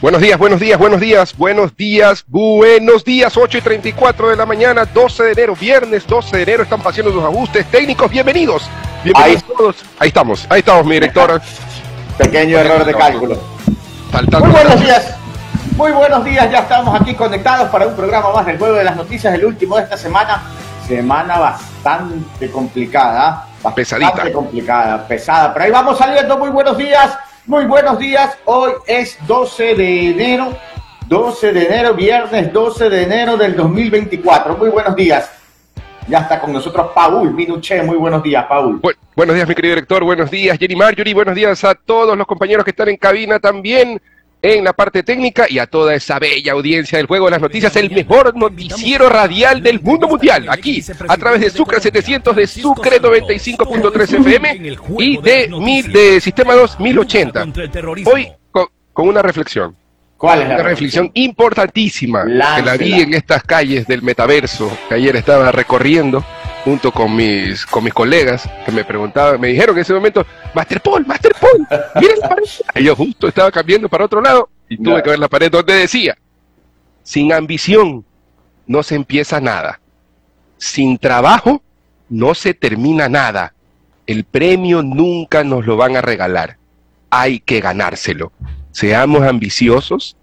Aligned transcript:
Buenos 0.00 0.22
días, 0.22 0.38
buenos 0.38 0.58
días, 0.60 0.78
buenos 0.78 0.98
días, 1.00 1.36
buenos 1.36 1.76
días, 1.76 2.24
buenos 2.26 3.04
días, 3.04 3.36
8 3.36 3.58
y 3.58 3.60
34 3.60 4.30
de 4.30 4.36
la 4.36 4.46
mañana, 4.46 4.86
12 4.86 5.24
de 5.24 5.32
enero, 5.32 5.54
viernes 5.54 6.06
12 6.06 6.38
de 6.38 6.42
enero, 6.42 6.62
están 6.62 6.80
haciendo 6.82 7.12
los 7.12 7.22
ajustes 7.22 7.66
técnicos, 7.66 8.10
bienvenidos, 8.10 8.62
bienvenidos 9.04 9.42
Ahí. 9.42 9.54
todos, 9.56 9.76
ahí 9.98 10.08
estamos, 10.08 10.46
ahí 10.48 10.60
estamos, 10.60 10.86
mi 10.86 10.94
directora. 10.94 11.38
Pequeño 12.16 12.58
error 12.58 12.84
de 12.84 12.94
cálculo. 12.94 13.38
Faltando 14.10 14.46
Muy 14.46 14.54
buenos 14.54 14.80
días. 14.80 15.16
Muy 15.76 15.92
buenos 15.92 16.24
días, 16.24 16.50
ya 16.50 16.60
estamos 16.60 16.98
aquí 16.98 17.14
conectados 17.14 17.68
para 17.68 17.86
un 17.86 17.94
programa 17.94 18.32
más 18.32 18.46
del 18.46 18.58
juego 18.58 18.76
de 18.76 18.84
las 18.84 18.96
noticias, 18.96 19.34
el 19.34 19.44
último 19.44 19.76
de 19.76 19.82
esta 19.82 19.98
semana. 19.98 20.42
Semana 20.86 21.38
bastante 21.38 22.50
complicada. 22.50 23.46
Bastante 23.62 23.76
Pesadita. 23.76 24.32
complicada, 24.32 25.06
pesada. 25.06 25.52
Pero 25.52 25.66
ahí 25.66 25.70
vamos 25.70 25.98
saliendo. 25.98 26.36
Muy 26.38 26.48
buenos 26.48 26.76
días. 26.76 27.16
Muy 27.50 27.64
buenos 27.64 27.98
días. 27.98 28.38
Hoy 28.44 28.70
es 28.86 29.18
12 29.26 29.74
de 29.74 30.10
enero. 30.10 30.56
12 31.08 31.52
de 31.52 31.66
enero, 31.66 31.94
viernes 31.94 32.52
12 32.52 32.88
de 32.88 33.02
enero 33.02 33.36
del 33.36 33.56
2024. 33.56 34.56
Muy 34.56 34.70
buenos 34.70 34.94
días. 34.94 35.28
Ya 36.06 36.18
está 36.18 36.40
con 36.40 36.52
nosotros 36.52 36.92
Paul 36.94 37.34
Minuché. 37.34 37.82
Muy 37.82 37.96
buenos 37.96 38.22
días, 38.22 38.44
Paul. 38.46 38.80
Bu- 38.80 38.94
buenos 39.16 39.34
días, 39.34 39.48
mi 39.48 39.56
querido 39.56 39.74
director. 39.74 40.04
Buenos 40.04 40.30
días, 40.30 40.56
Jenny 40.58 40.76
Marjorie. 40.76 41.12
Buenos 41.12 41.34
días 41.34 41.64
a 41.64 41.74
todos 41.74 42.16
los 42.16 42.24
compañeros 42.28 42.64
que 42.64 42.70
están 42.70 42.88
en 42.88 42.96
cabina 42.96 43.40
también 43.40 44.00
en 44.42 44.64
la 44.64 44.72
parte 44.72 45.02
técnica 45.02 45.46
y 45.48 45.58
a 45.58 45.66
toda 45.66 45.94
esa 45.94 46.18
bella 46.18 46.52
audiencia 46.52 46.98
del 46.98 47.06
Juego 47.06 47.26
de 47.26 47.32
las 47.32 47.40
Noticias, 47.40 47.74
el 47.76 47.90
mejor 47.90 48.36
noticiero 48.36 49.08
radial 49.08 49.62
del 49.62 49.80
mundo 49.80 50.08
mundial, 50.08 50.46
aquí, 50.48 50.82
a 51.08 51.16
través 51.16 51.40
de 51.40 51.50
Sucre 51.50 51.80
700, 51.80 52.34
de 52.34 52.46
Sucre 52.46 53.00
95.3 53.00 54.20
FM 54.20 54.78
y 54.98 55.20
de, 55.20 55.48
mil, 55.48 55.92
de 55.92 56.20
Sistema 56.20 56.54
2 56.54 56.80
1080. 56.80 57.46
Hoy 58.06 58.28
con, 58.50 58.66
con 58.92 59.08
una 59.08 59.22
reflexión, 59.22 59.76
¿Cuál 60.16 60.42
es 60.42 60.48
la 60.48 60.56
una 60.56 60.64
reflexión 60.64 61.10
importantísima 61.14 62.24
que 62.24 62.62
la 62.62 62.76
vi 62.76 63.00
en 63.00 63.14
estas 63.14 63.42
calles 63.42 63.86
del 63.86 64.02
metaverso 64.02 64.70
que 64.88 64.94
ayer 64.94 65.16
estaba 65.16 65.50
recorriendo 65.50 66.22
junto 66.64 66.92
con 66.92 67.14
mis 67.14 67.64
con 67.66 67.84
mis 67.84 67.94
colegas 67.94 68.48
que 68.64 68.72
me 68.72 68.84
preguntaban, 68.84 69.40
me 69.40 69.48
dijeron 69.48 69.76
en 69.76 69.82
ese 69.82 69.94
momento, 69.94 70.26
Master 70.54 70.80
Paul, 70.80 71.06
Master 71.06 71.32
Paul, 71.40 71.66
mira 72.00 72.14
la 72.20 72.28
pared. 72.28 72.44
Y 72.76 72.84
yo 72.84 72.96
justo 72.96 73.28
estaba 73.28 73.50
cambiando 73.50 73.88
para 73.88 74.04
otro 74.04 74.20
lado 74.20 74.50
y 74.68 74.76
tuve 74.76 75.02
que 75.02 75.10
ver 75.10 75.18
la 75.18 75.28
pared 75.28 75.50
donde 75.50 75.74
decía, 75.74 76.16
sin 77.02 77.32
ambición 77.32 78.04
no 78.66 78.82
se 78.82 78.94
empieza 78.94 79.40
nada, 79.40 79.80
sin 80.58 80.98
trabajo 80.98 81.62
no 82.08 82.34
se 82.34 82.54
termina 82.54 83.08
nada, 83.08 83.54
el 84.06 84.24
premio 84.24 84.82
nunca 84.82 85.44
nos 85.44 85.66
lo 85.66 85.76
van 85.76 85.96
a 85.96 86.02
regalar, 86.02 86.58
hay 87.10 87.40
que 87.40 87.60
ganárselo. 87.60 88.32
Seamos 88.72 89.22
ambiciosos, 89.22 90.16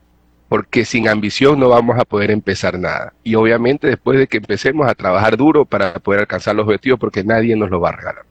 porque 0.50 0.86
sin 0.86 1.08
ambición 1.10 1.60
no 1.60 1.70
vamos 1.70 2.00
a 2.00 2.06
poder 2.06 2.32
empezar 2.32 2.80
nada. 2.80 3.14
Y 3.24 3.36
obviamente 3.36 3.88
después 3.88 4.18
de 4.18 4.28
que 4.28 4.38
empecemos 4.38 4.88
a 4.88 4.96
trabajar 4.96 5.36
duro 5.38 5.66
para 5.66 5.94
poder 5.96 6.22
alcanzar 6.22 6.56
los 6.56 6.66
objetivos, 6.66 7.00
porque 7.00 7.24
nadie 7.24 7.56
nos 7.56 7.70
lo 7.70 7.80
va 7.82 7.90
a 7.90 7.94
regalar. 7.94 8.24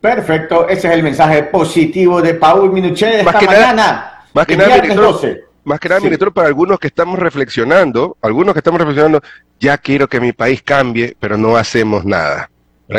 Perfecto, 0.00 0.68
ese 0.68 0.88
es 0.88 0.94
el 0.94 1.02
mensaje 1.02 1.42
positivo 1.44 2.22
de 2.22 2.34
Paul 2.34 2.72
Más 2.72 2.84
esta 3.00 3.38
que 3.38 3.46
nada- 3.46 4.24
más 4.32 4.46
que 4.46 4.56
nada, 4.56 4.74
director, 4.76 5.04
12. 5.04 5.40
Más 5.64 5.78
que 5.78 5.88
nada, 5.90 6.00
Sí. 6.00 6.06
director, 6.06 6.32
para 6.32 6.48
algunos 6.48 6.78
que 6.78 6.86
estamos 6.86 7.18
reflexionando, 7.18 8.16
algunos 8.22 8.54
que 8.54 8.60
estamos 8.60 8.78
reflexionando, 8.80 9.20
ya 9.58 9.76
quiero 9.76 10.08
que 10.08 10.20
mi 10.20 10.32
país 10.32 10.62
cambie, 10.62 11.16
pero 11.20 11.36
no 11.36 11.56
hacemos 11.56 12.04
nada. 12.06 12.50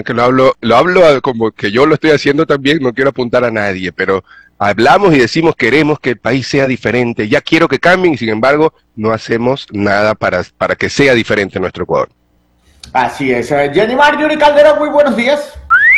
Que 0.06 0.14
lo 0.14 0.24
hablo, 0.24 0.56
lo 0.62 0.78
hablo 0.78 1.22
como 1.22 1.52
que 1.52 1.72
yo 1.72 1.86
lo 1.86 1.96
estoy 1.96 2.12
haciendo 2.12 2.46
también, 2.46 2.80
no 2.82 2.94
quiero 2.94 3.10
apuntar 3.10 3.44
a 3.44 3.52
nadie, 3.52 3.92
pero 3.92 4.24
hablamos 4.62 5.16
y 5.16 5.18
decimos 5.18 5.56
queremos 5.56 6.00
que 6.00 6.12
el 6.12 6.20
país 6.20 6.48
sea 6.48 6.68
diferente, 6.68 7.28
ya 7.28 7.42
quiero 7.42 7.68
que 7.68 7.80
cambien 7.80 8.14
y 8.14 8.18
sin 8.18 8.30
embargo 8.30 8.74
no 8.96 9.12
hacemos 9.12 9.66
nada 9.72 10.14
para, 10.14 10.44
para 10.56 10.76
que 10.76 10.88
sea 10.88 11.16
diferente 11.16 11.60
nuestro 11.60 11.84
Ecuador. 11.84 12.10
Así 12.94 13.32
es. 13.32 13.52
Eh, 13.52 13.72
Jenny 13.74 13.96
Marjorie 13.96 14.38
Calderón, 14.38 14.78
muy 14.78 14.90
buenos 14.90 15.16
días. 15.16 15.54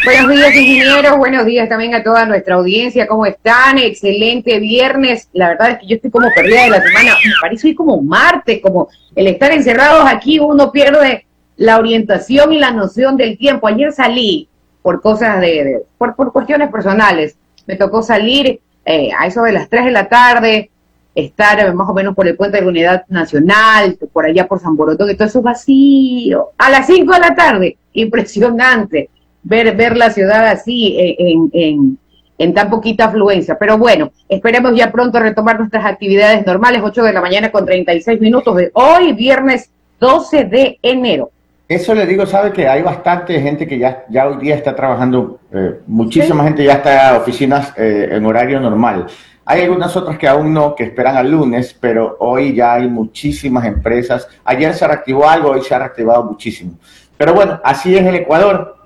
Buenos 0.06 0.29
días, 0.31 0.56
ingenieros. 0.56 1.18
Buenos 1.18 1.46
días 1.46 1.68
también 1.68 1.94
a 1.94 2.03
toda 2.03 2.25
nuestra 2.25 2.56
audiencia. 2.56 3.06
¿Cómo 3.07 3.25
están? 3.25 3.79
Excelente 3.79 4.59
viernes. 4.59 5.28
La 5.34 5.50
verdad 5.50 5.72
es 5.72 5.78
que 5.79 5.88
yo 5.88 5.96
estoy 5.97 6.12
como 6.12 6.28
perdida 6.34 6.63
de 6.63 6.69
la 6.69 6.81
semana. 6.81 7.16
Me 7.25 7.31
parece 7.41 7.68
hoy 7.68 7.75
como 7.75 8.02
martes, 8.02 8.62
como 8.62 8.88
el 9.16 9.28
estar 9.28 9.52
encerrados 9.52 10.06
aquí, 10.07 10.40
uno 10.40 10.72
pierde 10.72 11.25
la 11.57 11.78
orientación 11.79 12.53
y 12.53 12.59
la 12.59 12.72
noción 12.72 13.18
del 13.18 13.38
tiempo. 13.38 13.68
Ayer 13.68 13.91
salí 13.91 14.47
por 14.81 15.02
cosas 15.02 15.40
de, 15.41 15.47
de- 15.63 15.81
por, 15.97 16.16
por 16.16 16.31
cuestiones 16.31 16.69
personales. 16.69 17.35
Me 17.66 17.75
tocó 17.75 18.01
salir 18.01 18.59
eh, 18.85 19.09
a 19.18 19.28
eso 19.28 19.44
de 19.44 19.53
las 19.53 19.69
3 19.69 19.85
de 19.85 19.91
la 19.91 20.09
tarde, 20.09 20.69
estar 21.16 21.74
más 21.74 21.90
o 21.90 21.94
menos 21.94 22.16
por 22.16 22.28
el 22.28 22.35
puente 22.35 22.57
de 22.57 22.63
la 22.63 22.69
Unidad 22.69 23.06
Nacional, 23.07 23.97
por 24.12 24.25
allá 24.25 24.47
por 24.47 24.59
San 24.59 24.75
Borondón, 24.75 25.09
y 25.09 25.16
todo 25.16 25.28
eso 25.28 25.41
vacío. 25.41 26.50
A 26.57 26.69
las 26.69 26.88
5 26.88 27.13
de 27.13 27.19
la 27.19 27.35
tarde, 27.35 27.78
impresionante 27.94 29.09
ver, 29.44 29.75
ver 29.75 29.97
la 29.97 30.09
ciudad 30.09 30.47
así 30.47 30.96
eh, 30.97 31.16
en, 31.19 31.50
en, 31.53 31.97
en 32.38 32.53
tan 32.53 32.69
poquita 32.69 33.06
afluencia. 33.06 33.57
Pero 33.59 33.78
bueno, 33.78 34.12
esperemos 34.28 34.75
ya 34.75 34.91
pronto 34.91 35.19
retomar 35.19 35.59
nuestras 35.59 35.85
actividades 35.85 36.46
normales, 36.46 36.81
8 36.84 37.03
de 37.03 37.13
la 37.13 37.22
mañana 37.22 37.52
con 37.52 37.66
36 37.66 38.19
minutos 38.19 38.56
de 38.56 38.72
hoy, 38.73 39.13
viernes 39.13 39.69
12 40.00 40.46
de 40.46 40.79
enero. 40.81 41.31
Eso 41.68 41.96
le 41.96 42.06
digo, 42.06 42.25
sabe 42.25 42.51
que 42.51 42.68
hay 42.68 42.81
bastante 42.81 43.40
gente 43.41 43.66
que 43.66 43.78
ya, 43.79 44.03
ya 44.09 44.28
hoy 44.28 44.38
día 44.38 44.56
está 44.56 44.75
trabajando, 44.75 45.40
eh, 45.51 45.79
muchísima 45.88 46.44
gente 46.44 46.63
ya 46.63 46.74
está 46.74 47.12
en 47.12 47.16
oficinas 47.22 47.74
eh, 47.78 48.09
en 48.12 48.25
horario 48.25 48.59
normal. 48.59 49.07
Hay 49.46 49.62
algunas 49.62 49.96
otras 49.96 50.18
que 50.18 50.28
aún 50.28 50.53
no, 50.53 50.75
que 50.75 50.84
esperan 50.84 51.18
al 51.18 51.31
lunes, 51.31 51.75
pero 51.79 52.16
hoy 52.19 52.53
ya 52.53 52.73
hay 52.75 52.88
muchísimas 52.88 53.66
empresas. 53.66 54.28
Ayer 54.46 54.73
se 54.73 54.88
reactivó 54.88 55.28
algo, 55.28 55.52
hoy 55.52 55.62
se 55.62 55.73
ha 55.73 55.79
reactivado 55.79 56.23
muchísimo. 56.25 56.73
Pero 57.18 57.34
bueno, 57.34 57.59
así 57.63 57.96
es 57.96 58.06
el 58.06 58.16
Ecuador. 58.16 58.78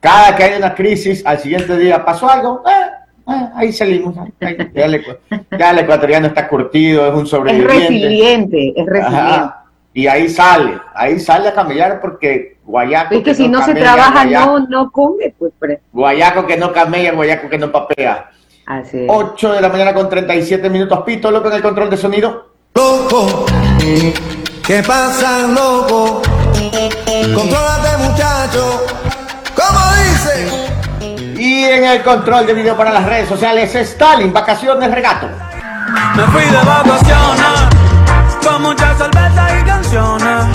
Cada 0.00 0.34
que 0.36 0.44
hay 0.44 0.58
una 0.58 0.74
crisis, 0.74 1.24
al 1.26 1.38
siguiente 1.38 1.76
día 1.76 2.04
pasó 2.04 2.28
algo, 2.30 2.62
eh, 2.66 3.32
ahí 3.54 3.72
salimos. 3.72 4.16
Ahí- 4.40 4.56
ya, 4.74 4.84
el, 4.84 5.02
ecu- 5.04 5.18
ya 5.58 5.70
el 5.70 5.78
ecuatoriano 5.80 6.26
está 6.28 6.46
curtido, 6.48 7.06
es 7.08 7.14
un 7.14 7.22
Es 7.24 7.28
sobreviviente. 7.30 7.74
resiliente, 7.78 8.68
es 8.76 8.86
resiliente. 8.86 9.16
Ajá. 9.30 9.63
Y 9.96 10.08
ahí 10.08 10.28
sale, 10.28 10.76
ahí 10.92 11.20
sale 11.20 11.48
a 11.48 11.54
camellar 11.54 12.00
porque 12.00 12.56
guayaco. 12.64 13.14
Es 13.14 13.22
que 13.22 13.32
si 13.34 13.48
no 13.48 13.60
se 13.60 13.66
camella, 13.68 13.92
trabaja, 13.94 14.10
guayaco, 14.24 14.58
no, 14.58 14.66
no 14.68 14.90
come, 14.90 15.34
pues. 15.38 15.52
pero- 15.60 15.78
Guayaco 15.92 16.46
que 16.46 16.56
no 16.56 16.72
camella, 16.72 17.12
guayaco 17.12 17.48
que 17.48 17.58
no 17.58 17.70
papea. 17.70 18.28
Así 18.66 18.98
es. 19.04 19.06
8 19.08 19.52
de 19.52 19.60
la 19.60 19.68
mañana 19.68 19.94
con 19.94 20.08
37 20.08 20.68
minutos. 20.68 21.00
Pito, 21.06 21.30
loco 21.30 21.46
en 21.48 21.54
el 21.54 21.62
control 21.62 21.90
de 21.90 21.96
sonido. 21.96 22.48
Loco, 22.74 23.46
¿qué 24.66 24.82
pasa, 24.84 25.46
loco? 25.46 26.22
Contrólate, 27.32 27.96
muchacho. 27.98 28.82
¿Cómo 29.54 29.80
dice? 30.02 31.40
Y 31.40 31.64
en 31.66 31.84
el 31.84 32.02
control 32.02 32.46
de 32.46 32.54
video 32.54 32.76
para 32.76 32.90
las 32.92 33.04
redes 33.06 33.28
sociales, 33.28 33.72
Stalin, 33.76 34.32
vacaciones, 34.32 34.90
regato. 34.90 35.28
Me 36.16 36.22
fui 36.24 36.42
de 36.42 36.56
vacaciones 36.56 37.83
con 38.44 38.62
muchas 38.62 38.98
cervezas 38.98 39.52
y 39.60 39.64
canciones. 39.64 40.46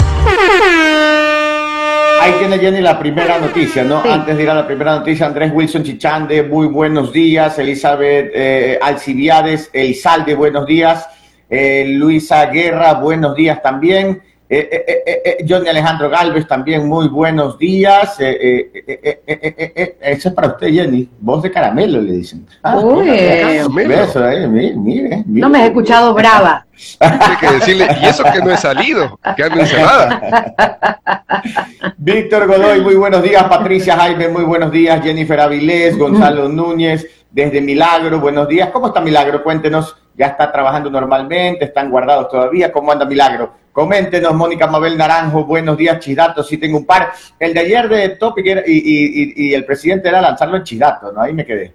Ahí 2.21 2.33
tiene 2.37 2.59
Jenny 2.59 2.81
la 2.81 2.99
primera 2.99 3.39
noticia, 3.39 3.83
¿no? 3.83 4.03
Sí. 4.03 4.09
Antes 4.09 4.37
de 4.37 4.43
ir 4.43 4.49
a 4.49 4.53
la 4.53 4.67
primera 4.67 4.95
noticia, 4.95 5.25
Andrés 5.25 5.51
Wilson 5.53 5.83
Chichande, 5.83 6.43
muy 6.43 6.67
buenos 6.67 7.11
días. 7.11 7.57
Elizabeth 7.57 8.31
eh, 8.33 8.79
Alcibiades, 8.81 9.69
Elizalde, 9.73 10.35
buenos 10.35 10.65
días. 10.65 11.07
Eh, 11.49 11.85
Luisa 11.87 12.45
Guerra, 12.47 12.93
buenos 12.95 13.35
días 13.35 13.61
también. 13.61 14.21
Eh, 14.51 14.67
eh, 14.71 14.83
eh, 14.87 15.03
eh, 15.05 15.21
eh, 15.25 15.45
Johnny 15.47 15.69
Alejandro 15.69 16.09
Galvez, 16.09 16.47
también 16.47 16.87
muy 16.87 17.07
buenos 17.07 17.55
días. 17.59 18.19
Eh, 18.19 18.35
eh, 18.41 18.71
eh, 18.73 18.99
eh, 19.03 19.21
eh, 19.27 19.39
eh, 19.43 19.73
eh, 19.75 19.97
eso 20.01 20.29
es 20.29 20.33
para 20.33 20.47
usted, 20.47 20.69
Jenny. 20.69 21.07
Voz 21.19 21.43
de 21.43 21.51
caramelo, 21.51 22.01
le 22.01 22.13
dicen. 22.13 22.47
Ah, 22.63 22.79
Uy. 22.79 23.11
mira, 23.11 23.41
Caramelo. 23.41 23.93
Eso, 23.93 24.27
eh, 24.27 24.47
mire, 24.47 24.75
mire, 24.75 25.23
mire. 25.27 25.41
No 25.41 25.49
me 25.49 25.61
he 25.61 25.67
escuchado 25.67 26.15
brava. 26.15 26.65
Hay 26.99 27.37
que 27.39 27.51
decirle, 27.51 27.89
y 28.01 28.05
eso 28.07 28.23
que 28.23 28.39
no 28.39 28.49
he 28.49 28.57
salido, 28.57 29.19
que 29.37 29.43
ando 29.43 29.59
encerrada. 29.59 30.55
Víctor 31.97 32.47
Godoy, 32.47 32.81
muy 32.81 32.95
buenos 32.95 33.21
días. 33.21 33.43
Patricia 33.43 33.97
Jaime, 33.97 34.29
muy 34.29 34.45
buenos 34.45 34.71
días. 34.71 34.99
Jennifer 35.03 35.41
Avilés, 35.41 35.95
Gonzalo 35.95 36.49
Núñez, 36.49 37.05
desde 37.29 37.61
Milagro, 37.61 38.19
buenos 38.19 38.47
días. 38.47 38.69
¿Cómo 38.71 38.87
está 38.87 38.99
Milagro? 38.99 39.43
Cuéntenos, 39.43 39.95
¿ya 40.17 40.25
está 40.25 40.51
trabajando 40.51 40.89
normalmente? 40.89 41.65
¿Están 41.65 41.91
guardados 41.91 42.29
todavía? 42.29 42.71
¿Cómo 42.71 42.91
anda 42.91 43.05
Milagro? 43.05 43.58
Coméntenos, 43.83 44.33
Mónica 44.35 44.67
Mabel 44.67 44.97
Naranjo, 44.97 45.45
buenos 45.45 45.77
días, 45.77 45.99
Chidato, 45.99 46.43
sí 46.43 46.57
tengo 46.57 46.77
un 46.79 46.85
par. 46.85 47.13
El 47.39 47.53
de 47.53 47.61
ayer 47.61 47.87
de 47.87 48.09
Topic 48.09 48.45
y, 48.45 48.73
y- 48.73 48.73
y- 48.73 49.33
y 49.47 49.53
el 49.53 49.63
presidente 49.63 50.09
era 50.09 50.19
lanzarlo 50.19 50.57
en 50.57 50.63
Chidato, 50.63 51.13
¿no? 51.13 51.21
Ahí 51.21 51.31
me 51.31 51.45
quedé. 51.45 51.73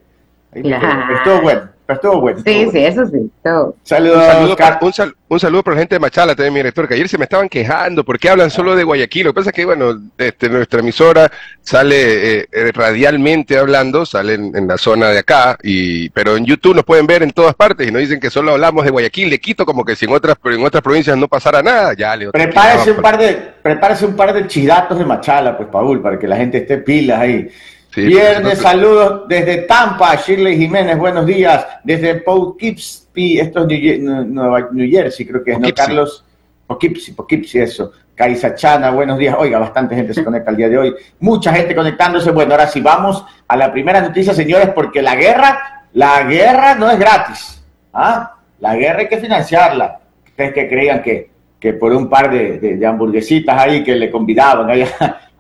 Ahí 0.55 0.63
me 0.63 0.79
quedé. 0.79 1.15
Estuvo 1.17 1.41
bueno. 1.41 1.63
Pero 1.87 1.97
estuvo 1.97 2.21
bueno. 2.21 2.39
Sí, 2.45 2.51
estuvo 2.51 2.73
sí, 2.73 2.79
bueno. 2.79 3.03
eso 3.03 3.07
sí. 3.07 3.31
todo. 3.43 3.77
Saludos, 3.83 4.17
Un 4.17 4.33
saludo, 4.33 4.57
para, 4.57 4.79
un, 4.81 4.93
sal- 4.93 5.15
un 5.29 5.41
saludo 5.41 5.63
para 5.63 5.75
la 5.77 5.81
gente 5.83 5.95
de 5.97 5.99
Machala 6.01 6.35
también, 6.35 6.55
mi 6.55 6.59
director, 6.61 6.89
que 6.89 6.95
ayer 6.95 7.09
se 7.09 7.19
me 7.19 7.25
estaban 7.25 7.49
quejando 7.49 8.05
porque 8.05 8.29
hablan 8.29 8.51
solo 8.51 8.75
de 8.75 8.85
Guayaquil. 8.85 9.25
Lo 9.27 9.33
que 9.33 9.37
pasa 9.41 9.51
es 9.51 9.57
que, 9.57 9.65
bueno, 9.65 10.01
este, 10.19 10.49
nuestra 10.49 10.81
emisora 10.81 11.31
sale 11.61 12.41
eh, 12.41 12.49
eh, 12.53 12.73
radialmente 12.73 13.59
hablando, 13.59 14.07
sale 14.07 14.35
en, 14.35 14.57
en 14.57 14.67
la 14.69 14.79
zona 14.79 15.09
de 15.09 15.19
acá, 15.19 15.59
y 15.63 16.09
pero 16.11 16.37
en 16.37 16.45
YouTube 16.45 16.75
nos 16.75 16.85
pueden 16.85 17.07
ver 17.07 17.23
en 17.23 17.31
todas 17.33 17.55
partes 17.55 17.87
y 17.87 17.91
nos 17.91 18.01
dicen 18.01 18.21
que 18.21 18.31
solo 18.31 18.53
hablamos 18.53 18.85
de 18.85 18.91
Guayaquil, 18.91 19.31
de 19.31 19.41
Quito, 19.41 19.67
como 19.67 19.85
que 19.85 19.97
si 19.97 20.05
en 20.07 20.13
otras, 20.13 20.37
en 20.45 20.65
otras 20.65 20.83
provincias 20.83 21.17
no 21.17 21.29
pasara 21.29 21.63
nada. 21.63 21.95
Ya, 21.95 22.17
le 22.17 22.31
Prepárese 22.31 22.93
un 22.93 23.03
par 23.03 23.19
de, 23.19 23.35
prepárese 23.63 24.07
un 24.07 24.17
par 24.17 24.33
de 24.33 24.47
chidatos 24.47 24.99
de 24.99 25.05
machala, 25.05 25.57
pues, 25.57 25.69
Paul, 25.71 26.01
para 26.01 26.19
que 26.19 26.27
la 26.29 26.37
gente 26.37 26.59
esté 26.59 26.79
pilas 26.79 27.21
ahí. 27.21 27.49
Sí, 27.95 28.03
Viernes, 28.07 28.59
saludos 28.59 29.29
desde 29.29 29.59
Tampa, 29.63 30.17
Shirley 30.17 30.57
Jiménez, 30.59 30.99
buenos 30.99 31.25
días. 31.27 31.65
Desde 31.85 32.17
Poughkeepsie, 32.17 33.41
esto 33.41 33.61
es 33.61 34.01
New, 34.01 34.25
Nueva- 34.27 34.69
New 34.73 34.91
Jersey, 34.91 35.25
creo 35.27 35.45
que 35.45 35.53
es, 35.53 35.61
¿no? 35.61 35.69
Carlos? 35.73 36.25
Poughkeepsie, 36.67 37.15
Poughkeepsie, 37.15 37.63
eso. 37.63 37.93
Kaisa 38.17 38.55
Chana, 38.57 38.91
buenos 38.91 39.17
días. 39.19 39.37
Oiga, 39.39 39.59
bastante 39.61 39.95
gente 39.95 40.13
se 40.13 40.25
conecta 40.25 40.51
el 40.51 40.57
día 40.57 40.69
de 40.69 40.79
hoy. 40.79 40.95
Mucha 41.21 41.53
gente 41.53 41.75
conectándose. 41.75 42.33
Bueno, 42.33 42.53
ahora 42.53 42.67
sí 42.67 42.81
vamos 42.81 43.25
a 43.47 43.57
la 43.57 43.71
primera 43.73 44.01
noticia, 44.01 44.35
señores, 44.35 44.71
porque 44.75 45.01
la 45.01 45.15
guerra, 45.15 45.85
la 45.93 46.25
guerra 46.25 46.75
no 46.75 46.91
es 46.91 46.99
gratis. 46.99 47.63
¿ah? 47.93 48.35
La 48.59 48.75
guerra 48.75 49.01
hay 49.01 49.09
que 49.09 49.19
financiarla. 49.19 50.01
Ustedes 50.27 50.53
que 50.53 50.69
creían 50.69 51.01
que, 51.01 51.31
que 51.61 51.75
por 51.75 51.93
un 51.93 52.09
par 52.09 52.29
de, 52.31 52.59
de- 52.59 52.77
de 52.77 52.87
hamburguesitas 52.87 53.57
ahí 53.57 53.85
que 53.85 53.95
le 53.95 54.11
convidaban 54.11 54.69
ahí 54.69 54.85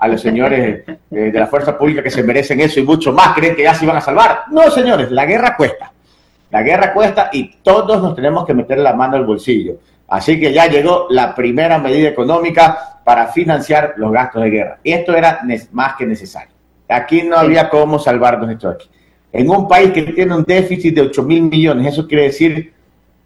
a, 0.04 0.08
los 0.08 0.20
señores 0.20 0.84
eh, 0.88 0.96
de 1.10 1.38
la 1.38 1.46
fuerza 1.46 1.76
pública 1.76 2.02
que 2.02 2.10
se 2.10 2.22
merecen 2.22 2.60
eso 2.60 2.80
y 2.80 2.84
mucho 2.84 3.12
más, 3.12 3.34
creen 3.34 3.56
que 3.56 3.62
ya 3.62 3.74
se 3.74 3.84
iban 3.84 3.96
a 3.96 4.00
salvar. 4.00 4.44
No, 4.50 4.70
señores, 4.70 5.10
la 5.10 5.24
guerra 5.26 5.56
cuesta. 5.56 5.92
La 6.50 6.62
guerra 6.62 6.92
cuesta 6.92 7.30
y 7.32 7.56
todos 7.62 8.00
nos 8.02 8.14
tenemos 8.14 8.46
que 8.46 8.54
meter 8.54 8.78
la 8.78 8.94
mano 8.94 9.16
al 9.16 9.24
bolsillo. 9.24 9.78
Así 10.08 10.38
que 10.38 10.52
ya 10.52 10.66
llegó 10.66 11.06
la 11.10 11.34
primera 11.34 11.78
medida 11.78 12.08
económica 12.08 13.00
para 13.04 13.28
financiar 13.28 13.94
los 13.96 14.12
gastos 14.12 14.42
de 14.42 14.50
guerra. 14.50 14.78
Y 14.82 14.92
esto 14.92 15.16
era 15.16 15.40
más 15.72 15.94
que 15.96 16.06
necesario. 16.06 16.50
Aquí 16.88 17.22
no 17.22 17.36
había 17.36 17.68
cómo 17.68 17.98
salvarnos 17.98 18.50
esto 18.50 18.68
aquí. 18.68 18.88
En 19.32 19.50
un 19.50 19.66
país 19.66 19.90
que 19.90 20.02
tiene 20.02 20.36
un 20.36 20.44
déficit 20.44 20.94
de 20.94 21.00
8 21.02 21.22
mil 21.24 21.42
millones, 21.42 21.92
eso 21.92 22.06
quiere 22.06 22.24
decir 22.24 22.72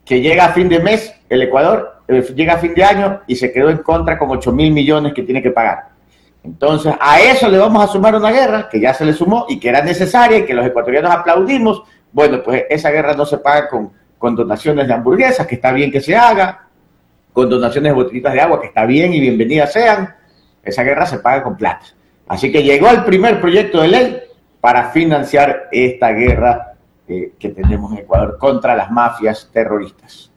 que 0.05 0.23
llega 0.23 0.47
a 0.47 0.53
fin 0.53 0.69
de 0.69 0.81
mes, 0.81 1.15
el 1.29 1.43
Ecuador 1.43 2.03
eh, 2.09 2.23
llega 2.35 2.55
a 2.55 2.59
fin 2.59 2.73
de 2.73 2.83
año 2.83 3.21
y 3.27 3.37
se 3.37 3.53
quedó 3.53 3.69
en 3.69 3.79
contra 3.79 4.19
con 4.19 4.31
8 4.31 4.51
mil 4.53 4.73
millones 4.73 5.13
que 5.13 5.23
tiene 5.23 5.43
que 5.43 5.51
pagar. 5.51 5.98
Entonces, 6.43 6.95
a 7.01 7.21
eso 7.21 7.49
le 7.49 7.59
vamos 7.59 7.83
a 7.83 7.93
sumar 7.93 8.15
una 8.15 8.31
guerra 8.31 8.69
que 8.69 8.81
ya 8.81 8.95
se 8.95 9.05
le 9.05 9.13
sumó 9.13 9.47
y 9.49 9.59
que 9.59 9.69
era 9.69 9.83
necesaria 9.83 10.39
y 10.39 10.45
que 10.45 10.55
los 10.55 10.67
ecuatorianos 10.67 11.11
aplaudimos. 11.11 11.83
Bueno, 12.13 12.43
pues 12.43 12.65
esa 12.71 12.91
guerra 12.91 13.15
no 13.15 13.27
se 13.27 13.39
paga 13.39 13.69
con, 13.69 13.93
con 14.17 14.35
donaciones 14.35 14.87
de 14.87 14.95
hamburguesas, 14.95 15.47
que 15.47 15.57
está 15.57 15.73
bien 15.73 15.91
que 15.91 16.01
se 16.01 16.17
haga, 16.17 16.67
con 17.33 17.51
donaciones 17.51 17.91
de 17.91 17.95
botellitas 17.95 18.33
de 18.33 18.41
agua, 18.41 18.61
que 18.61 18.69
está 18.69 18.87
bien 18.87 19.13
y 19.13 19.21
bienvenidas 19.21 19.73
sean. 19.73 20.15
Esa 20.63 20.83
guerra 20.83 21.07
se 21.07 21.19
paga 21.19 21.43
con 21.43 21.57
plata. 21.57 21.87
Así 22.27 22.53
que 22.53 22.63
llegó 22.63 22.91
el 22.91 23.05
primer 23.05 23.41
proyecto 23.41 23.81
de 23.81 23.89
ley 23.89 24.23
para 24.61 24.91
financiar 24.91 25.69
esta 25.73 26.11
guerra 26.11 26.75
eh, 27.07 27.33
que 27.39 27.49
tenemos 27.51 27.93
en 27.93 27.99
Ecuador 27.99 28.37
contra 28.39 28.77
las 28.77 28.91
mafias 28.91 29.49
terroristas. 29.53 30.28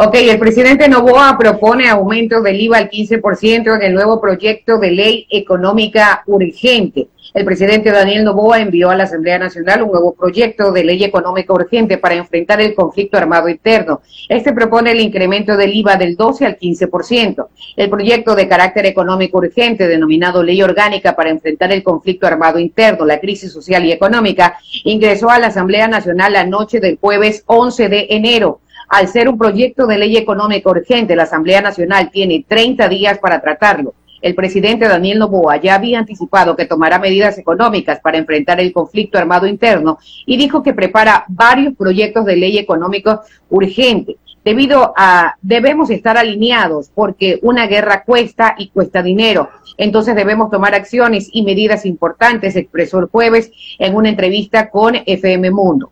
Ok, 0.00 0.14
el 0.14 0.38
presidente 0.38 0.88
Novoa 0.88 1.36
propone 1.36 1.88
aumento 1.88 2.40
del 2.40 2.60
IVA 2.60 2.78
al 2.78 2.88
15% 2.88 3.74
en 3.74 3.82
el 3.82 3.94
nuevo 3.94 4.20
proyecto 4.20 4.78
de 4.78 4.92
ley 4.92 5.26
económica 5.28 6.22
urgente. 6.26 7.08
El 7.34 7.44
presidente 7.44 7.90
Daniel 7.90 8.22
Novoa 8.22 8.60
envió 8.60 8.90
a 8.90 8.94
la 8.94 9.04
Asamblea 9.04 9.40
Nacional 9.40 9.82
un 9.82 9.90
nuevo 9.90 10.14
proyecto 10.14 10.70
de 10.70 10.84
ley 10.84 11.02
económica 11.02 11.52
urgente 11.52 11.98
para 11.98 12.14
enfrentar 12.14 12.60
el 12.60 12.76
conflicto 12.76 13.18
armado 13.18 13.48
interno. 13.48 14.00
Este 14.28 14.52
propone 14.52 14.92
el 14.92 15.00
incremento 15.00 15.56
del 15.56 15.74
IVA 15.74 15.96
del 15.96 16.14
12 16.14 16.46
al 16.46 16.56
15%. 16.56 17.48
El 17.74 17.90
proyecto 17.90 18.36
de 18.36 18.46
carácter 18.46 18.86
económico 18.86 19.38
urgente, 19.38 19.88
denominado 19.88 20.44
Ley 20.44 20.62
Orgánica 20.62 21.16
para 21.16 21.30
enfrentar 21.30 21.72
el 21.72 21.82
conflicto 21.82 22.28
armado 22.28 22.60
interno, 22.60 23.04
la 23.04 23.18
crisis 23.18 23.52
social 23.52 23.84
y 23.84 23.90
económica, 23.90 24.60
ingresó 24.84 25.28
a 25.28 25.40
la 25.40 25.48
Asamblea 25.48 25.88
Nacional 25.88 26.34
la 26.34 26.44
noche 26.44 26.78
del 26.78 26.98
jueves 26.98 27.42
11 27.46 27.88
de 27.88 28.06
enero. 28.10 28.60
Al 28.88 29.08
ser 29.08 29.28
un 29.28 29.36
proyecto 29.36 29.86
de 29.86 29.98
ley 29.98 30.16
económica 30.16 30.70
urgente, 30.70 31.14
la 31.14 31.24
Asamblea 31.24 31.60
Nacional 31.60 32.10
tiene 32.10 32.44
30 32.48 32.88
días 32.88 33.18
para 33.18 33.40
tratarlo. 33.40 33.94
El 34.20 34.34
presidente 34.34 34.88
Daniel 34.88 35.18
Noboa 35.18 35.58
ya 35.58 35.76
había 35.76 35.98
anticipado 35.98 36.56
que 36.56 36.64
tomará 36.64 36.98
medidas 36.98 37.38
económicas 37.38 38.00
para 38.00 38.18
enfrentar 38.18 38.58
el 38.60 38.72
conflicto 38.72 39.18
armado 39.18 39.46
interno 39.46 39.98
y 40.26 40.36
dijo 40.36 40.62
que 40.62 40.74
prepara 40.74 41.24
varios 41.28 41.74
proyectos 41.76 42.24
de 42.24 42.36
ley 42.36 42.58
económico 42.58 43.20
urgente. 43.50 44.16
Debido 44.44 44.94
a, 44.96 45.34
debemos 45.42 45.90
estar 45.90 46.16
alineados 46.16 46.90
porque 46.94 47.38
una 47.42 47.66
guerra 47.66 48.02
cuesta 48.04 48.54
y 48.56 48.68
cuesta 48.68 49.02
dinero. 49.02 49.50
Entonces 49.76 50.16
debemos 50.16 50.50
tomar 50.50 50.74
acciones 50.74 51.28
y 51.32 51.42
medidas 51.42 51.84
importantes, 51.84 52.56
expresó 52.56 52.98
el 52.98 53.06
jueves 53.06 53.52
en 53.78 53.94
una 53.94 54.08
entrevista 54.08 54.70
con 54.70 54.96
FM 55.04 55.50
Mundo. 55.50 55.90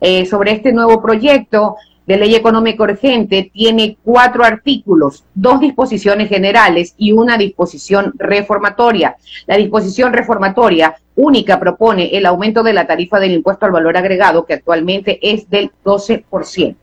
Eh, 0.00 0.26
sobre 0.26 0.52
este 0.52 0.72
nuevo 0.72 1.00
proyecto, 1.00 1.76
de 2.06 2.16
ley 2.16 2.34
económica 2.34 2.82
urgente 2.82 3.50
tiene 3.52 3.96
cuatro 4.02 4.44
artículos, 4.44 5.24
dos 5.34 5.60
disposiciones 5.60 6.28
generales 6.28 6.94
y 6.96 7.12
una 7.12 7.38
disposición 7.38 8.12
reformatoria. 8.16 9.16
La 9.46 9.56
disposición 9.56 10.12
reformatoria 10.12 10.96
única 11.14 11.60
propone 11.60 12.16
el 12.16 12.26
aumento 12.26 12.62
de 12.62 12.72
la 12.72 12.86
tarifa 12.86 13.20
del 13.20 13.32
impuesto 13.32 13.66
al 13.66 13.72
valor 13.72 13.96
agregado, 13.96 14.44
que 14.44 14.54
actualmente 14.54 15.18
es 15.22 15.48
del 15.48 15.70
12%. 15.84 16.76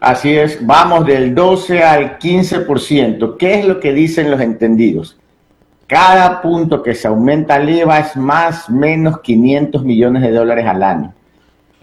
Así 0.00 0.36
es, 0.36 0.64
vamos 0.64 1.06
del 1.06 1.34
12 1.34 1.82
al 1.82 2.18
15%. 2.18 3.36
¿Qué 3.38 3.60
es 3.60 3.64
lo 3.64 3.80
que 3.80 3.92
dicen 3.92 4.30
los 4.30 4.40
entendidos? 4.40 5.18
Cada 5.86 6.42
punto 6.42 6.82
que 6.82 6.94
se 6.94 7.08
aumenta 7.08 7.56
el 7.56 7.70
IVA 7.70 8.00
es 8.00 8.16
más 8.16 8.68
menos 8.68 9.20
500 9.20 9.84
millones 9.84 10.22
de 10.22 10.30
dólares 10.30 10.66
al 10.66 10.82
año. 10.82 11.14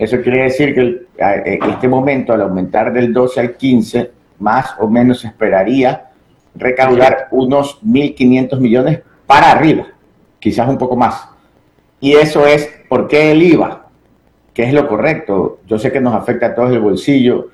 Eso 0.01 0.19
quiere 0.19 0.42
decir 0.45 0.74
que 0.74 1.06
en 1.19 1.69
este 1.69 1.88
momento, 1.88 2.33
al 2.33 2.42
aumentar 2.42 2.92
del 2.92 3.13
12 3.13 3.39
al 3.39 3.56
15, 3.56 4.12
más 4.39 4.74
o 4.80 4.89
menos 4.89 5.19
se 5.19 5.27
esperaría 5.27 6.09
recaudar 6.56 7.27
unos 7.30 7.80
1.500 7.86 8.59
millones 8.59 9.01
para 9.27 9.51
arriba, 9.51 9.86
quizás 10.39 10.68
un 10.68 10.80
poco 10.80 10.95
más. 10.95 11.30
Y 12.00 12.13
eso 12.13 12.48
es, 12.48 12.68
¿por 12.89 13.07
qué 13.07 13.31
el 13.31 13.44
IVA? 13.44 13.89
¿Qué 14.56 14.63
es 14.63 14.74
lo 14.74 14.88
correcto? 14.88 15.59
Yo 15.68 15.77
sé 15.77 15.92
que 15.92 16.01
nos 16.01 16.15
afecta 16.15 16.48
a 16.48 16.56
todos 16.56 16.71
el 16.71 16.80
bolsillo, 16.80 17.50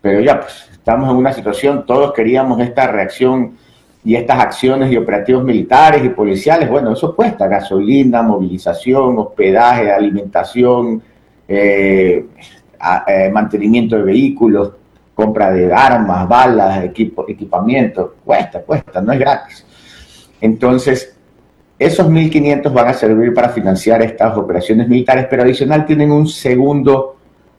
pero 0.00 0.18
ya, 0.18 0.40
pues 0.40 0.70
estamos 0.72 1.08
en 1.08 1.16
una 1.16 1.32
situación, 1.32 1.86
todos 1.86 2.12
queríamos 2.12 2.58
esta 2.58 2.88
reacción 2.88 3.56
y 4.04 4.16
estas 4.16 4.40
acciones 4.40 4.90
y 4.90 4.96
operativos 4.96 5.44
militares 5.44 6.04
y 6.04 6.08
policiales. 6.08 6.68
Bueno, 6.68 6.94
eso 6.94 7.14
cuesta 7.14 7.46
gasolina, 7.46 8.22
movilización, 8.22 9.16
hospedaje, 9.20 9.92
alimentación, 9.92 11.00
eh, 11.54 12.24
a- 12.80 13.04
eh, 13.06 13.30
mantenimiento 13.30 13.96
de 13.96 14.02
vehículos, 14.02 14.72
compra 15.14 15.50
de 15.52 15.72
armas, 15.72 16.26
balas, 16.28 16.84
equipo, 16.84 17.26
equipamiento. 17.28 18.16
Cuesta, 18.24 18.62
cuesta, 18.62 19.00
no 19.00 19.12
es 19.12 19.18
gratis. 19.18 19.66
Entonces, 20.40 21.14
esos 21.78 22.08
1.500 22.08 22.72
van 22.72 22.88
a 22.88 22.94
servir 22.94 23.34
para 23.34 23.50
financiar 23.50 24.02
estas 24.02 24.36
operaciones 24.36 24.88
militares, 24.88 25.26
pero 25.28 25.42
adicional 25.42 25.84
tienen 25.84 26.10
un 26.10 26.26
segundo, 26.26 27.16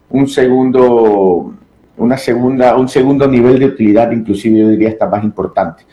un 0.10 0.28
segundo, 0.28 1.54
una 1.98 2.18
segunda, 2.18 2.76
un 2.76 2.88
segundo 2.90 3.28
nivel 3.28 3.60
de 3.60 3.66
utilidad, 3.66 4.12
inclusive 4.12 4.60
yo 4.60 4.70
diría 4.70 4.90
hasta 4.90 5.08
más 5.08 5.24
importante, 5.24 5.84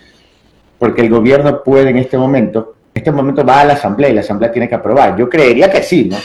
porque 0.78 1.02
el 1.02 1.10
gobierno 1.10 1.62
puede 1.62 1.90
en 1.90 1.98
este 1.98 2.16
momento, 2.16 2.74
este 2.94 3.12
momento 3.12 3.44
va 3.44 3.60
a 3.60 3.64
la 3.64 3.72
asamblea 3.74 4.10
y 4.10 4.14
la 4.14 4.20
asamblea 4.22 4.50
tiene 4.50 4.68
que 4.68 4.74
aprobar. 4.74 5.16
Yo 5.16 5.28
creería 5.28 5.70
que 5.70 5.82
sí, 5.82 6.08
¿no? 6.10 6.16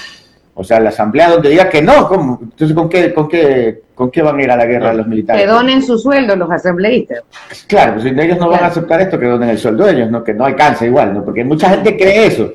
O 0.58 0.64
sea, 0.64 0.80
la 0.80 0.90
asamblea 0.90 1.30
donde 1.30 1.50
diga 1.50 1.68
que 1.70 1.82
no, 1.82 2.08
¿cómo? 2.08 2.40
Entonces, 2.42 2.74
¿con 2.76 2.88
qué, 2.88 3.14
con 3.14 3.28
qué, 3.28 3.82
con 3.94 4.10
qué 4.10 4.22
van 4.22 4.40
a 4.40 4.44
ir 4.44 4.50
a 4.52 4.56
la 4.56 4.66
guerra 4.66 4.94
los 4.94 5.06
militares? 5.06 5.42
Que 5.44 5.48
donen 5.50 5.84
su 5.84 5.98
sueldo 6.00 6.36
los 6.38 6.50
asambleístas. 6.50 7.20
Claro, 7.68 7.96
pues 7.96 8.06
ellos 8.06 8.38
no 8.40 8.48
van 8.50 8.64
a 8.64 8.68
aceptar 8.68 9.02
esto 9.02 9.20
que 9.20 9.26
donen 9.26 9.50
el 9.50 9.58
sueldo 9.58 9.84
de 9.86 9.92
ellos, 9.92 10.10
¿no? 10.10 10.24
que 10.24 10.34
no 10.34 10.46
alcanza 10.46 10.86
igual, 10.86 11.14
¿no? 11.14 11.26
porque 11.26 11.44
mucha 11.44 11.70
gente 11.70 11.98
cree 11.98 12.28
eso. 12.28 12.52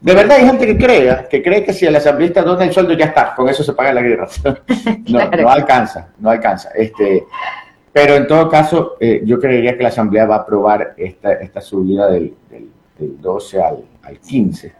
De 0.00 0.14
verdad 0.14 0.38
hay 0.38 0.46
gente 0.46 0.66
que 0.66 0.76
crea, 0.76 1.26
que 1.28 1.42
cree 1.42 1.64
que 1.64 1.72
si 1.72 1.86
el 1.86 1.94
asambleísta 1.96 2.42
dona 2.42 2.64
el 2.64 2.72
sueldo 2.72 2.92
ya 2.94 3.06
está, 3.06 3.32
con 3.34 3.48
eso 3.48 3.62
se 3.62 3.72
paga 3.72 3.92
la 3.94 4.02
guerra. 4.02 4.28
no, 4.44 5.18
Claro. 5.18 5.42
no 5.42 5.48
alcanza, 5.48 6.08
no 6.18 6.30
alcanza. 6.30 6.70
Este, 6.74 7.24
pero 7.92 8.14
en 8.16 8.26
todo 8.26 8.48
caso, 8.48 8.96
eh, 9.00 9.22
yo 9.24 9.38
creería 9.38 9.76
que 9.76 9.84
la 9.84 9.88
asamblea 9.90 10.26
va 10.26 10.34
a 10.34 10.38
aprobar 10.40 10.94
esta, 10.96 11.32
esta 11.34 11.60
subida 11.60 12.08
del, 12.10 12.34
del- 12.50 12.68
del 12.98 13.20
12 13.20 13.62
al, 13.62 13.76
al 14.02 14.18
15. 14.18 14.72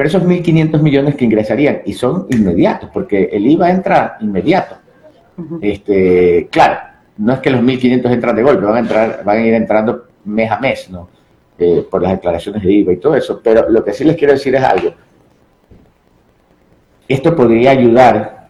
Pero 0.00 0.08
esos 0.08 0.22
1.500 0.22 0.80
millones 0.80 1.14
que 1.14 1.26
ingresarían, 1.26 1.82
y 1.84 1.92
son 1.92 2.26
inmediatos, 2.30 2.88
porque 2.90 3.28
el 3.30 3.46
IVA 3.46 3.68
entra 3.68 4.16
inmediato. 4.22 4.76
Este, 5.60 6.48
claro, 6.50 6.78
no 7.18 7.34
es 7.34 7.40
que 7.40 7.50
los 7.50 7.60
1.500 7.60 8.10
entran 8.10 8.34
de 8.34 8.42
golpe, 8.42 8.64
van 8.64 8.76
a, 8.76 8.78
entrar, 8.78 9.22
van 9.22 9.36
a 9.36 9.46
ir 9.46 9.52
entrando 9.52 10.04
mes 10.24 10.50
a 10.50 10.58
mes, 10.58 10.88
¿no? 10.88 11.06
Eh, 11.58 11.86
por 11.90 12.00
las 12.00 12.12
declaraciones 12.12 12.62
de 12.62 12.72
IVA 12.72 12.94
y 12.94 12.96
todo 12.96 13.14
eso. 13.14 13.42
Pero 13.44 13.68
lo 13.68 13.84
que 13.84 13.92
sí 13.92 14.04
les 14.04 14.16
quiero 14.16 14.32
decir 14.32 14.54
es 14.54 14.62
algo. 14.62 14.94
Esto 17.06 17.36
podría 17.36 17.72
ayudar 17.72 18.48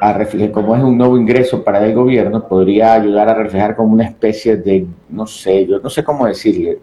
a 0.00 0.12
reflejar, 0.14 0.50
como 0.50 0.74
es 0.76 0.82
un 0.82 0.96
nuevo 0.96 1.18
ingreso 1.18 1.62
para 1.62 1.84
el 1.84 1.92
gobierno, 1.92 2.48
podría 2.48 2.94
ayudar 2.94 3.28
a 3.28 3.34
reflejar 3.34 3.76
como 3.76 3.92
una 3.92 4.04
especie 4.04 4.56
de, 4.56 4.86
no 5.10 5.26
sé, 5.26 5.66
yo 5.66 5.78
no 5.78 5.90
sé 5.90 6.02
cómo 6.02 6.26
decirle, 6.26 6.78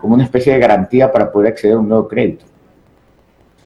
como 0.00 0.14
una 0.14 0.24
especie 0.24 0.54
de 0.54 0.58
garantía 0.58 1.12
para 1.12 1.30
poder 1.30 1.52
acceder 1.52 1.76
a 1.76 1.80
un 1.80 1.88
nuevo 1.90 2.08
crédito 2.08 2.46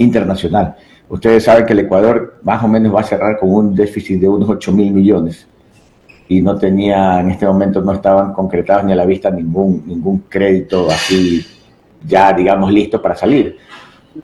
internacional. 0.02 0.76
Ustedes 1.08 1.44
saben 1.44 1.66
que 1.66 1.72
el 1.72 1.80
Ecuador 1.80 2.38
más 2.42 2.62
o 2.62 2.68
menos 2.68 2.94
va 2.94 3.00
a 3.00 3.04
cerrar 3.04 3.38
con 3.38 3.52
un 3.52 3.74
déficit 3.74 4.20
de 4.20 4.28
unos 4.28 4.48
8 4.48 4.72
mil 4.72 4.92
millones 4.92 5.46
y 6.28 6.40
no 6.40 6.56
tenía, 6.56 7.20
en 7.20 7.30
este 7.30 7.46
momento 7.46 7.82
no 7.82 7.92
estaban 7.92 8.32
concretados 8.32 8.84
ni 8.84 8.92
a 8.92 8.96
la 8.96 9.04
vista 9.04 9.30
ningún, 9.30 9.82
ningún 9.86 10.24
crédito 10.28 10.88
así 10.90 11.44
ya, 12.06 12.32
digamos, 12.32 12.72
listo 12.72 13.00
para 13.00 13.14
salir. 13.14 13.56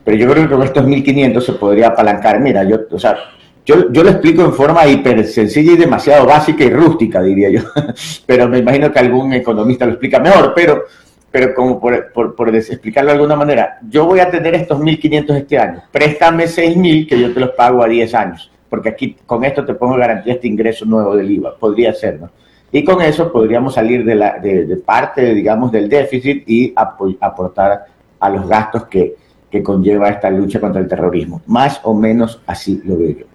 Pero 0.03 0.17
yo 0.17 0.29
creo 0.29 0.47
que 0.47 0.55
con 0.55 0.63
estos 0.63 0.85
1.500 0.85 1.41
se 1.41 1.53
podría 1.53 1.87
apalancar. 1.87 2.39
Mira, 2.39 2.63
yo, 2.63 2.79
o 2.91 2.99
sea, 2.99 3.17
yo, 3.65 3.91
yo 3.91 4.03
lo 4.03 4.09
explico 4.09 4.43
en 4.43 4.53
forma 4.53 4.87
hiper 4.87 5.25
sencilla 5.25 5.73
y 5.73 5.77
demasiado 5.77 6.25
básica 6.25 6.63
y 6.63 6.69
rústica, 6.69 7.21
diría 7.21 7.49
yo. 7.49 7.61
Pero 8.25 8.47
me 8.47 8.59
imagino 8.59 8.91
que 8.91 8.99
algún 8.99 9.33
economista 9.33 9.85
lo 9.85 9.91
explica 9.91 10.19
mejor. 10.19 10.53
Pero 10.55 10.83
pero 11.31 11.53
como 11.53 11.79
por, 11.79 12.11
por, 12.11 12.35
por 12.35 12.55
explicarlo 12.55 13.09
de 13.09 13.15
alguna 13.15 13.35
manera, 13.35 13.79
yo 13.89 14.05
voy 14.05 14.19
a 14.19 14.29
tener 14.29 14.55
estos 14.55 14.79
1.500 14.79 15.35
este 15.35 15.57
año, 15.57 15.83
préstame 15.91 16.45
6.000 16.45 17.07
que 17.07 17.19
yo 17.19 17.33
te 17.33 17.39
los 17.39 17.51
pago 17.51 17.83
a 17.83 17.87
10 17.87 18.13
años, 18.15 18.51
porque 18.69 18.89
aquí 18.89 19.17
con 19.25 19.43
esto 19.43 19.65
te 19.65 19.73
pongo 19.73 19.95
garantía 19.95 20.33
este 20.33 20.47
ingreso 20.47 20.85
nuevo 20.85 21.15
del 21.15 21.31
IVA, 21.31 21.55
podría 21.57 21.93
ser, 21.93 22.19
¿no? 22.19 22.29
Y 22.71 22.83
con 22.83 23.01
eso 23.01 23.31
podríamos 23.31 23.73
salir 23.73 24.05
de, 24.05 24.15
la, 24.15 24.37
de, 24.37 24.77
parte, 24.77 25.33
digamos, 25.33 25.71
del 25.71 25.89
déficit 25.89 26.43
y 26.47 26.71
aportar 26.75 27.85
a 28.19 28.29
los 28.29 28.47
gastos 28.47 28.85
que, 28.85 29.15
que 29.49 29.63
conlleva 29.63 30.09
esta 30.09 30.29
lucha 30.29 30.59
contra 30.59 30.79
el 30.79 30.87
terrorismo. 30.87 31.41
Más 31.47 31.81
o 31.83 31.95
menos 31.95 32.41
así 32.45 32.81
lo 32.85 32.97
veo 32.97 33.09
yo. 33.09 33.25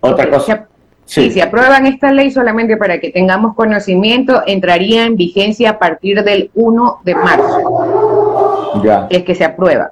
Otra 0.00 0.30
cosa. 0.30 0.69
Sí. 1.10 1.28
si 1.32 1.40
aprueban 1.40 1.86
esta 1.86 2.12
ley 2.12 2.30
solamente 2.30 2.76
para 2.76 3.00
que 3.00 3.10
tengamos 3.10 3.56
conocimiento, 3.56 4.44
entraría 4.46 5.06
en 5.06 5.16
vigencia 5.16 5.70
a 5.70 5.78
partir 5.80 6.22
del 6.22 6.52
1 6.54 7.00
de 7.02 7.14
marzo. 7.16 8.80
Ya. 8.84 9.08
Es 9.10 9.24
que 9.24 9.34
se 9.34 9.44
aprueba. 9.44 9.90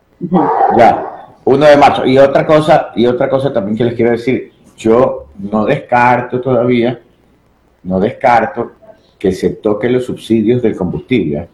Ya, 0.76 1.34
1 1.44 1.66
de 1.66 1.76
marzo. 1.76 2.06
Y 2.06 2.18
otra 2.18 2.46
cosa, 2.46 2.92
y 2.94 3.04
otra 3.06 3.28
cosa 3.28 3.52
también 3.52 3.76
que 3.76 3.82
les 3.82 3.94
quiero 3.94 4.12
decir, 4.12 4.52
yo 4.76 5.26
no 5.38 5.64
descarto 5.64 6.40
todavía, 6.40 7.00
no 7.82 7.98
descarto 7.98 8.74
que 9.18 9.32
se 9.32 9.50
toquen 9.50 9.94
los 9.94 10.04
subsidios 10.04 10.62
del 10.62 10.76
combustible. 10.76 11.48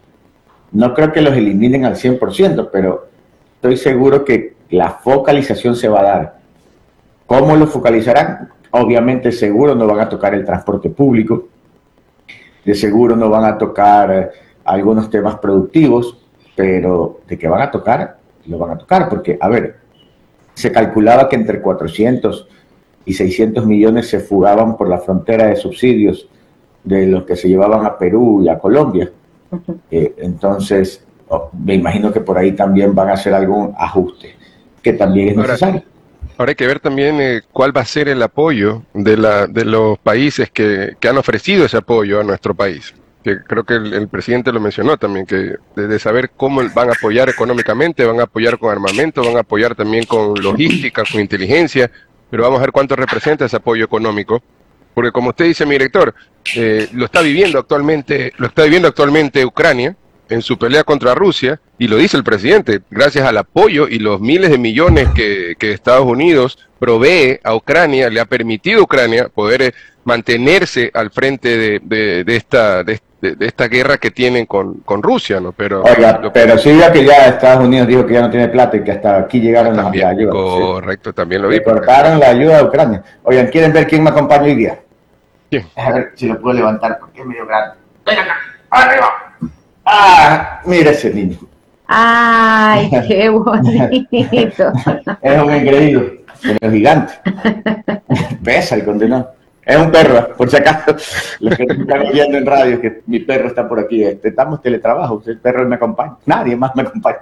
No 0.73 0.93
creo 0.93 1.11
que 1.11 1.23
los 1.23 1.35
eliminen 1.35 1.87
al 1.87 1.97
100%, 1.97 2.69
pero 2.71 3.07
estoy 3.55 3.79
seguro 3.79 4.27
que 4.27 4.57
la 4.69 4.91
focalización 4.91 5.75
se 5.75 5.89
va 5.89 6.01
a 6.01 6.03
dar. 6.03 6.35
¿Cómo 7.25 7.57
lo 7.57 7.67
focalizarán? 7.67 8.51
Obviamente 8.77 9.31
seguro 9.31 9.77
no 9.77 9.87
van 9.87 10.01
a 10.01 10.09
tocar 10.09 10.35
el 10.35 10.45
transporte 10.45 10.91
público, 10.91 11.47
de 12.65 12.75
seguro 12.75 13.15
no 13.15 13.31
van 13.31 13.45
a 13.45 13.57
tocar 13.57 14.11
eh, 14.13 14.29
algunos 14.65 15.09
temas 15.09 15.37
productivos, 15.37 16.19
pero 16.57 17.21
de 17.29 17.39
que 17.39 17.47
van 17.47 17.63
a 17.63 17.71
tocar, 17.71 18.19
lo 18.47 18.59
van 18.59 18.73
a 18.73 18.79
tocar, 18.79 19.09
porque, 19.09 19.39
a 19.41 19.49
ver, 19.49 19.77
se 20.55 20.73
calculaba 20.73 21.29
que 21.29 21.37
entre 21.37 21.61
400 21.61 22.49
y 23.05 23.13
600 23.13 23.65
millones 23.65 24.09
se 24.09 24.19
fugaban 24.19 24.77
por 24.77 24.89
la 24.89 24.99
frontera 24.99 25.47
de 25.47 25.55
subsidios 25.55 26.29
de 26.83 27.07
los 27.07 27.23
que 27.23 27.37
se 27.37 27.49
llevaban 27.49 27.87
a 27.87 27.97
Perú 27.97 28.43
y 28.43 28.49
a 28.49 28.59
Colombia. 28.59 29.09
Eh, 29.89 30.17
entonces, 30.19 31.07
oh, 31.29 31.49
me 31.65 31.75
imagino 31.75 32.13
que 32.13 32.21
por 32.21 32.37
ahí 32.37 32.51
también 32.51 32.93
van 32.93 33.11
a 33.11 33.13
hacer 33.13 33.35
algún 33.35 33.73
ajuste, 33.79 34.35
que 34.83 34.95
también 34.95 35.29
es 35.29 35.37
necesario. 35.37 35.94
Ahora 36.37 36.51
hay 36.51 36.57
que 36.57 36.67
ver 36.67 36.81
también 36.81 37.21
eh, 37.21 37.43
cuál 37.53 37.77
va 37.77 37.83
a 37.83 37.87
ser 37.87 38.09
el 38.09 38.21
apoyo 38.23 38.83
de, 38.93 39.17
la, 39.17 39.47
de 39.47 39.65
los 39.65 39.99
países 39.99 40.51
que, 40.51 40.97
han 41.09 41.17
ofrecido 41.17 41.65
ese 41.65 41.77
apoyo 41.77 42.21
a 42.21 42.25
nuestro 42.25 42.55
país. 42.55 42.95
Que 43.23 43.39
creo 43.43 43.65
que 43.65 43.75
el, 43.75 44.09
presidente 44.09 44.53
lo 44.53 44.61
mencionó 44.61 44.97
también, 44.97 45.27
que 45.27 45.57
de, 45.77 45.99
saber 45.99 46.31
cómo 46.37 46.61
van 46.75 46.91
a 46.91 46.93
apoyar 46.93 47.29
económicamente, 47.29 48.05
van 48.05 48.21
a 48.21 48.25
apoyar 48.25 48.59
con 48.59 48.71
armamento, 48.71 49.23
van 49.23 49.37
a 49.37 49.41
apoyar 49.41 49.75
también 49.75 50.05
con 50.05 50.35
logística, 50.35 51.05
con 51.11 51.21
inteligencia, 51.21 51.91
pero 52.31 52.43
vamos 52.43 52.59
a 52.59 52.63
ver 52.63 52.73
cuánto 52.73 52.97
representa 52.97 53.45
ese 53.45 53.57
apoyo 53.57 53.85
económico. 53.85 54.43
Porque 54.93 55.13
como 55.13 55.31
usted 55.31 55.47
dice, 55.47 55.65
mi 55.67 55.73
director, 55.73 56.15
eh, 56.57 56.89
lo 56.93 57.07
está 57.07 57.21
viviendo 57.21 57.59
actualmente, 57.59 58.33
lo 58.37 58.49
está 58.49 58.65
viviendo 58.65 58.89
actualmente 58.89 59.45
Ucrania, 59.45 59.97
en 60.29 60.43
su 60.43 60.59
pelea 60.59 60.85
contra 60.85 61.15
Rusia, 61.15 61.61
y 61.79 61.89
lo 61.89 61.97
dice 61.97 62.17
el 62.17 62.25
presidente, 62.25 62.81
gracias 62.91 63.27
al 63.27 63.37
apoyo 63.37 63.89
y 63.89 63.99
los 63.99 64.21
miles 64.21 64.51
de 64.51 64.59
millones 64.59 65.09
que, 65.15 65.55
Estados 65.61 66.07
Unidos 66.07 66.59
provee 66.79 67.41
a 67.43 67.55
Ucrania, 67.55 68.09
le 68.11 68.21
ha 68.21 68.27
permitido 68.27 68.81
a 68.81 68.85
Ucrania 68.85 69.29
poder 69.29 69.63
eh, 69.63 69.75
mantenerse 70.05 70.91
al 70.95 71.11
frente 71.11 71.81
de, 71.81 72.25
esta... 72.27 72.85
De, 72.85 73.01
esta 73.41 73.69
guerra 73.69 73.97
que 73.97 74.11
tienen 74.11 74.45
con, 74.45 74.85
Rusia, 74.87 75.41
¿no? 75.41 75.53
Pero, 75.53 75.83
pero 76.35 76.59
sí 76.59 76.77
ya 76.77 76.93
que 76.93 77.07
ya 77.07 77.29
Estados 77.29 77.65
Unidos 77.65 77.89
dijo 77.89 78.05
que 78.05 78.13
ya 78.13 78.21
no 78.21 78.29
tiene 78.29 78.49
plata 78.49 78.77
y 78.77 78.85
que 78.85 78.93
hasta 78.93 79.17
aquí 79.17 79.41
llegaron 79.41 79.75
las 79.75 79.87
ayudas. 79.87 80.15
Correcto, 80.31 81.15
también 81.15 81.41
lo 81.41 81.49
vi. 81.49 81.63
cortaron 81.63 82.21
la 82.21 82.29
ayuda 82.29 82.59
a 82.59 82.65
Ucrania. 82.65 83.03
Oigan, 83.23 83.47
¿quieren 83.47 83.73
ver 83.73 83.87
quién 83.87 84.03
me 84.03 84.11
acompaña 84.11 84.43
hoy 84.43 84.57
día? 84.57 84.79
A 85.77 85.93
ver 85.93 86.13
si 86.15 86.29
lo 86.29 86.41
puedo 86.41 86.55
levantar 86.55 86.99
porque 86.99 87.21
es 87.21 87.27
medio 87.27 87.47
grande. 87.47 87.77
Ven 88.05 88.19
acá, 88.19 88.37
arriba. 88.71 89.34
Ah, 89.85 90.61
mira 90.65 90.91
ese 90.91 91.13
niño. 91.13 91.39
Ay, 91.87 92.91
qué 93.09 93.29
bonito. 93.29 94.73
es 95.23 95.43
un 95.43 95.51
engreído, 95.51 96.03
es 96.61 96.73
gigante. 96.73 97.13
Pesa 98.43 98.77
el 98.77 98.85
condenado. 98.85 99.35
Es 99.67 99.77
un 99.79 99.91
perro, 99.91 100.35
por 100.37 100.51
si 100.51 100.57
acaso, 100.57 100.95
los 101.41 101.57
que 101.57 101.63
están 101.63 102.13
viendo 102.13 102.37
en 102.37 102.45
radio, 102.45 102.81
que 102.81 103.01
mi 103.07 103.21
perro 103.21 103.49
está 103.49 103.67
por 103.67 103.81
aquí. 103.81 104.05
Este, 104.05 104.29
estamos 104.29 104.61
teletrabajo, 104.61 105.23
el 105.27 105.39
perro 105.39 105.67
me 105.67 105.77
acompaña. 105.77 106.17
Nadie 106.27 106.55
más 106.55 106.77
me 106.77 106.83
acompaña. 106.83 107.21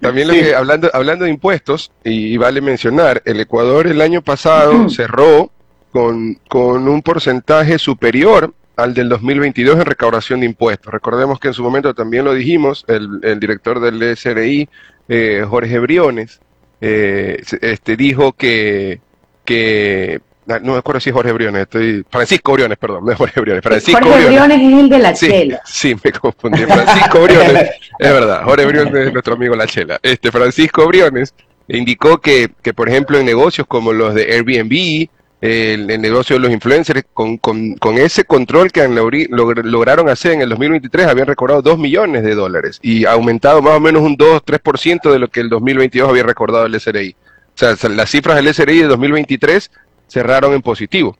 también, 0.00 0.28
lo 0.28 0.34
que, 0.34 0.54
hablando, 0.54 0.90
hablando 0.92 1.24
de 1.24 1.30
impuestos, 1.30 1.92
y, 2.04 2.36
vale 2.36 2.60
mencionar, 2.60 3.22
el 3.24 3.40
Ecuador 3.40 3.86
el 3.86 4.02
año 4.02 4.20
pasado 4.20 4.90
cerró 4.90 5.50
con, 5.92 6.34
con 6.46 6.88
un 6.88 7.00
porcentaje 7.00 7.78
superior 7.78 8.52
al 8.76 8.94
del 8.94 9.08
2022 9.08 9.76
en 9.76 9.84
recaudación 9.84 10.40
de 10.40 10.46
impuestos. 10.46 10.92
Recordemos 10.92 11.38
que 11.38 11.48
en 11.48 11.54
su 11.54 11.62
momento 11.62 11.94
también 11.94 12.24
lo 12.24 12.34
dijimos, 12.34 12.84
el, 12.88 13.38
director 13.38 13.80
del 13.80 14.16
SRI, 14.16 14.68
eh, 15.08 15.44
Jorge 15.48 15.78
Briones, 15.78 16.40
eh, 16.80 17.42
este, 17.60 17.96
dijo 17.96 18.32
que, 18.32 19.00
que 19.44 20.20
ah, 20.48 20.58
no 20.60 20.72
me 20.72 20.78
acuerdo 20.78 21.00
si 21.00 21.10
es 21.10 21.14
Jorge 21.14 21.32
Briones, 21.32 21.62
estoy, 21.62 22.04
Francisco 22.10 22.52
Briones, 22.54 22.78
perdón, 22.78 23.04
no 23.04 23.12
es 23.12 23.18
Jorge 23.18 23.40
Briones, 23.40 23.62
Francisco 23.62 24.00
Jorge 24.02 24.26
Briones, 24.26 24.58
es 24.60 24.72
el 24.72 24.88
de 24.88 24.98
la 24.98 25.14
sí, 25.14 25.26
chela. 25.26 25.60
Sí, 25.64 25.96
me 26.02 26.12
confundí, 26.12 26.64
Francisco 26.64 27.22
Briones, 27.22 27.70
es 27.98 28.12
verdad, 28.12 28.42
Jorge 28.44 28.66
Briones 28.66 28.94
es 28.94 29.12
nuestro 29.12 29.34
amigo 29.34 29.54
la 29.54 29.66
chela. 29.66 30.00
Este, 30.02 30.32
Francisco 30.32 30.86
Briones 30.86 31.34
indicó 31.68 32.20
que, 32.20 32.50
que, 32.62 32.74
por 32.74 32.88
ejemplo, 32.88 33.18
en 33.18 33.26
negocios 33.26 33.66
como 33.66 33.92
los 33.92 34.14
de 34.14 34.32
Airbnb, 34.32 35.08
el, 35.42 36.00
negocio 36.00 36.36
de 36.36 36.40
los 36.40 36.52
influencers, 36.52 37.02
con, 37.12 37.36
con, 37.36 37.98
ese 37.98 38.24
control 38.24 38.70
que 38.70 38.80
han 38.80 38.94
lograron 38.94 40.08
hacer 40.08 40.32
en 40.32 40.42
el 40.42 40.48
2023, 40.50 41.08
habían 41.08 41.26
recordado 41.26 41.62
2 41.62 41.78
millones 41.78 42.22
de 42.22 42.36
dólares 42.36 42.78
y 42.80 43.04
aumentado 43.06 43.60
más 43.60 43.74
o 43.74 43.80
menos 43.80 44.02
un 44.02 44.16
2-3% 44.16 45.10
de 45.10 45.18
lo 45.18 45.28
que 45.28 45.40
el 45.40 45.48
2022 45.48 46.08
había 46.08 46.22
recordado 46.22 46.66
el 46.66 46.80
SRI. 46.80 47.16
O 47.54 47.58
sea, 47.58 47.74
las 47.90 48.10
cifras 48.10 48.36
del 48.36 48.54
SRI 48.54 48.82
de 48.82 48.86
2023 48.86 49.68
cerraron 50.06 50.54
en 50.54 50.62
positivo. 50.62 51.16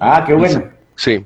Ah, 0.00 0.24
qué 0.26 0.32
bueno. 0.32 0.64
Sí. 0.96 1.22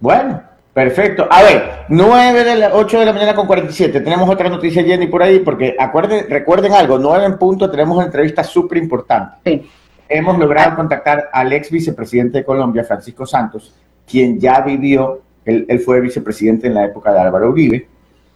Bueno, 0.00 0.42
perfecto. 0.72 1.28
A 1.30 1.42
ver, 1.42 1.84
9 1.90 2.44
de 2.44 2.54
la 2.56 2.70
8 2.72 3.00
de 3.00 3.04
la 3.04 3.12
mañana 3.12 3.34
con 3.34 3.46
47. 3.46 4.00
Tenemos 4.00 4.28
otra 4.30 4.48
noticia, 4.48 4.82
Jenny, 4.82 5.08
por 5.08 5.22
ahí, 5.22 5.40
porque 5.40 5.76
acuerden, 5.78 6.24
recuerden 6.30 6.72
algo, 6.72 6.98
9 6.98 7.26
en 7.26 7.36
punto, 7.36 7.70
tenemos 7.70 7.94
una 7.94 8.06
entrevista 8.06 8.42
súper 8.42 8.78
importante. 8.78 9.36
Sí 9.44 9.70
hemos 10.08 10.38
logrado 10.38 10.76
contactar 10.76 11.30
al 11.32 11.52
ex 11.52 11.70
vicepresidente 11.70 12.38
de 12.38 12.44
Colombia, 12.44 12.84
Francisco 12.84 13.26
Santos, 13.26 13.74
quien 14.06 14.38
ya 14.38 14.60
vivió, 14.60 15.22
él, 15.44 15.80
fue 15.84 16.00
vicepresidente 16.00 16.66
en 16.66 16.74
la 16.74 16.84
época 16.84 17.12
de 17.12 17.20
Álvaro 17.20 17.50
Uribe, 17.50 17.88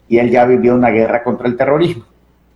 y 0.08 0.18
él 0.18 0.30
ya 0.30 0.44
vivió 0.44 0.74
una 0.74 0.90
guerra 0.90 1.22
contra 1.22 1.46
el 1.46 1.56
terrorismo, 1.56 2.04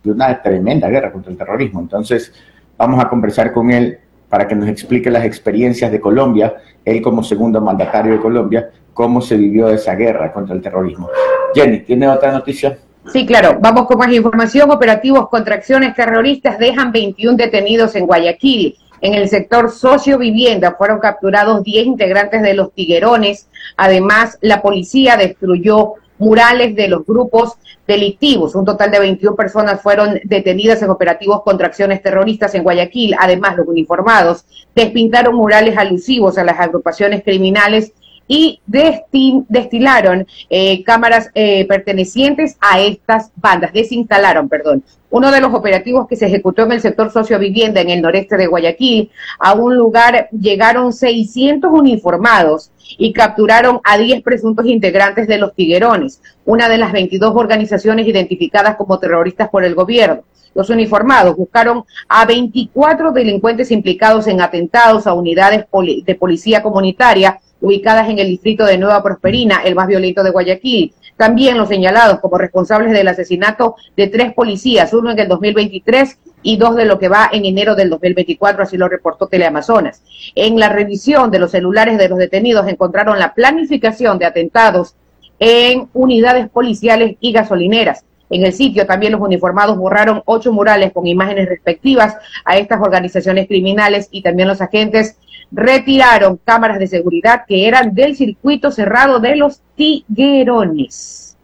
y 0.03 0.09
una 0.09 0.41
tremenda 0.41 0.89
guerra 0.89 1.11
contra 1.11 1.31
el 1.31 1.37
terrorismo. 1.37 1.81
Entonces, 1.81 2.33
vamos 2.77 3.03
a 3.03 3.09
conversar 3.09 3.53
con 3.53 3.71
él 3.71 3.99
para 4.29 4.47
que 4.47 4.55
nos 4.55 4.67
explique 4.67 5.11
las 5.11 5.25
experiencias 5.25 5.91
de 5.91 5.99
Colombia, 5.99 6.55
él 6.83 7.01
como 7.01 7.23
segundo 7.23 7.61
mandatario 7.61 8.13
de 8.13 8.19
Colombia, 8.19 8.69
cómo 8.93 9.21
se 9.21 9.37
vivió 9.37 9.69
esa 9.69 9.95
guerra 9.95 10.31
contra 10.33 10.55
el 10.55 10.61
terrorismo. 10.61 11.09
Jenny, 11.53 11.81
¿tiene 11.81 12.07
otra 12.07 12.31
noticia? 12.31 12.77
Sí, 13.11 13.25
claro. 13.25 13.57
Vamos 13.59 13.85
con 13.85 13.97
más 13.97 14.11
información. 14.11 14.71
Operativos 14.71 15.29
contra 15.29 15.55
acciones 15.55 15.93
terroristas 15.93 16.57
dejan 16.57 16.91
21 16.91 17.37
detenidos 17.37 17.95
en 17.95 18.05
Guayaquil. 18.05 18.77
En 19.03 19.15
el 19.15 19.27
sector 19.27 19.69
socio-vivienda 19.69 20.75
fueron 20.77 20.99
capturados 20.99 21.61
10 21.61 21.87
integrantes 21.87 22.41
de 22.41 22.53
los 22.53 22.71
tiguerones. 22.71 23.49
Además, 23.75 24.37
la 24.39 24.61
policía 24.61 25.17
destruyó 25.17 25.95
murales 26.17 26.73
de 26.73 26.87
los 26.87 27.05
grupos 27.05 27.51
delictivos. 27.85 28.55
Un 28.55 28.63
total 28.63 28.91
de 28.91 28.99
21 29.01 29.35
personas 29.35 29.81
fueron 29.81 30.21
detenidas 30.23 30.81
en 30.83 30.89
operativos 30.89 31.43
contra 31.43 31.67
acciones 31.67 32.01
terroristas 32.01 32.55
en 32.55 32.63
Guayaquil. 32.63 33.13
Además, 33.19 33.57
los 33.57 33.67
uniformados 33.67 34.45
despintaron 34.73 35.35
murales 35.35 35.77
alusivos 35.77 36.37
a 36.37 36.45
las 36.45 36.57
agrupaciones 36.57 37.25
criminales 37.25 37.91
y 38.33 38.59
destilaron 38.65 40.25
eh, 40.49 40.83
cámaras 40.83 41.29
eh, 41.35 41.67
pertenecientes 41.67 42.57
a 42.59 42.79
estas 42.79 43.29
bandas, 43.35 43.71
desinstalaron, 43.73 44.49
perdón. 44.49 44.83
Uno 45.11 45.29
de 45.29 45.39
los 45.39 45.53
operativos 45.53 46.07
que 46.07 46.15
se 46.15 46.25
ejecutó 46.25 46.63
en 46.63 46.71
el 46.71 46.81
sector 46.81 47.11
sociovivienda 47.11 47.81
en 47.81 47.91
el 47.91 48.01
noreste 48.01 48.35
de 48.35 48.47
Guayaquil, 48.47 49.11
a 49.37 49.53
un 49.53 49.77
lugar 49.77 50.29
llegaron 50.31 50.93
600 50.93 51.71
uniformados 51.71 52.71
y 52.97 53.13
capturaron 53.13 53.79
a 53.83 53.99
10 53.99 54.23
presuntos 54.23 54.65
integrantes 54.65 55.27
de 55.27 55.37
los 55.37 55.53
Tiguerones, 55.53 56.19
una 56.43 56.67
de 56.69 56.79
las 56.79 56.91
22 56.91 57.35
organizaciones 57.35 58.07
identificadas 58.07 58.77
como 58.77 58.97
terroristas 58.97 59.49
por 59.49 59.63
el 59.63 59.75
gobierno. 59.75 60.23
Los 60.55 60.71
uniformados 60.71 61.35
buscaron 61.35 61.83
a 62.07 62.25
24 62.25 63.11
delincuentes 63.11 63.69
implicados 63.69 64.25
en 64.25 64.41
atentados 64.41 65.05
a 65.05 65.13
unidades 65.13 65.65
de 66.03 66.15
policía 66.15 66.63
comunitaria 66.63 67.39
ubicadas 67.63 68.09
en 68.09 68.19
el 68.19 68.27
distrito 68.27 68.65
de 68.65 68.77
Nueva 68.77 69.01
Prosperina, 69.01 69.61
el 69.63 69.73
más 69.73 69.87
violento 69.87 70.21
de 70.21 70.31
Guayaquil. 70.31 70.93
También 71.15 71.57
los 71.57 71.69
señalados 71.69 72.19
como 72.19 72.37
responsables 72.37 72.91
del 72.91 73.07
asesinato 73.07 73.77
de 73.95 74.07
tres 74.07 74.33
policías, 74.33 74.93
uno 74.93 75.11
en 75.11 75.19
el 75.19 75.29
2023 75.29 76.19
y 76.41 76.57
dos 76.57 76.75
de 76.75 76.83
lo 76.83 76.99
que 76.99 77.07
va 77.07 77.29
en 77.31 77.45
enero 77.45 77.73
del 77.75 77.89
2024, 77.89 78.63
así 78.63 78.75
lo 78.75 78.89
reportó 78.89 79.27
Teleamazonas. 79.27 80.03
En 80.35 80.59
la 80.59 80.67
revisión 80.67 81.31
de 81.31 81.39
los 81.39 81.51
celulares 81.51 81.97
de 81.97 82.09
los 82.09 82.19
detenidos 82.19 82.67
encontraron 82.67 83.17
la 83.17 83.33
planificación 83.33 84.19
de 84.19 84.25
atentados 84.25 84.95
en 85.39 85.87
unidades 85.93 86.49
policiales 86.49 87.15
y 87.21 87.31
gasolineras. 87.31 88.03
En 88.29 88.43
el 88.43 88.51
sitio 88.51 88.85
también 88.85 89.13
los 89.13 89.21
uniformados 89.21 89.77
borraron 89.77 90.21
ocho 90.25 90.51
murales 90.51 90.91
con 90.91 91.07
imágenes 91.07 91.47
respectivas 91.47 92.17
a 92.43 92.57
estas 92.57 92.81
organizaciones 92.81 93.47
criminales 93.47 94.09
y 94.11 94.21
también 94.21 94.49
los 94.49 94.59
agentes 94.59 95.17
retiraron 95.53 96.39
cámaras 96.43 96.79
de 96.79 96.87
seguridad 96.87 97.43
que 97.47 97.67
eran 97.67 97.93
del 97.93 98.15
circuito 98.15 98.71
cerrado 98.71 99.19
de 99.19 99.35
los 99.35 99.61
tiguerones. 99.75 101.37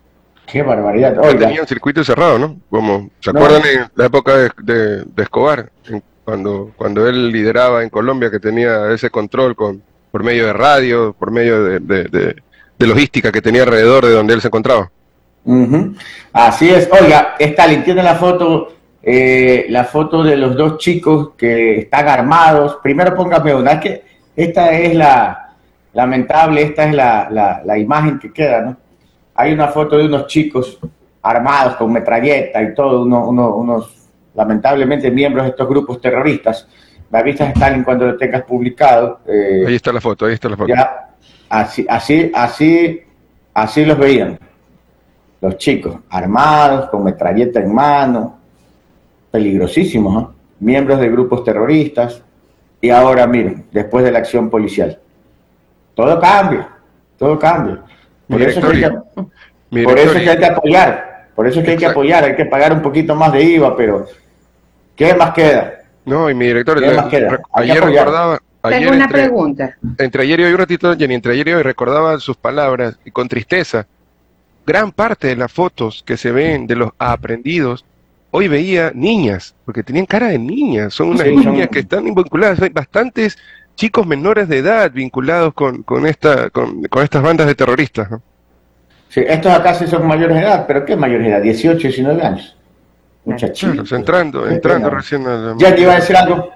Qué 0.46 0.64
barbaridad. 0.64 1.18
Oiga, 1.20 1.48
tenían 1.48 1.68
circuito 1.68 2.04
cerrado, 2.04 2.40
¿no? 2.40 2.58
Como, 2.70 3.10
¿se 3.20 3.32
No. 3.32 3.40
acuerdan 3.40 3.62
en 3.70 3.86
la 3.96 4.06
época 4.06 4.36
de, 4.36 4.50
de- 4.64 5.04
de 5.04 5.24
Escobar? 5.24 5.70
En- 5.88 6.02
cuando, 6.26 6.72
cuando 6.76 7.08
él 7.08 7.32
lideraba 7.32 7.82
en 7.84 7.90
Colombia, 7.90 8.30
que 8.32 8.40
tenía 8.40 8.92
ese 8.92 9.10
control 9.10 9.56
con, 9.56 9.82
por 10.12 10.24
medio 10.24 10.46
de 10.48 10.54
radio, 10.54 11.16
por 11.18 11.32
medio 11.32 11.64
de, 11.64 11.80
de- 11.80 12.04
de- 12.06 12.36
de 12.78 12.88
logística 12.88 13.32
que 13.32 13.42
tenía 13.42 13.64
alrededor 13.64 14.06
de 14.06 14.12
donde 14.14 14.34
él 14.34 14.42
se 14.42 14.48
encontraba. 14.48 14.90
Así 16.34 16.70
es. 16.70 16.88
Oiga, 16.92 17.36
Stalin, 17.40 17.84
tiene 17.84 18.04
la 18.04 18.16
foto, 18.16 18.74
eh, 19.12 19.66
la 19.70 19.86
foto 19.86 20.22
de 20.24 20.38
los 20.38 20.56
dos 20.56 20.78
chicos 20.78 21.32
que 21.36 21.80
están 21.80 22.08
armados. 22.08 22.78
Primero 22.84 23.16
póngame 23.16 23.56
una, 23.56 23.72
es 23.74 23.80
que 23.82 24.04
esta 24.36 24.72
es 24.72 24.94
la 24.94 25.48
lamentable, 25.94 26.62
esta 26.62 26.84
es 26.86 26.94
la, 26.94 27.28
la- 27.32 27.62
la 27.66 27.78
imagen 27.78 28.20
que 28.20 28.32
queda, 28.32 28.62
¿no? 28.62 28.78
Hay 29.34 29.52
una 29.54 29.68
foto 29.70 29.98
de 29.98 30.06
unos 30.06 30.28
chicos 30.28 30.78
armados 31.24 31.76
con 31.78 31.92
metralleta 31.92 32.62
y 32.62 32.76
todo, 32.76 33.02
uno- 33.02 33.28
uno- 33.28 33.56
unos 33.56 33.96
lamentablemente 34.36 35.10
miembros 35.10 35.46
de 35.46 35.50
estos 35.52 35.68
grupos 35.68 36.00
terroristas. 36.00 36.68
Me 37.10 37.18
avisas, 37.20 37.50
Stalin, 37.56 37.84
cuando 37.84 38.06
lo 38.06 38.16
tengas 38.18 38.44
publicado. 38.44 39.22
eh, 39.28 39.64
Ahí 39.68 39.76
está 39.76 39.92
la 39.92 40.00
foto, 40.02 40.26
ahí 40.28 40.34
está 40.36 40.48
la 40.50 40.56
foto. 40.58 40.68
ya 40.70 41.10
así, 41.50 41.84
así, 41.90 42.32
así, 42.36 43.02
así 43.56 43.86
los 43.86 43.98
veían. 43.98 44.38
Los 45.42 45.58
chicos, 45.58 45.96
armados, 46.12 46.90
con 46.92 47.04
metralleta 47.04 47.60
en 47.60 47.74
mano, 47.74 48.39
peligrosísimos, 49.32 50.30
miembros 50.60 51.00
de 51.00 51.10
grupos 51.10 51.44
terroristas. 51.44 52.22
Y 52.82 52.90
ahora, 52.90 53.28
miren, 53.28 53.66
después 53.72 54.04
de 54.06 54.12
la 54.12 54.20
acción 54.20 54.50
policial. 54.50 54.98
Todo 55.96 56.20
cambia, 56.20 56.70
todo 57.18 57.38
cambia. 57.38 57.80
Por 58.28 58.42
eso, 58.42 58.60
es 58.60 58.66
que 58.66 58.86
hay 58.86 58.92
que, 58.92 59.84
por 59.84 59.98
eso 60.00 60.12
es 60.12 60.14
que 60.14 60.20
directorio. 60.20 60.32
hay 60.32 60.38
que 60.38 60.46
apoyar. 60.46 61.28
Por 61.36 61.48
eso 61.48 61.60
es 61.60 61.66
que 61.66 61.72
hay 61.72 61.78
que 61.78 61.86
apoyar, 61.86 62.24
hay 62.24 62.36
que 62.36 62.46
pagar 62.46 62.74
un 62.74 62.82
poquito 62.82 63.16
más 63.16 63.32
de 63.34 63.44
IVA, 63.44 63.76
pero 63.76 64.06
¿qué 64.96 65.14
más 65.14 65.32
queda? 65.34 65.74
No, 66.06 66.30
y 66.30 66.34
mi 66.34 66.48
director, 66.48 66.80
¿Qué 66.80 66.88
le- 66.88 66.96
más 66.96 67.06
queda? 67.08 67.30
rec- 67.32 67.42
Hay 67.54 67.66
que 67.66 67.72
ayer 67.74 67.84
recordaba, 67.86 68.40
ayer 68.64 68.80
Tengo 68.80 68.94
una 68.96 69.06
entre, 69.06 69.22
pregunta. 69.22 69.78
entre 69.98 70.24
ayer 70.24 70.40
y 70.40 70.44
hoy 70.44 70.52
un 70.54 70.58
ratito, 70.58 70.96
Jenny, 70.98 71.14
entre 71.16 71.34
ayer 71.34 71.48
y 71.50 71.54
hoy 71.54 71.64
recordaba 71.64 72.18
sus 72.20 72.36
palabras 72.38 72.98
y 73.06 73.12
con 73.12 73.28
tristeza, 73.28 73.88
gran 74.66 74.92
parte 74.92 75.28
de 75.28 75.36
las 75.38 75.52
fotos 75.52 76.04
que 76.06 76.18
se 76.18 76.32
ven 76.32 76.68
de 76.68 76.76
los 76.76 76.92
aprendidos, 76.98 77.86
hoy 78.32 78.48
veía 78.48 78.92
niñas, 78.94 79.56
porque 79.66 79.84
tenían 79.84 80.06
cara 80.06 80.28
de 80.28 80.40
niñas, 80.40 80.94
son 80.94 81.10
unas 81.10 81.22
Sí, 81.28 81.34
son- 81.44 81.54
niñas 81.54 81.70
que 81.70 81.80
están 81.80 82.04
vinculadas, 82.06 82.62
hay 82.62 82.70
bastantes 82.70 83.38
chicos 83.76 84.06
menores 84.06 84.48
de 84.50 84.58
edad 84.58 84.92
vinculados 84.92 85.54
con, 85.54 85.84
con, 85.84 86.06
esta, 86.06 86.50
con, 86.50 86.84
con 86.86 87.04
estas 87.04 87.22
bandas 87.24 87.48
de 87.48 87.56
terroristas. 87.56 88.12
¿no? 88.12 88.22
Sí, 89.10 89.22
estos 89.26 89.52
acá 89.54 89.74
sí 89.74 89.88
son 89.88 90.06
mayores 90.06 90.36
de 90.38 90.44
edad, 90.44 90.66
pero 90.68 90.86
¿qué 90.86 90.96
mayores 90.96 91.26
de 91.28 91.32
edad? 91.34 91.42
18, 91.42 91.80
19 91.88 92.22
años. 92.22 92.56
Muchachitos. 93.26 93.88
Claro, 93.90 93.96
entrando, 94.00 94.48
entrando 94.50 94.90
recién 94.90 95.26
a 95.28 95.36
la- 95.36 95.56
Ya 95.58 95.76
te 95.76 95.82
iba 95.82 95.94
a 95.94 95.96
decir 95.96 96.16
algo. 96.16 96.50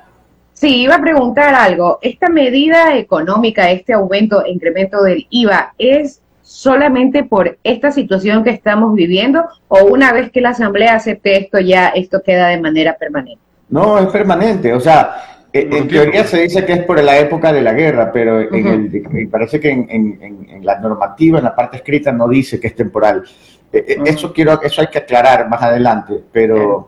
Sí, 0.54 0.82
iba 0.84 0.96
a 0.96 1.02
preguntar 1.02 1.54
algo. 1.56 2.00
¿Esta 2.02 2.30
medida 2.30 2.96
económica, 2.96 3.70
este 3.72 3.94
aumento, 3.94 4.44
incremento 4.46 5.02
del 5.04 5.26
IVA, 5.30 5.74
es 5.78 6.22
solamente 6.54 7.24
por 7.24 7.58
esta 7.63 7.92
situación 7.92 8.44
que 8.44 8.52
estamos 8.52 8.94
viviendo 8.94 9.44
o 9.70 9.86
una 9.86 10.13
vez 10.13 10.32
que 10.32 10.39
la 10.39 10.50
Asamblea 10.50 10.94
acepte 10.96 11.36
esto 11.36 11.60
ya 11.60 11.88
esto 11.89 12.22
queda 12.22 12.50
de 12.50 12.62
manera 12.62 12.96
permanente? 12.96 13.42
No, 13.70 13.98
es 13.98 14.06
permanente. 14.10 14.72
O 14.72 14.80
sea, 14.80 15.16
un 15.52 15.74
en 15.74 15.88
teoría 15.88 16.24
se 16.26 16.42
dice 16.44 16.63
que 16.63 16.74
es 16.74 16.84
por 16.84 17.02
la 17.02 17.18
época 17.18 17.52
de 17.52 17.63
la 17.63 17.74
guerra, 17.74 18.12
pero 18.12 18.39
en 18.39 18.68
el, 18.68 19.28
parece 19.32 19.60
que 19.60 19.72
en, 19.72 19.88
en- 19.89 20.20
en- 20.22 20.50
en 20.50 20.66
la 20.66 20.80
normativa, 20.80 21.39
en 21.39 21.44
la 21.44 21.56
parte 21.56 21.78
escrita, 21.78 22.12
no 22.12 22.28
dice 22.28 22.60
que 22.60 22.68
es 22.68 22.76
temporal. 22.76 23.24
Eh, 23.72 23.96
Ujú. 23.98 24.06
Eso 24.06 24.32
quiero, 24.32 24.62
eso 24.62 24.82
hay 24.82 24.88
que 24.88 25.00
aclarar 25.00 25.50
más 25.50 25.62
adelante, 25.63 26.22
pero 26.32 26.88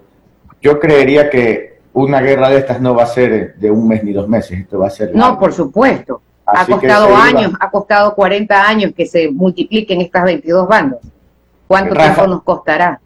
yo 0.61 0.79
creería 0.79 1.27
que 1.27 1.79
una 1.93 2.21
guerra 2.21 2.49
de 2.51 2.59
estas 2.59 2.79
no 2.79 2.93
va 2.93 3.01
a 3.03 3.07
ser 3.07 3.55
de 3.55 3.71
un 3.71 3.87
mes 3.87 4.03
ni 4.03 4.13
dos 4.13 4.27
meses, 4.29 4.59
esto 4.59 4.77
va 4.77 4.87
a 4.87 4.91
ser. 4.91 5.11
No, 5.15 5.21
largo. 5.21 5.39
por 5.39 5.53
supuesto. 5.53 6.21
Ha 6.45 6.61
Así 6.61 6.71
costado 6.71 7.15
años, 7.15 7.53
ha 7.59 7.69
costado 7.71 8.13
40 8.13 8.67
años 8.67 8.91
que 8.95 9.05
se 9.05 9.31
multipliquen 9.31 10.01
estas 10.01 10.23
22 10.23 10.67
bandas. 10.67 10.99
¿Cuánto 11.67 11.95
Rafa. 11.95 12.13
tiempo 12.13 12.27
nos 12.27 12.43
costará? 12.43 12.99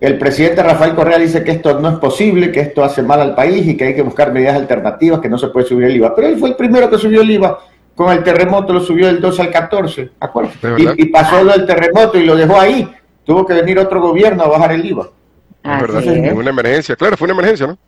El 0.00 0.18
presidente 0.18 0.62
Rafael 0.62 0.94
Correa 0.94 1.18
dice 1.18 1.44
que 1.44 1.52
esto 1.52 1.78
no 1.78 1.88
es 1.88 1.94
posible, 1.96 2.50
que 2.50 2.60
esto 2.60 2.82
hace 2.82 3.02
mal 3.02 3.20
al 3.20 3.34
país 3.34 3.66
y 3.66 3.76
que 3.76 3.84
hay 3.84 3.94
que 3.94 4.02
buscar 4.02 4.32
medidas 4.32 4.56
alternativas, 4.56 5.20
que 5.20 5.28
no 5.28 5.38
se 5.38 5.48
puede 5.48 5.66
subir 5.66 5.86
el 5.86 5.96
IVA. 5.96 6.14
Pero 6.14 6.28
él 6.28 6.38
fue 6.38 6.50
el 6.50 6.56
primero 6.56 6.90
que 6.90 6.98
subió 6.98 7.22
el 7.22 7.30
IVA. 7.30 7.58
Con 7.94 8.10
el 8.10 8.24
terremoto 8.24 8.72
lo 8.72 8.80
subió 8.80 9.06
del 9.06 9.20
12 9.20 9.42
al 9.42 9.50
14, 9.50 10.10
¿de. 10.18 10.50
Y, 10.78 11.02
y 11.02 11.06
pasó 11.06 11.44
lo 11.44 11.52
del 11.52 11.66
terremoto 11.66 12.18
y 12.18 12.24
lo 12.24 12.34
dejó 12.34 12.58
ahí. 12.58 12.90
Tuvo 13.24 13.46
que 13.46 13.54
venir 13.54 13.78
otro 13.78 14.00
gobierno 14.00 14.42
a 14.42 14.48
bajar 14.48 14.72
el 14.72 14.84
IVA. 14.84 15.08
Es 15.62 15.94
Así 15.94 16.08
una 16.08 16.50
emergencia, 16.50 16.96
claro, 16.96 17.16
fue 17.16 17.26
una 17.26 17.34
emergencia, 17.34 17.66
¿no? 17.68 17.78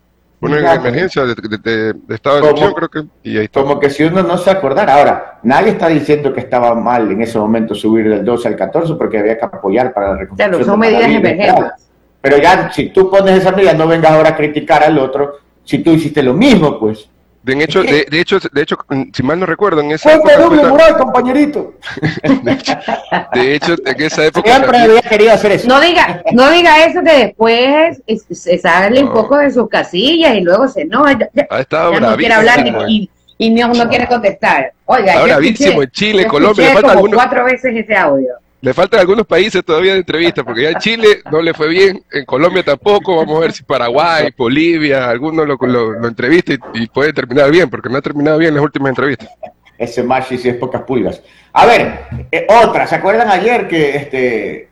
Una 0.41 0.59
Exacto. 0.59 0.89
emergencia 0.89 1.23
de, 1.25 1.35
de- 1.35 1.59
de- 1.59 1.93
de 1.95 2.15
estado 2.15 2.37
de 2.37 2.41
Como- 2.43 2.53
excepción, 2.53 2.75
creo 2.75 2.89
que, 3.23 3.29
y 3.31 3.39
ahí 3.39 3.45
está. 3.45 3.61
Como 3.63 3.81
que 3.81 3.89
si 3.89 4.03
uno 4.05 4.23
no 4.23 4.37
se 4.37 4.51
acordara. 4.51 4.95
Ahora, 4.95 5.39
nadie 5.43 5.71
está 5.71 5.89
diciendo 5.89 6.33
que 6.35 6.41
estaba 6.41 6.75
mal 6.75 7.11
en 7.11 7.23
ese 7.23 7.39
momento 7.39 7.75
subir 7.75 8.09
del 8.11 8.25
12 8.25 8.49
al 8.49 8.57
14 8.57 8.95
porque 8.95 9.19
había 9.19 9.39
que 9.39 9.45
apoyar 9.45 9.95
para 9.95 10.09
la 10.09 10.17
reconstrucción. 10.19 10.51
Claro, 10.51 10.65
son 10.65 10.79
medidas 10.81 11.05
emergentes. 11.05 11.53
claro. 11.55 11.73
Pero 12.21 12.39
ya, 12.39 12.71
si 12.73 12.91
tú 12.91 13.11
pones 13.11 13.39
esa 13.39 13.53
medida, 13.53 13.75
no 13.75 13.87
vengas 13.87 14.11
ahora 14.13 14.31
a 14.31 14.37
criticar 14.37 14.83
al 14.83 14.99
otro. 14.99 15.35
Si 15.63 15.79
tú 15.79 15.93
hiciste 15.93 16.23
lo 16.23 16.35
mismo, 16.35 16.79
pues. 16.79 17.09
De 17.45 17.63
hecho, 17.63 17.83
de, 17.83 18.07
de 18.11 18.21
hecho, 18.21 18.39
de 18.53 18.63
hecho, 18.63 18.77
mm, 18.89 19.03
si 19.13 19.23
mal 19.23 19.39
no 19.39 19.45
recuerdo, 19.45 19.81
en 19.83 19.91
esa 19.93 20.15
época, 20.15 20.37
doble 20.39 20.65
moral, 20.65 20.97
compañerito. 20.97 21.75
de 23.35 23.55
hecho, 23.55 23.75
en 23.85 24.03
esa 24.03 24.25
época 24.25 24.49
Siempre 24.51 24.73
también- 24.73 24.91
había 24.99 25.03
querido 25.11 25.33
hacer 25.33 25.53
eso. 25.53 25.69
No 25.69 25.81
diga, 25.81 26.23
no 26.33 26.51
diga 26.51 26.85
eso 26.87 27.03
que 27.03 27.13
después 27.27 28.01
es- 28.07 28.25
se 28.31 28.59
sale 28.59 29.03
un 29.03 29.13
poco 29.13 29.37
de 29.37 29.51
sus 29.51 29.69
casillas 29.69 30.35
y 30.37 30.41
luego 30.41 30.69
se 30.69 30.85
no, 30.87 31.07
ya, 31.11 31.29
ya- 31.33 31.47
ha 31.51 31.61
estado 31.61 31.93
ya 31.93 32.01
no 32.01 32.17
quiere 32.17 32.35
bravísimo. 32.35 32.77
hablar 32.79 32.91
y, 32.91 33.11
y 33.39 33.51
no, 33.51 33.69
no 33.75 33.89
quiere 33.89 34.07
contestar. 34.07 34.73
Oiga, 34.87 35.13
Está 35.13 35.21
yo 35.21 35.25
bravísimo 35.27 35.83
escuché- 35.83 35.85
en 35.85 35.91
Chile, 35.91 36.27
Colombia, 36.27 36.67
le 36.69 36.73
falta 36.73 36.93
algunos- 36.93 37.15
cuatro 37.17 37.45
veces 37.45 37.77
ese 37.77 37.95
audio. 37.95 38.35
Le 38.65 38.73
faltan 38.73 38.99
algunos 39.01 39.27
países 39.27 39.63
todavía 39.63 39.93
de 39.93 39.99
entrevista, 39.99 40.43
porque 40.43 40.63
ya 40.63 40.71
en 40.71 40.79
Chile 40.79 41.21
no 41.31 41.43
le 41.43 41.53
fue 41.53 41.69
bien, 41.69 42.03
en 42.11 42.25
Colombia 42.25 42.63
tampoco, 42.63 43.15
vamos 43.17 43.37
a 43.37 43.41
ver 43.41 43.53
si 43.53 43.63
Paraguay, 43.63 44.33
Bolivia, 44.35 45.11
alguno 45.11 45.45
lo, 45.45 45.59
lo, 45.61 45.93
lo 45.93 46.09
entrevista 46.09 46.55
y, 46.55 46.59
y 46.73 46.87
puede 46.87 47.13
terminar 47.13 47.51
bien, 47.51 47.69
porque 47.69 47.91
no 47.91 47.99
ha 47.99 48.01
terminado 48.01 48.39
bien 48.39 48.55
las 48.55 48.63
últimas 48.63 48.89
entrevistas. 48.89 49.29
Ese 49.77 50.03
machi 50.03 50.39
sí 50.39 50.49
es 50.49 50.57
pocas 50.57 50.81
pulgas. 50.85 51.21
A 51.53 51.67
ver, 51.67 52.07
eh, 52.33 52.47
otra. 52.49 52.87
¿Se 52.87 52.95
acuerdan 52.95 53.29
ayer 53.29 53.69
que 53.69 53.97
este 53.97 54.71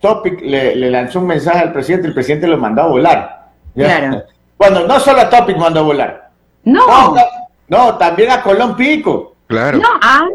Topic 0.00 0.40
le, 0.40 0.74
le 0.74 0.90
lanzó 0.90 1.20
un 1.20 1.28
mensaje 1.28 1.60
al 1.60 1.72
presidente? 1.72 2.08
El 2.08 2.14
presidente 2.14 2.48
lo 2.48 2.58
mandó 2.58 2.82
a 2.82 2.86
volar. 2.88 3.50
¿Ya? 3.76 3.98
Claro. 3.98 4.24
Bueno, 4.58 4.88
no 4.88 4.98
solo 4.98 5.20
a 5.20 5.30
Topic 5.30 5.56
mandó 5.56 5.78
a 5.78 5.84
volar. 5.84 6.30
No, 6.64 6.84
No, 6.84 7.14
no, 7.14 7.22
no, 7.68 7.96
también 7.96 8.32
a 8.32 8.42
Colón 8.42 8.74
Pico. 8.76 9.36
Claro. 9.46 9.78
no, 9.78 9.88
ah, 10.02 10.26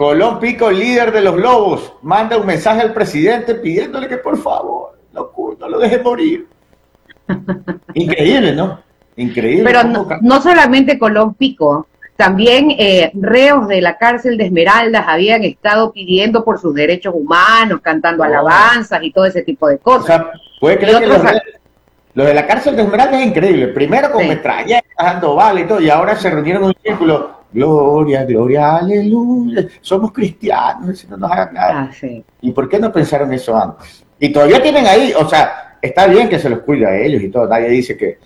Colón 0.00 0.40
Pico, 0.40 0.70
líder 0.70 1.12
de 1.12 1.20
los 1.20 1.36
lobos, 1.36 1.92
manda 2.00 2.38
un 2.38 2.46
mensaje 2.46 2.80
al 2.80 2.94
presidente 2.94 3.54
pidiéndole 3.56 4.08
que 4.08 4.16
por 4.16 4.38
favor 4.38 4.96
no, 5.12 5.30
no 5.58 5.68
lo 5.68 5.78
deje 5.78 5.98
morir. 6.02 6.46
Increíble, 7.92 8.54
¿no? 8.54 8.80
Increíble. 9.16 9.62
Pero 9.62 9.84
no, 9.84 10.08
no 10.22 10.40
solamente 10.40 10.98
Colón 10.98 11.34
Pico, 11.34 11.86
también 12.16 12.70
eh, 12.78 13.10
reos 13.12 13.68
de 13.68 13.82
la 13.82 13.98
cárcel 13.98 14.38
de 14.38 14.46
Esmeraldas 14.46 15.04
habían 15.06 15.44
estado 15.44 15.92
pidiendo 15.92 16.44
por 16.46 16.58
sus 16.58 16.74
derechos 16.74 17.12
humanos, 17.14 17.80
cantando 17.82 18.22
Oh. 18.22 18.26
alabanzas 18.26 19.02
y 19.02 19.12
todo 19.12 19.26
ese 19.26 19.42
tipo 19.42 19.68
de 19.68 19.74
O 19.74 19.80
cosas. 19.80 20.06
sea, 20.06 20.30
puede 20.60 20.78
creer 20.78 21.00
que 21.00 21.06
otros 21.10 21.24
lo, 22.14 22.24
a- 22.24 22.26
de, 22.26 22.34
la 22.34 22.46
cárcel 22.46 22.74
de 22.74 22.84
Esmeralda 22.84 23.20
es 23.20 23.26
increíble. 23.26 23.68
Primero 23.68 24.10
con 24.10 24.22
Sí. 24.22 24.28
metralletas, 24.28 24.82
dando 24.98 25.34
balas 25.34 25.62
y 25.64 25.66
todo, 25.66 25.80
y 25.82 25.90
ahora 25.90 26.16
se 26.16 26.30
reunieron 26.30 26.62
en 26.62 26.68
un 26.70 26.74
círculo. 26.82 27.39
Gloria, 27.52 28.24
gloria, 28.24 28.76
aleluya. 28.76 29.66
Somos 29.80 30.12
cristianos, 30.12 30.98
si 30.98 31.06
no 31.08 31.16
nos 31.16 31.30
hagan 31.30 31.54
nada. 31.54 31.80
Ah, 31.80 31.90
sí. 31.92 32.24
¿Y 32.40 32.52
por 32.52 32.68
qué 32.68 32.78
no 32.78 32.92
pensaron 32.92 33.32
eso 33.32 33.56
antes? 33.56 34.04
Y 34.18 34.30
todavía 34.32 34.62
tienen 34.62 34.86
ahí, 34.86 35.12
o 35.18 35.28
sea, 35.28 35.76
está 35.82 36.06
bien 36.06 36.28
que 36.28 36.38
se 36.38 36.48
los 36.50 36.60
cuide 36.60 36.86
a 36.86 36.96
ellos 36.96 37.22
y 37.22 37.28
todo, 37.30 37.46
nadie 37.48 37.68
dice 37.68 37.96
que, 37.96 38.18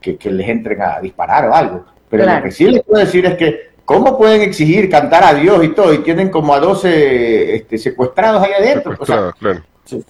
que, 0.00 0.16
que 0.16 0.30
les 0.30 0.48
entren 0.48 0.80
a 0.80 1.00
disparar 1.00 1.48
o 1.48 1.54
algo, 1.54 1.84
pero 2.08 2.22
Claro. 2.24 2.38
lo 2.38 2.44
que 2.44 2.52
sí 2.52 2.64
les 2.66 2.82
puedo 2.82 3.04
decir 3.04 3.26
es 3.26 3.34
que, 3.36 3.70
¿cómo 3.84 4.16
pueden 4.16 4.40
exigir 4.42 4.88
cantar 4.88 5.24
a 5.24 5.34
Dios 5.34 5.62
y 5.64 5.68
todo 5.70 5.92
y 5.92 5.98
tienen 5.98 6.30
como 6.30 6.54
a 6.54 6.60
12 6.60 7.56
este, 7.56 7.78
secuestrados 7.78 8.42
ahí 8.44 8.52
adentro? 8.58 8.96
O 8.98 9.04
sea, 9.04 9.32
Claro, 9.38 9.60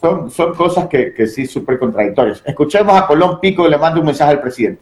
son, 0.01 0.31
son 0.31 0.55
cosas 0.55 0.87
que, 0.89 1.13
que 1.15 1.27
sí, 1.27 1.47
súper 1.47 1.79
contradictorias. 1.79 2.43
Escuchemos 2.47 2.95
a 2.97 3.07
Colón 3.07 3.41
Pico, 3.41 3.67
le 3.67 3.77
manda 3.79 3.99
un 3.99 4.07
mensaje 4.07 4.31
al 4.33 4.41
presidente. 4.41 4.81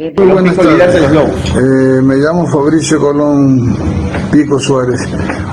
Qué 0.00 0.14
Colón 0.14 0.32
buenas 0.32 0.56
de 0.56 0.64
los 0.64 0.78
tardes. 0.78 1.12
lobos. 1.12 1.54
Eh, 1.56 2.00
me 2.02 2.16
llamo 2.16 2.46
Fabricio 2.46 2.98
Colón 2.98 3.76
Pico 4.32 4.58
Suárez. 4.58 4.98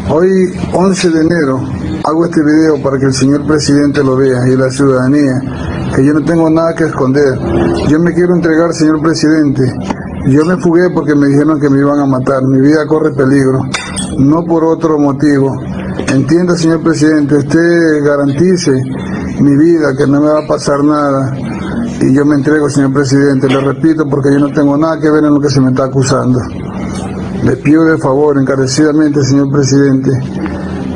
Hoy, 0.09 0.29
11 0.71 1.09
de 1.09 1.19
enero, 1.19 1.59
hago 2.05 2.23
este 2.23 2.41
video 2.41 2.81
para 2.81 2.97
que 2.97 3.07
el 3.07 3.13
señor 3.13 3.45
presidente 3.45 4.01
lo 4.01 4.15
vea 4.15 4.47
y 4.47 4.55
la 4.55 4.69
ciudadanía, 4.69 5.33
que 5.93 6.05
yo 6.05 6.13
no 6.13 6.23
tengo 6.23 6.49
nada 6.49 6.73
que 6.75 6.85
esconder. 6.85 7.37
Yo 7.89 7.99
me 7.99 8.13
quiero 8.13 8.35
entregar, 8.35 8.73
señor 8.73 9.01
presidente. 9.01 9.69
Yo 10.29 10.45
me 10.45 10.55
fugué 10.55 10.91
porque 10.91 11.13
me 11.13 11.27
dijeron 11.27 11.59
que 11.59 11.69
me 11.69 11.79
iban 11.79 11.99
a 11.99 12.05
matar. 12.05 12.41
Mi 12.43 12.61
vida 12.61 12.87
corre 12.87 13.11
peligro, 13.11 13.63
no 14.17 14.45
por 14.45 14.63
otro 14.63 14.97
motivo. 14.97 15.57
Entienda, 16.07 16.55
señor 16.55 16.81
presidente, 16.83 17.35
usted 17.35 18.01
garantice 18.01 18.71
mi 19.41 19.57
vida, 19.57 19.93
que 19.97 20.07
no 20.07 20.21
me 20.21 20.29
va 20.29 20.39
a 20.39 20.47
pasar 20.47 20.85
nada. 20.85 21.35
Y 22.01 22.13
yo 22.15 22.25
me 22.25 22.35
entrego, 22.35 22.69
señor 22.69 22.93
presidente, 22.93 23.47
le 23.47 23.59
repito, 23.59 24.07
porque 24.07 24.31
yo 24.31 24.39
no 24.39 24.51
tengo 24.51 24.77
nada 24.77 24.99
que 24.99 25.09
ver 25.09 25.23
en 25.25 25.33
lo 25.33 25.39
que 25.41 25.49
se 25.49 25.59
me 25.59 25.69
está 25.71 25.85
acusando. 25.85 26.39
Le 27.43 27.55
pido 27.57 27.85
de 27.85 27.97
favor, 27.97 28.37
encarecidamente, 28.39 29.23
señor 29.23 29.51
presidente, 29.51 30.11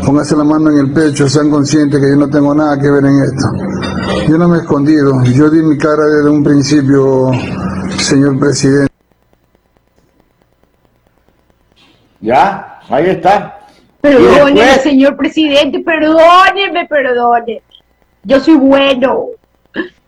póngase 0.05 0.35
la 0.35 0.43
mano 0.43 0.69
en 0.69 0.77
el 0.77 0.91
pecho, 0.93 1.27
sean 1.27 1.49
conscientes 1.49 1.99
que 1.99 2.09
yo 2.09 2.15
no 2.15 2.29
tengo 2.29 2.53
nada 2.53 2.79
que 2.79 2.89
ver 2.89 3.05
en 3.05 3.23
esto. 3.23 3.47
Yo 4.29 4.37
no 4.37 4.47
me 4.47 4.57
he 4.57 4.61
escondido, 4.61 5.23
yo 5.23 5.49
di 5.49 5.61
mi 5.63 5.77
cara 5.77 6.03
desde 6.05 6.29
un 6.29 6.43
principio, 6.43 7.31
señor 7.97 8.37
presidente. 8.39 8.91
Ya, 12.19 12.79
ahí 12.89 13.09
está. 13.09 13.57
Perdóneme, 14.01 14.61
después- 14.61 14.81
señor 14.83 15.17
presidente, 15.17 15.79
perdóneme, 15.79 16.85
perdone. 16.87 17.61
Yo 18.23 18.39
soy 18.39 18.55
bueno. 18.55 19.25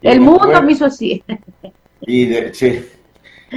El 0.04 0.20
mundo 0.20 0.46
después- 0.48 0.64
me 0.66 0.72
hizo 0.74 0.86
así. 0.86 1.24
Y 2.06 2.26
de- 2.26 2.54
sí. 2.54 2.86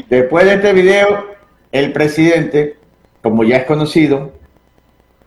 después 0.09 0.44
de 0.46 0.54
este 0.54 0.72
video, 0.72 1.26
el 1.72 1.92
presidente, 1.92 2.76
como 3.22 3.42
ya 3.42 3.56
es 3.56 3.64
conocido, 3.64 4.32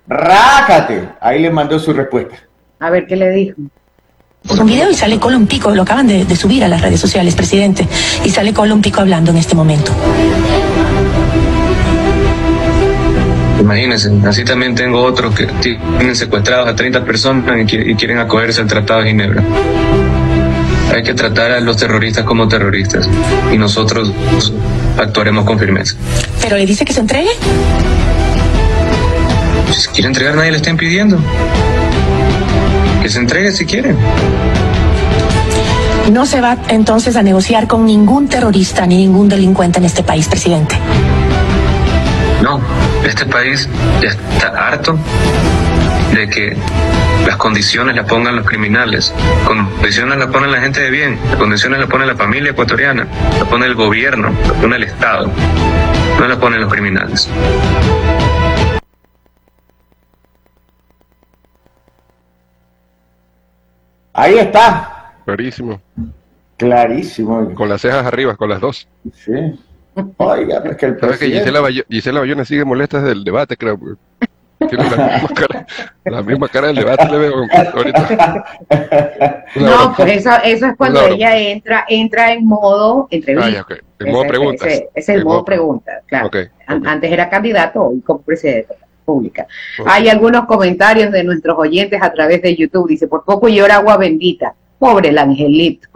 rácate. 0.08 1.10
Ahí 1.19 1.39
le 1.41 1.49
mandó 1.49 1.77
su 1.79 1.91
respuesta. 1.91 2.38
A 2.79 2.89
ver 2.89 3.05
qué 3.08 3.17
le 3.17 3.29
dijo. 3.32 3.58
un 4.58 4.65
video 4.65 4.89
y 4.89 4.93
sale 4.93 5.19
Colón 5.19 5.47
Pico, 5.47 5.75
lo 5.75 5.82
acaban 5.82 6.08
de, 6.08 6.23
de 6.23 6.36
subir 6.38 6.63
a 6.63 6.69
las 6.69 6.82
redes 6.82 7.01
sociales, 7.01 7.36
presidente, 7.36 7.86
y 8.23 8.29
sale 8.29 8.53
Colón 8.53 8.82
Pico 8.82 9.01
hablando 9.01 9.32
en 9.32 9.38
este 9.38 9.53
momento. 9.53 9.91
Imagínense, 13.60 14.10
así 14.25 14.45
también 14.45 14.73
tengo 14.73 15.01
otros 15.03 15.36
que 15.36 15.45
tienen 15.45 16.15
secuestrados 16.15 16.69
a 16.69 16.75
30 16.75 17.03
personas 17.03 17.45
y 17.73 17.93
quieren 17.95 18.17
acogerse 18.17 18.62
al 18.62 18.67
Tratado 18.67 19.01
de 19.01 19.08
Ginebra. 19.10 19.43
Hay 20.93 21.04
que 21.04 21.13
tratar 21.13 21.52
a 21.52 21.60
los 21.60 21.78
terroristas 21.78 22.23
como 22.23 22.47
terroristas 22.47 23.08
y 23.52 23.58
nosotros 23.58 24.12
actuaremos 24.97 25.45
con 25.45 25.60
firmeza. 25.60 25.95
Pero 26.41 26.58
le 26.58 26.65
dice 26.65 26.84
que 26.84 26.93
se 26.93 27.02
entregue. 27.02 27.30
Si 29.71 29.82
se 29.82 29.91
quiere 29.91 30.08
entregar, 30.08 30.36
nadie 30.36 30.52
le 30.52 30.58
está 30.58 30.69
impidiendo. 30.69 31.19
Que 33.02 33.10
se 33.10 33.19
entregue 33.19 33.52
si 33.52 33.65
quiere. 33.65 33.95
No 36.12 36.25
se 36.25 36.41
va 36.41 36.58
entonces 36.69 37.15
a 37.15 37.21
negociar 37.21 37.67
con 37.67 37.86
ningún 37.86 38.28
terrorista 38.28 38.88
ni 38.88 38.97
ningún 38.97 39.30
delincuente 39.30 39.78
en 39.78 39.86
este 39.86 40.02
país, 40.02 40.28
presidente. 40.28 40.75
No, 42.41 42.60
este 43.08 43.25
país 43.25 43.69
ya 44.02 44.10
está 44.10 44.47
harto 44.47 44.97
de 46.13 46.30
que 46.30 46.58
las 47.26 47.38
condiciones 47.38 47.95
las 47.95 48.06
pongan 48.06 48.36
los 48.36 48.45
criminales. 48.45 49.13
Condiciones 49.45 50.17
las 50.17 50.28
pone 50.28 50.48
la 50.48 50.62
gente 50.62 50.82
de 50.82 50.89
bien, 50.89 51.19
las 51.28 51.36
condiciones 51.38 51.80
las 51.80 51.89
pone 51.89 52.06
la 52.06 52.15
familia 52.15 52.52
ecuatoriana, 52.52 53.08
las 53.38 53.48
pone 53.48 53.65
el 53.65 53.76
gobierno, 53.76 54.32
las 54.43 54.54
pone 54.54 54.76
el 54.78 54.84
Estado, 54.84 55.30
no 56.19 56.28
las 56.28 56.38
ponen 56.38 56.62
los 56.62 56.72
criminales. 56.72 57.30
Ahí 64.13 64.38
está. 64.38 65.13
Clarísimo. 65.26 65.80
Clarísimo. 66.58 67.54
Con 67.54 67.69
las 67.69 67.82
cejas 67.82 68.06
arriba, 68.06 68.36
con 68.36 68.50
las 68.50 68.60
dos. 68.60 68.88
Sí. 69.13 69.32
Oiga, 70.17 70.62
pues 70.63 70.78
que 70.78 70.86
el 70.88 71.00
¿Sabes 71.00 71.17
que 71.17 71.26
presidente... 71.26 71.39
Gisela, 71.39 71.60
Bayo- 71.62 71.86
Gisela 71.89 72.19
Bayona 72.19 72.45
sigue 72.45 72.65
molesta 72.65 73.00
desde 73.00 73.13
el 73.13 73.24
debate, 73.24 73.58
creo? 73.58 73.80
Tiene 74.67 74.89
la 74.89 74.98
misma 75.13 75.30
cara, 75.36 75.67
la 76.06 76.22
misma 76.22 76.48
cara 76.50 76.67
del 76.67 76.76
debate, 76.78 77.08
le 77.10 77.17
veo 77.17 77.34
ahorita. 77.74 78.45
No, 79.56 79.93
pues 79.95 80.17
eso, 80.17 80.32
eso 80.43 80.65
es 80.67 80.76
cuando 80.76 81.06
ella 81.08 81.38
entra, 81.38 81.86
entra 81.88 82.34
en 82.34 82.45
modo 82.45 83.08
entrevista. 83.10 83.48
Ah, 83.48 83.65
ya. 83.69 84.06
En 84.06 84.12
modo 84.12 84.22
Ese- 84.24 84.30
preguntas. 84.30 84.67
Ese, 84.67 84.89
ese 84.95 85.12
es 85.13 85.17
el 85.17 85.24
modo 85.24 85.36
modo- 85.38 85.45
pregunta, 85.45 85.91
claro. 86.08 86.30
Antes 86.67 87.12
era 87.12 87.30
candidato, 87.30 87.82
hoy 87.84 88.02
como 88.02 88.22
presidente 88.22 88.74
de 88.74 88.80
la 88.80 88.88
República. 89.00 89.48
Ok. 89.80 89.88
Hay 89.89 90.10
algunos 90.10 90.45
comentarios 90.45 91.12
de 91.12 91.24
nuestros 91.24 91.58
oyentes 91.58 92.02
a 92.02 92.12
través 92.12 92.41
de 92.41 92.56
YouTube. 92.56 92.88
Dice, 92.89 93.08
por 93.08 93.24
poco 93.24 93.48
llora 93.50 93.76
agua 93.78 93.98
bendita. 93.98 94.54
Pobre 94.78 95.10
el 95.10 95.17
angelito. 95.17 95.89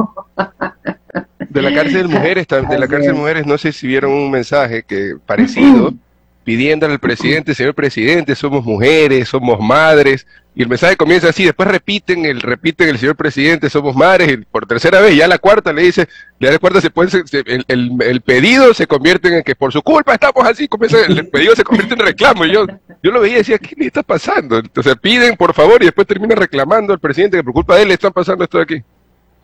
De 1.49 1.61
la 1.61 1.73
cárcel 1.73 2.07
de 2.07 2.07
mujeres, 2.17 2.47
de 2.47 2.61
la 2.79 2.87
cárcel 2.87 3.01
de 3.01 3.07
es. 3.07 3.13
mujeres, 3.17 3.45
no 3.45 3.57
sé 3.57 3.71
si 3.71 3.87
vieron 3.87 4.11
un 4.11 4.31
mensaje 4.31 4.83
que 4.83 5.13
parecido, 5.25 5.93
pidiéndole 6.43 6.93
al 6.93 6.99
presidente, 6.99 7.53
señor 7.55 7.73
presidente, 7.73 8.35
somos 8.35 8.65
mujeres, 8.65 9.29
somos 9.29 9.59
madres, 9.59 10.27
y 10.55 10.61
el 10.61 10.67
mensaje 10.69 10.95
comienza 10.95 11.29
así, 11.29 11.45
después 11.45 11.67
repiten 11.67 12.25
el, 12.25 12.39
repiten 12.41 12.87
el 12.89 12.99
señor 12.99 13.15
presidente, 13.15 13.69
somos 13.69 13.95
madres, 13.95 14.31
y 14.33 14.37
por 14.37 14.67
tercera 14.67 14.99
vez, 15.01 15.15
ya 15.15 15.27
la 15.27 15.39
cuarta 15.39 15.73
le 15.73 15.81
dice, 15.83 16.07
ya 16.39 16.51
la 16.51 16.59
cuarta 16.59 16.79
se 16.81 16.91
puede, 16.91 17.09
se- 17.09 17.23
el, 17.45 17.65
el- 17.67 17.91
el 18.01 18.21
pedido 18.21 18.73
se 18.73 18.85
convierte 18.85 19.35
en 19.35 19.43
que 19.43 19.55
por 19.55 19.71
su 19.73 19.81
culpa 19.81 20.13
estamos 20.13 20.45
así, 20.45 20.67
comienza, 20.67 20.97
el 21.07 21.27
pedido 21.29 21.55
se 21.55 21.63
convierte 21.63 21.93
en 21.95 22.01
reclamo, 22.01 22.45
y 22.45 22.51
yo, 22.53 22.67
yo 23.01 23.11
lo 23.11 23.21
veía 23.21 23.35
y 23.35 23.37
decía, 23.37 23.57
¿qué 23.57 23.73
le 23.77 23.87
está 23.87 24.03
pasando? 24.03 24.59
Entonces 24.59 24.95
piden 25.01 25.35
por 25.37 25.53
favor 25.53 25.81
y 25.81 25.85
después 25.85 26.05
termina 26.05 26.35
reclamando 26.35 26.93
al 26.93 26.99
presidente 26.99 27.37
que 27.37 27.43
por 27.43 27.53
culpa 27.53 27.75
de 27.77 27.83
él 27.83 27.87
le 27.87 27.93
están 27.95 28.11
pasando 28.13 28.43
esto 28.43 28.57
de 28.57 28.63
aquí. 28.63 28.83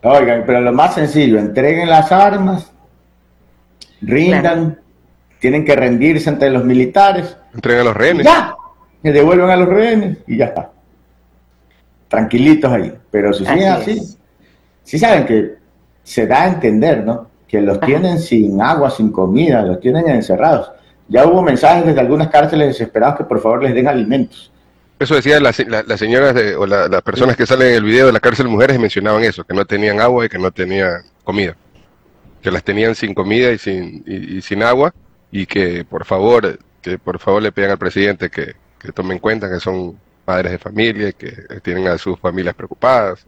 Oigan, 0.04 0.44
pero 0.46 0.62
lo 0.62 0.72
más 0.74 0.94
sencillo, 0.96 1.40
entreguen 1.40 1.90
las 1.90 2.12
armas, 2.12 2.72
rindan, 4.02 4.42
Claro. 4.42 4.78
Tienen 5.40 5.64
que 5.66 5.76
rendirse 5.76 6.30
ante 6.30 6.50
los 6.50 6.64
militares, 6.66 7.38
Entregan 7.54 7.82
a 7.82 7.86
los 7.86 7.96
rehenes. 7.98 8.26
ya, 8.26 8.56
que 9.02 9.12
devuelvan 9.12 9.50
a 9.50 9.56
los 9.56 9.68
rehenes 9.70 10.18
y 10.28 10.38
ya 10.38 10.46
está. 10.46 10.72
Tranquilitos 12.08 12.72
ahí. 12.72 12.94
Pero 13.12 13.34
si 13.34 13.46
siguen 13.46 13.70
Así 13.72 13.92
así, 13.92 14.18
sí 14.84 15.00
saben 15.00 15.26
que 15.26 15.56
se 16.04 16.26
da 16.28 16.44
a 16.44 16.48
entender, 16.48 17.04
¿no? 17.06 17.30
Que 17.48 17.62
los 17.62 17.80
tienen 17.80 18.20
sin 18.20 18.62
agua, 18.62 18.90
sin 18.92 19.12
comida, 19.12 19.62
los 19.64 19.80
tienen 19.80 20.08
encerrados. 20.10 20.72
Ya 21.08 21.26
hubo 21.26 21.42
mensajes 21.42 21.86
desde 21.86 22.00
algunas 22.00 22.30
cárceles 22.30 22.68
desesperados 22.70 23.18
que 23.18 23.24
por 23.24 23.40
favor 23.42 23.64
les 23.64 23.74
den 23.74 23.88
alimentos. 23.88 24.52
Eso 25.00 25.16
decían 25.16 25.42
las, 25.42 25.58
la- 25.68 25.84
las 25.84 26.00
señoras 26.00 26.36
de- 26.36 26.56
o 26.56 26.66
la- 26.68 26.88
las 26.88 27.02
personas 27.02 27.36
que 27.38 27.46
salen 27.46 27.70
en 27.70 27.76
el 27.76 27.84
video 27.84 28.08
de 28.08 28.12
la 28.14 28.20
cárcel 28.20 28.48
mujeres 28.48 28.76
y 28.76 28.80
mencionaban 28.80 29.24
eso, 29.24 29.44
que 29.44 29.54
no 29.54 29.66
tenían 29.66 30.02
agua 30.02 30.26
y 30.26 30.30
que 30.30 30.38
no 30.38 30.52
tenían 30.52 31.04
comida. 31.24 31.56
Que 32.42 32.52
las 32.52 32.64
tenían 32.64 32.96
sin 32.96 33.14
comida 33.14 33.52
y 33.52 33.58
sin, 33.58 34.04
y, 34.06 34.38
y 34.38 34.42
sin 34.42 34.62
agua 34.62 34.94
y 35.32 35.46
que 35.46 35.86
por 35.86 36.06
favor, 36.06 36.60
que 36.82 36.98
por 36.98 37.20
favor 37.20 37.42
le 37.42 37.52
pidan 37.52 37.72
al 37.72 37.78
presidente 37.78 38.30
que, 38.30 38.54
que 38.80 38.92
tome 38.92 39.14
en 39.14 39.20
cuenta 39.20 39.50
que 39.50 39.60
son 39.60 39.98
padres 40.26 40.52
de 40.52 40.58
familia 40.60 41.10
y 41.10 41.14
que 41.14 41.32
tienen 41.64 41.88
a 41.88 41.98
sus 41.98 42.20
familias 42.20 42.56
preocupadas. 42.56 43.26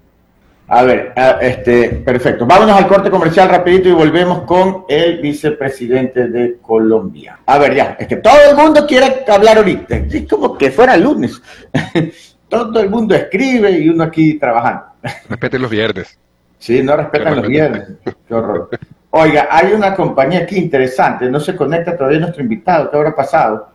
A 0.67 0.83
ver, 0.83 1.13
este, 1.41 1.89
perfecto. 1.89 2.45
Vámonos 2.45 2.77
al 2.77 2.87
corte 2.87 3.09
comercial 3.09 3.49
rapidito 3.49 3.89
y 3.89 3.91
volvemos 3.91 4.43
con 4.43 4.85
el 4.87 5.19
vicepresidente 5.19 6.29
de 6.29 6.59
Colombia. 6.61 7.39
A 7.45 7.57
ver, 7.57 7.75
ya, 7.75 7.97
es 7.99 8.07
que 8.07 8.15
todo 8.15 8.37
el 8.49 8.55
mundo 8.55 8.85
quiere 8.87 9.25
hablar 9.27 9.57
ahorita. 9.57 9.97
Es 9.97 10.27
como 10.29 10.57
que 10.57 10.71
fuera 10.71 10.95
lunes. 10.95 11.41
todo 12.47 12.79
el 12.79 12.89
mundo 12.89 13.15
escribe 13.15 13.71
y 13.71 13.89
uno 13.89 14.05
aquí 14.05 14.35
trabajando. 14.39 14.83
Respeten 15.27 15.61
los 15.61 15.71
viernes. 15.71 16.17
Sí, 16.57 16.81
no 16.81 16.95
respetan 16.95 17.35
los 17.35 17.47
viernes. 17.47 17.87
Qué 18.27 18.33
horror. 18.33 18.69
Oiga, 19.11 19.47
hay 19.51 19.73
una 19.73 19.93
compañía 19.93 20.39
aquí 20.39 20.57
interesante, 20.57 21.29
no 21.29 21.39
se 21.39 21.55
conecta 21.55 21.97
todavía 21.97 22.19
nuestro 22.19 22.41
invitado, 22.43 22.89
¿qué 22.89 22.95
habrá 22.97 23.13
pasado? 23.15 23.67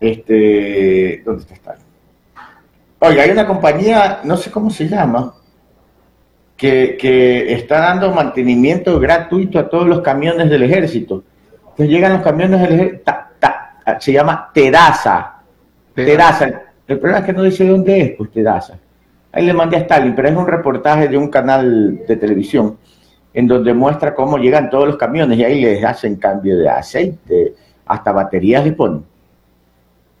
Este, 0.00 1.22
¿dónde 1.24 1.42
está? 1.42 1.54
está? 1.54 1.76
Oiga, 3.00 3.22
hay 3.24 3.30
una 3.30 3.46
compañía, 3.46 4.20
no 4.24 4.36
sé 4.38 4.50
cómo 4.50 4.70
se 4.70 4.88
llama, 4.88 5.34
que, 6.56 6.96
que 6.98 7.52
está 7.52 7.80
dando 7.80 8.10
mantenimiento 8.12 8.98
gratuito 8.98 9.58
a 9.58 9.68
todos 9.68 9.86
los 9.86 10.00
camiones 10.00 10.48
del 10.48 10.62
ejército. 10.62 11.24
Entonces 11.60 11.88
llegan 11.88 12.14
los 12.14 12.22
camiones 12.22 12.60
del 12.62 12.72
ejército, 12.72 13.02
ta- 13.04 13.30
ta- 13.38 14.00
se 14.00 14.12
llama 14.12 14.50
Tedasa. 14.54 15.42
Tedasa. 15.94 16.62
El 16.86 16.98
problema 16.98 17.18
es 17.20 17.26
que 17.26 17.32
no 17.32 17.42
dice 17.42 17.66
dónde 17.68 18.00
es, 18.00 18.10
pues 18.16 18.30
Tedasa. 18.30 18.78
Ahí 19.32 19.44
le 19.44 19.52
mandé 19.52 19.76
a 19.76 19.80
Stalin, 19.80 20.14
pero 20.14 20.28
es 20.28 20.36
un 20.36 20.46
reportaje 20.46 21.08
de 21.08 21.18
un 21.18 21.28
canal 21.28 22.00
de 22.06 22.16
televisión 22.16 22.78
en 23.34 23.48
donde 23.48 23.74
muestra 23.74 24.14
cómo 24.14 24.38
llegan 24.38 24.70
todos 24.70 24.86
los 24.86 24.96
camiones 24.96 25.36
y 25.36 25.44
ahí 25.44 25.60
les 25.60 25.84
hacen 25.84 26.16
cambio 26.16 26.56
de 26.56 26.68
aceite, 26.68 27.54
hasta 27.84 28.12
baterías 28.12 28.64
le 28.64 28.72
ponen. 28.72 29.04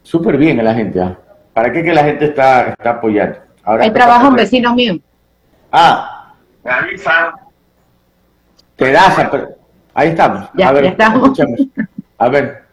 Súper 0.02 0.36
bien 0.36 0.58
a 0.60 0.64
la 0.64 0.74
gente. 0.74 1.00
¿ah? 1.00 1.16
¿Para 1.52 1.72
qué 1.72 1.82
que 1.82 1.94
la 1.94 2.04
gente 2.04 2.26
está, 2.26 2.70
está 2.70 2.90
apoyando? 2.90 3.38
Ahora 3.62 3.84
Ahí 3.84 3.92
trabaja 3.92 4.28
un 4.28 4.34
vecino 4.34 4.74
mío. 4.74 4.98
Ah, 5.72 6.34
Tedasa, 8.76 9.30
pero 9.30 9.48
ahí 9.94 10.08
estamos. 10.08 10.48
Ya, 10.54 10.68
a 10.68 10.72
ver, 10.72 10.84
ya 10.84 10.90
estamos. 10.90 11.22
escuchemos. 11.22 11.60
A 12.18 12.28
ver. 12.28 12.64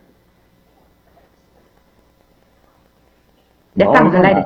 Ya 3.75 3.85
No, 3.85 3.93
estamos 3.93 4.13
no, 4.13 4.19
al 4.19 4.25
aire. 4.25 4.45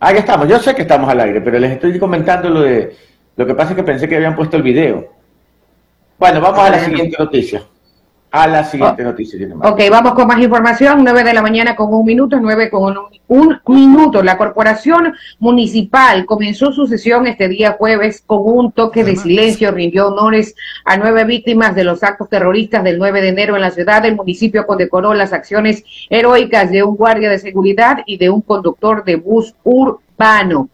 Ah, 0.00 0.12
ya 0.12 0.18
estamos. 0.18 0.48
Yo 0.48 0.58
sé 0.58 0.74
que 0.74 0.82
estamos 0.82 1.08
al 1.08 1.20
aire, 1.20 1.40
pero 1.40 1.58
les 1.58 1.72
estoy 1.72 1.98
comentando 1.98 2.50
lo 2.50 2.60
de. 2.62 2.96
Lo 3.36 3.46
que 3.46 3.54
pasa 3.54 3.70
es 3.70 3.76
que 3.76 3.82
pensé 3.82 4.08
que 4.08 4.16
habían 4.16 4.36
puesto 4.36 4.56
el 4.56 4.62
video. 4.62 5.08
Bueno, 6.18 6.40
vamos 6.40 6.60
a 6.60 6.70
la 6.70 6.84
siguiente 6.84 7.16
noticia. 7.18 7.64
A 8.30 8.46
la 8.46 8.64
siguiente 8.64 9.02
noticia. 9.02 9.38
tiene 9.38 9.54
más. 9.54 9.70
Ok, 9.70 9.80
vamos 9.90 10.14
con 10.14 10.26
más 10.26 10.40
información. 10.40 11.02
9 11.02 11.24
de 11.24 11.34
la 11.34 11.42
mañana 11.42 11.76
con 11.76 11.92
un 11.92 12.06
minuto, 12.06 12.38
9 12.40 12.70
con 12.70 12.96
un, 12.96 13.06
un 13.28 13.60
minuto. 13.66 14.22
La 14.22 14.38
Corporación 14.38 15.12
Municipal 15.38 16.24
comenzó 16.24 16.72
su 16.72 16.86
sesión 16.86 17.26
este 17.26 17.48
día 17.48 17.72
jueves 17.72 18.22
con 18.24 18.38
un 18.42 18.72
toque 18.72 19.04
de 19.04 19.16
silencio. 19.16 19.70
Rindió 19.70 20.08
honores 20.08 20.54
a 20.84 20.96
nueve 20.96 21.24
víctimas 21.24 21.74
de 21.74 21.84
los 21.84 22.02
actos 22.02 22.30
terroristas 22.30 22.84
del 22.84 22.98
9 22.98 23.20
de 23.20 23.28
enero 23.28 23.56
en 23.56 23.62
la 23.62 23.70
ciudad. 23.70 24.04
El 24.06 24.16
municipio 24.16 24.66
condecoró 24.66 25.12
las 25.12 25.34
acciones 25.34 25.84
heroicas 26.08 26.70
de 26.70 26.82
un 26.84 26.96
guardia 26.96 27.28
de 27.28 27.38
seguridad 27.38 27.98
y 28.06 28.16
de 28.16 28.30
un 28.30 28.40
conductor 28.40 29.04
de 29.04 29.16
bus 29.16 29.54
urbano. 29.62 30.70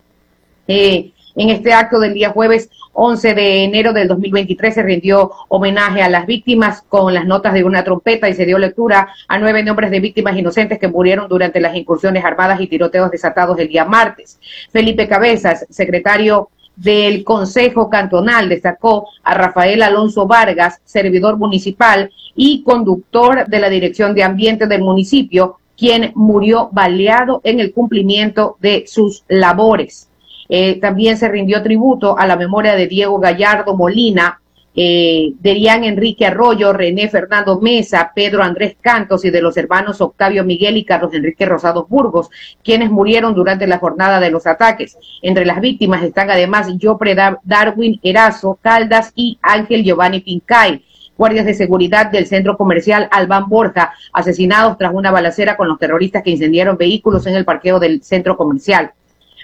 Eh, 0.68 1.12
en 1.38 1.50
este 1.50 1.72
acto 1.72 2.00
del 2.00 2.14
día 2.14 2.30
jueves 2.30 2.68
11 2.92 3.34
de 3.34 3.62
enero 3.62 3.92
del 3.92 4.08
2023 4.08 4.74
se 4.74 4.82
rindió 4.82 5.30
homenaje 5.48 6.02
a 6.02 6.08
las 6.08 6.26
víctimas 6.26 6.82
con 6.82 7.14
las 7.14 7.26
notas 7.26 7.54
de 7.54 7.62
una 7.62 7.84
trompeta 7.84 8.28
y 8.28 8.34
se 8.34 8.44
dio 8.44 8.58
lectura 8.58 9.08
a 9.28 9.38
nueve 9.38 9.62
nombres 9.62 9.92
de 9.92 10.00
víctimas 10.00 10.36
inocentes 10.36 10.80
que 10.80 10.88
murieron 10.88 11.28
durante 11.28 11.60
las 11.60 11.76
incursiones 11.76 12.24
armadas 12.24 12.60
y 12.60 12.66
tiroteos 12.66 13.12
desatados 13.12 13.56
el 13.60 13.68
día 13.68 13.84
martes. 13.84 14.40
Felipe 14.72 15.06
Cabezas, 15.06 15.64
secretario 15.70 16.48
del 16.74 17.22
Consejo 17.22 17.88
Cantonal, 17.88 18.48
destacó 18.48 19.08
a 19.22 19.34
Rafael 19.34 19.82
Alonso 19.82 20.26
Vargas, 20.26 20.80
servidor 20.84 21.36
municipal 21.36 22.10
y 22.34 22.64
conductor 22.64 23.46
de 23.46 23.60
la 23.60 23.68
Dirección 23.68 24.12
de 24.12 24.24
Ambiente 24.24 24.66
del 24.66 24.82
municipio, 24.82 25.58
quien 25.76 26.10
murió 26.16 26.68
baleado 26.72 27.40
en 27.44 27.60
el 27.60 27.72
cumplimiento 27.72 28.56
de 28.60 28.84
sus 28.88 29.22
labores. 29.28 30.07
Eh, 30.48 30.80
también 30.80 31.16
se 31.16 31.28
rindió 31.28 31.62
tributo 31.62 32.18
a 32.18 32.26
la 32.26 32.36
memoria 32.36 32.74
de 32.74 32.86
Diego 32.86 33.18
Gallardo 33.18 33.76
Molina, 33.76 34.40
eh, 34.80 35.32
Derian 35.40 35.82
Enrique 35.82 36.24
Arroyo, 36.24 36.72
René 36.72 37.08
Fernando 37.08 37.60
Mesa, 37.60 38.12
Pedro 38.14 38.44
Andrés 38.44 38.76
Cantos 38.80 39.24
y 39.24 39.30
de 39.30 39.42
los 39.42 39.56
hermanos 39.56 40.00
Octavio 40.00 40.44
Miguel 40.44 40.76
y 40.76 40.84
Carlos 40.84 41.12
Enrique 41.14 41.46
Rosados 41.46 41.88
Burgos, 41.88 42.30
quienes 42.62 42.88
murieron 42.88 43.34
durante 43.34 43.66
la 43.66 43.78
jornada 43.78 44.20
de 44.20 44.30
los 44.30 44.46
ataques. 44.46 44.96
Entre 45.20 45.44
las 45.44 45.60
víctimas 45.60 46.02
están 46.04 46.30
además 46.30 46.68
Jopre 46.80 47.16
Dar- 47.16 47.40
Darwin 47.42 47.98
Erazo, 48.04 48.58
Caldas 48.62 49.12
y 49.16 49.38
Ángel 49.42 49.82
Giovanni 49.82 50.20
Pincay 50.20 50.84
guardias 51.16 51.46
de 51.46 51.54
seguridad 51.54 52.12
del 52.12 52.26
centro 52.26 52.56
comercial 52.56 53.08
Albán 53.10 53.48
Borja, 53.48 53.92
asesinados 54.12 54.78
tras 54.78 54.94
una 54.94 55.10
balacera 55.10 55.56
con 55.56 55.66
los 55.66 55.76
terroristas 55.76 56.22
que 56.22 56.30
incendiaron 56.30 56.76
vehículos 56.76 57.26
en 57.26 57.34
el 57.34 57.44
parqueo 57.44 57.80
del 57.80 58.04
centro 58.04 58.36
comercial. 58.36 58.92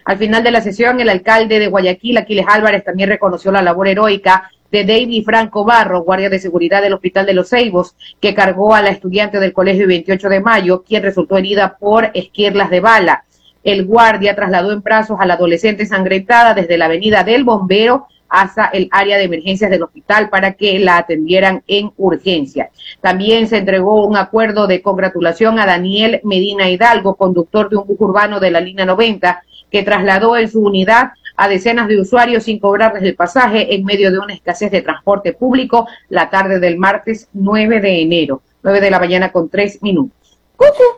Al 0.05 0.19
final 0.19 0.43
de 0.43 0.51
la 0.51 0.61
sesión, 0.61 1.01
el 1.01 1.09
alcalde 1.09 1.59
de 1.59 1.69
Guayaquil, 1.69 2.19
Aquiles 2.19 2.47
Álvarez, 2.49 2.85
también 2.85 3.09
reconoció 3.09 3.51
la 3.51 3.63
labor 3.63 3.89
heroica 3.89 4.51
de 4.71 4.85
David 4.85 5.25
Franco 5.25 5.65
Barro, 5.65 6.03
guardia 6.03 6.29
de 6.29 6.39
seguridad 6.39 6.83
del 6.83 6.95
Hospital 6.95 7.27
de 7.27 7.35
los 7.35 7.49
Ceibos, 7.49 7.95
que 8.21 8.35
cargó 8.35 8.75
a 8.75 8.83
la 8.83 8.91
estudiante 8.91 9.39
del 9.41 9.53
colegio 9.53 9.87
28 9.87 10.29
de 10.29 10.41
mayo, 10.41 10.83
quien 10.83 11.03
resultó 11.03 11.39
herida 11.39 11.77
por 11.79 12.11
esquirlas 12.13 12.71
de 12.71 12.81
bala. 12.81 13.25
El 13.63 13.87
guardia 13.87 14.35
trasladó 14.35 14.73
en 14.73 14.83
brazos 14.83 15.17
a 15.21 15.27
la 15.27 15.35
adolescente 15.35 15.85
ensangrentada 15.85 16.55
desde 16.55 16.77
la 16.77 16.87
avenida 16.87 17.25
del 17.25 17.45
Bombero 17.45 18.09
hasta 18.29 18.67
el 18.67 18.89
área 18.91 19.17
de 19.17 19.25
emergencias 19.25 19.71
del 19.71 19.85
hospital 19.85 20.29
para 20.29 20.55
que 20.55 20.79
la 20.81 20.99
atendieran 20.99 21.63
en 21.67 21.93
urgencia. 21.97 22.71
También 23.01 23.47
se 23.47 23.59
entregó 23.59 24.05
un 24.05 24.17
acuerdo 24.17 24.67
de 24.67 24.83
congratulación 24.83 25.59
a 25.59 25.67
Daniel 25.67 26.21
Medina 26.25 26.69
Hidalgo, 26.69 27.15
conductor 27.15 27.71
de 27.71 27.77
un 27.77 27.87
bus 27.87 28.01
urbano 28.01 28.41
de 28.41 28.51
la 28.51 28.61
línea 28.61 28.85
90, 28.85 29.43
que 29.75 29.83
trasladó 29.83 30.37
en 30.37 30.49
su 30.49 30.63
unidad 30.63 31.11
a 31.37 31.49
decenas 31.49 31.89
de 31.89 32.01
usuarios 32.01 32.45
sin 32.45 32.61
cobrarles 32.61 33.03
el 33.03 33.17
pasaje 33.17 33.75
en 33.75 33.85
medio 33.85 34.13
de 34.13 34.21
una 34.21 34.33
escasez 34.33 34.71
de 34.71 34.83
transporte 34.83 35.33
público 35.33 35.89
la 36.09 36.31
tarde 36.31 36.61
del 36.61 36.79
martes 36.79 37.27
9 37.33 37.81
de 37.81 38.03
enero, 38.03 38.41
9 38.63 38.81
de 38.81 38.91
la 38.93 39.01
mañana 39.01 39.33
con 39.33 39.49
tres 39.49 39.83
minutos. 39.83 40.39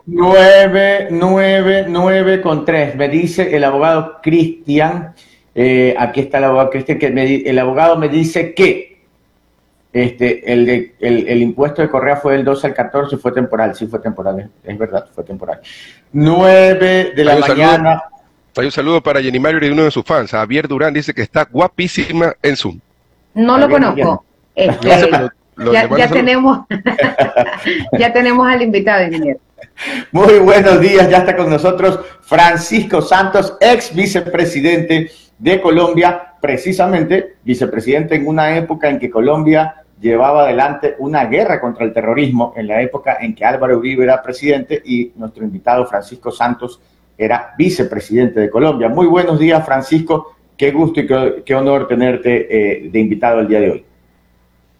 Nueve, 0.05 1.07
nueve, 1.09 1.85
nueve 1.89 2.39
con 2.39 2.65
tres. 2.65 2.95
Me 2.95 3.09
dice 3.09 3.55
el 3.55 3.63
abogado 3.63 4.19
Cristian, 4.21 5.15
eh, 5.55 5.95
aquí 5.97 6.19
está 6.19 6.37
el 6.37 6.43
abogado 6.43 6.69
Cristian, 6.69 6.99
que 6.99 7.09
me 7.09 7.23
el 7.37 7.57
abogado 7.57 7.97
me 7.97 8.07
dice 8.07 8.53
que 8.53 8.99
este, 9.91 10.53
el, 10.53 10.67
de- 10.67 10.93
el, 10.99 11.27
el 11.27 11.41
impuesto 11.41 11.81
de 11.81 11.89
Correa 11.89 12.17
fue 12.17 12.33
del 12.33 12.45
12 12.45 12.67
al 12.67 12.73
14, 12.75 13.17
fue 13.17 13.31
temporal, 13.31 13.73
sí 13.73 13.87
fue 13.87 13.97
temporal, 13.99 14.39
es, 14.39 14.47
es 14.71 14.77
verdad, 14.77 15.07
fue 15.15 15.23
temporal. 15.23 15.59
Nueve 16.11 17.13
de 17.15 17.23
la 17.25 17.31
saludo. 17.47 18.03
Hay 18.57 18.65
un 18.65 18.71
saludo 18.71 19.01
para 19.01 19.21
Jenny 19.21 19.39
Mario 19.39 19.67
y 19.67 19.71
uno 19.71 19.83
de 19.83 19.91
sus 19.91 20.03
fans. 20.03 20.31
Javier 20.31 20.67
Durán 20.67 20.93
dice 20.93 21.13
que 21.13 21.21
está 21.21 21.47
guapísima 21.51 22.33
en 22.41 22.55
Zoom. 22.55 22.79
No 23.35 23.57
lo 23.57 23.69
conozco. 23.69 24.25
Este, 24.55 24.87
Yo 24.87 24.97
sé, 24.97 25.07
pero 25.11 25.29
lo- 25.55 25.73
ya, 25.97 26.07
tenemos, 26.07 26.59
ya 27.99 28.13
tenemos 28.13 28.47
al 28.47 28.61
invitado, 28.63 29.05
ingeniero. 29.05 29.39
Muy 30.11 30.39
buenos 30.39 30.79
días, 30.81 31.07
ya 31.09 31.17
está 31.19 31.35
con 31.35 31.49
nosotros 31.49 31.99
Francisco 32.21 33.01
Santos, 33.01 33.55
ex 33.59 33.93
vicepresidente 33.93 35.11
de 35.37 35.61
Colombia, 35.61 36.33
precisamente 36.41 37.35
vicepresidente 37.43 38.15
en 38.15 38.27
una 38.27 38.55
época 38.57 38.89
en 38.89 38.97
que 38.97 39.09
Colombia 39.09 39.83
llevaba 39.99 40.43
adelante 40.43 40.95
una 40.99 41.25
guerra 41.25 41.59
contra 41.59 41.85
el 41.85 41.93
terrorismo, 41.93 42.53
en 42.55 42.67
la 42.67 42.81
época 42.81 43.17
en 43.19 43.35
que 43.35 43.45
Álvaro 43.45 43.77
Uribe 43.77 44.03
era 44.03 44.21
presidente 44.21 44.81
y 44.83 45.11
nuestro 45.15 45.43
invitado 45.43 45.85
Francisco 45.85 46.31
Santos 46.31 46.79
era 47.17 47.53
vicepresidente 47.57 48.39
de 48.39 48.49
Colombia. 48.49 48.89
Muy 48.89 49.07
buenos 49.07 49.39
días, 49.39 49.65
Francisco, 49.65 50.35
qué 50.55 50.71
gusto 50.71 50.99
y 50.99 51.07
qué, 51.07 51.43
qué 51.45 51.55
honor 51.55 51.87
tenerte 51.87 52.47
eh, 52.85 52.89
de 52.89 52.99
invitado 52.99 53.39
el 53.39 53.47
día 53.47 53.59
de 53.59 53.71
hoy. 53.71 53.85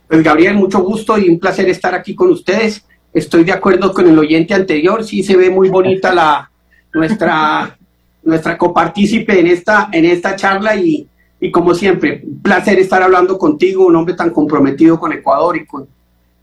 Pues 0.07 0.23
Gabriel, 0.23 0.55
mucho 0.55 0.79
gusto 0.81 1.17
y 1.17 1.29
un 1.29 1.39
placer 1.39 1.67
estar 1.69 1.93
aquí 1.93 2.15
con 2.15 2.29
ustedes. 2.29 2.85
Estoy 3.13 3.43
de 3.43 3.51
acuerdo 3.51 3.91
con 3.93 4.07
el 4.07 4.17
oyente 4.17 4.53
anterior, 4.53 5.03
sí 5.03 5.23
se 5.23 5.35
ve 5.35 5.49
muy 5.49 5.69
bonita 5.69 6.13
la 6.13 6.49
nuestra 6.93 7.77
nuestra 8.23 8.57
copartícipe 8.57 9.39
en 9.39 9.47
esta 9.47 9.89
en 9.91 10.03
esta 10.05 10.35
charla 10.35 10.75
y, 10.75 11.07
y 11.39 11.49
como 11.51 11.73
siempre, 11.73 12.21
un 12.25 12.41
placer 12.41 12.77
estar 12.79 13.01
hablando 13.01 13.37
contigo, 13.37 13.85
un 13.85 13.95
hombre 13.95 14.15
tan 14.15 14.31
comprometido 14.31 14.99
con 14.99 15.13
Ecuador 15.13 15.55
y 15.57 15.65
con 15.65 15.87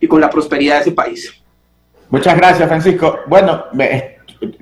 y 0.01 0.07
con 0.07 0.21
la 0.21 0.31
prosperidad 0.31 0.77
de 0.77 0.81
ese 0.83 0.93
país. 0.93 1.33
Muchas 2.11 2.37
gracias, 2.37 2.69
Francisco. 2.69 3.19
Bueno, 3.27 3.65
me- 3.73 4.14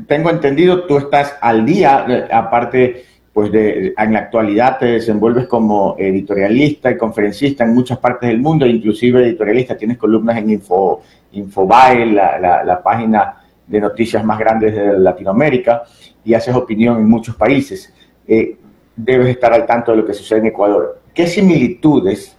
tengo 0.07 0.31
entendido, 0.31 0.85
tú 0.85 0.99
estás 0.99 1.37
al 1.41 1.65
día, 1.65 2.05
eh, 2.09 2.29
aparte, 2.31 3.05
pues 3.33 3.51
de, 3.51 3.95
en 3.97 4.13
la 4.13 4.19
actualidad 4.21 4.79
te 4.79 4.87
desenvuelves 4.87 5.47
como 5.47 5.97
editorialista 5.99 6.91
y 6.91 6.99
conferencista 6.99 7.65
en 7.65 7.75
muchas 7.75 7.99
partes 7.99 8.29
del 8.29 8.41
mundo, 8.41 8.67
inclusive 8.67 9.23
editorialista, 9.25 9.77
tienes 9.77 9.97
columnas 9.99 10.37
en 10.39 10.51
Info, 10.51 11.01
Infobae, 11.33 12.07
la, 12.07 12.39
la- 12.39 12.83
página 12.83 13.37
de 13.67 13.81
noticias 13.81 14.23
más 14.25 14.39
grandes 14.39 14.75
de 14.75 14.99
Latinoamérica, 14.99 15.83
y 16.25 16.35
haces 16.35 16.55
opinión 16.55 16.99
en 16.99 17.09
muchos 17.09 17.35
países. 17.37 17.93
Eh, 18.29 18.57
debes 18.95 19.29
estar 19.29 19.53
al 19.53 19.65
tanto 19.65 19.93
de 19.93 19.99
lo 19.99 20.05
que 20.07 20.13
sucede 20.13 20.41
en 20.41 20.47
Ecuador. 20.47 21.01
¿Qué 21.15 21.27
similitudes 21.27 22.37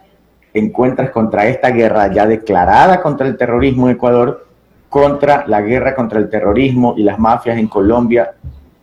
encuentras 0.53 1.09
contra 1.09 1.47
esta 1.47 1.71
guerra 1.71 2.13
ya 2.13 2.27
declarada 2.27 3.01
contra 3.01 3.27
el 3.27 3.35
terrorismo 3.35 3.89
en 3.89 3.95
Ecuador, 3.95 4.47
contra 4.93 5.43
la 5.47 5.59
guerra 5.59 5.95
contra 5.95 6.19
el 6.19 6.29
terrorismo 6.29 6.93
y 6.95 7.01
las 7.01 7.17
mafias 7.17 7.57
en 7.57 7.65
Colombia 7.65 8.35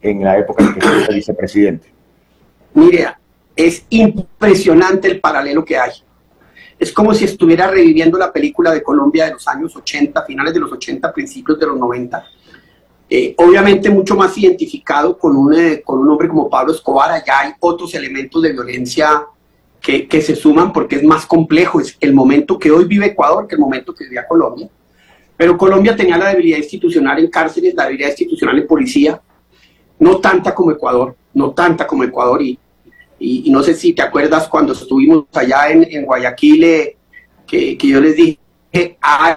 en 0.02 0.24
la 0.24 0.36
época 0.36 0.64
en 0.64 0.74
que 0.74 0.80
fue 0.80 1.14
vicepresidente? 1.14 1.86
Mire, 2.74 3.06
es 3.54 3.84
impresionante 3.90 5.06
el 5.06 5.20
paralelo 5.20 5.64
que 5.64 5.78
hay. 5.78 5.92
Es 6.80 6.92
como 6.92 7.14
si 7.14 7.26
estuviera 7.26 7.68
reviviendo 7.68 8.18
la 8.18 8.32
película 8.32 8.72
de 8.72 8.82
Colombia 8.82 9.26
de 9.26 9.34
los 9.34 9.46
años 9.46 9.76
80, 9.76 10.24
finales 10.24 10.52
de 10.52 10.58
los 10.58 10.72
80, 10.72 11.12
principios 11.12 11.60
de 11.60 11.66
los 11.66 11.78
90. 11.78 12.24
Eh, 13.08 13.36
obviamente 13.38 13.88
mucho 13.88 14.16
más 14.16 14.36
identificado 14.36 15.16
con 15.16 15.36
un, 15.36 15.54
eh, 15.54 15.80
con 15.80 16.00
un 16.00 16.10
hombre 16.10 16.26
como 16.26 16.50
Pablo 16.50 16.72
Escobar, 16.72 17.12
allá 17.12 17.38
hay 17.38 17.52
otros 17.60 17.94
elementos 17.94 18.42
de 18.42 18.50
violencia 18.50 19.26
que, 19.80 20.08
que, 20.08 20.20
se 20.20 20.34
suman 20.34 20.72
porque 20.72 20.96
es 20.96 21.04
más 21.04 21.24
complejo, 21.24 21.80
es 21.80 21.96
el 22.00 22.12
momento 22.12 22.58
que 22.58 22.72
hoy 22.72 22.84
vive 22.86 23.06
Ecuador 23.06 23.46
que 23.46 23.54
el 23.54 23.60
momento 23.60 23.94
que 23.94 24.02
vivía 24.02 24.26
Colombia. 24.26 24.68
Pero 25.40 25.56
Colombia 25.56 25.96
tenía 25.96 26.18
la 26.18 26.28
debilidad 26.28 26.58
institucional 26.58 27.18
en 27.18 27.28
cárceles, 27.28 27.72
la 27.74 27.84
debilidad 27.84 28.10
institucional 28.10 28.58
en 28.58 28.66
policía, 28.66 29.22
no 29.98 30.18
tanta 30.18 30.54
como 30.54 30.70
Ecuador, 30.70 31.16
no 31.32 31.52
tanta 31.52 31.86
como 31.86 32.04
Ecuador. 32.04 32.42
Y, 32.42 32.58
y, 33.18 33.50
no 33.50 33.62
sé 33.62 33.72
si 33.72 33.94
te 33.94 34.02
acuerdas 34.02 34.46
cuando 34.48 34.74
estuvimos 34.74 35.24
allá 35.32 35.70
en, 35.70 35.84
en 35.84 36.04
Guayaquil, 36.04 36.64
eh, 36.64 36.96
que, 37.46 37.78
que, 37.78 37.88
yo 37.88 38.02
les 38.02 38.16
dije, 38.16 38.38
hay 39.00 39.36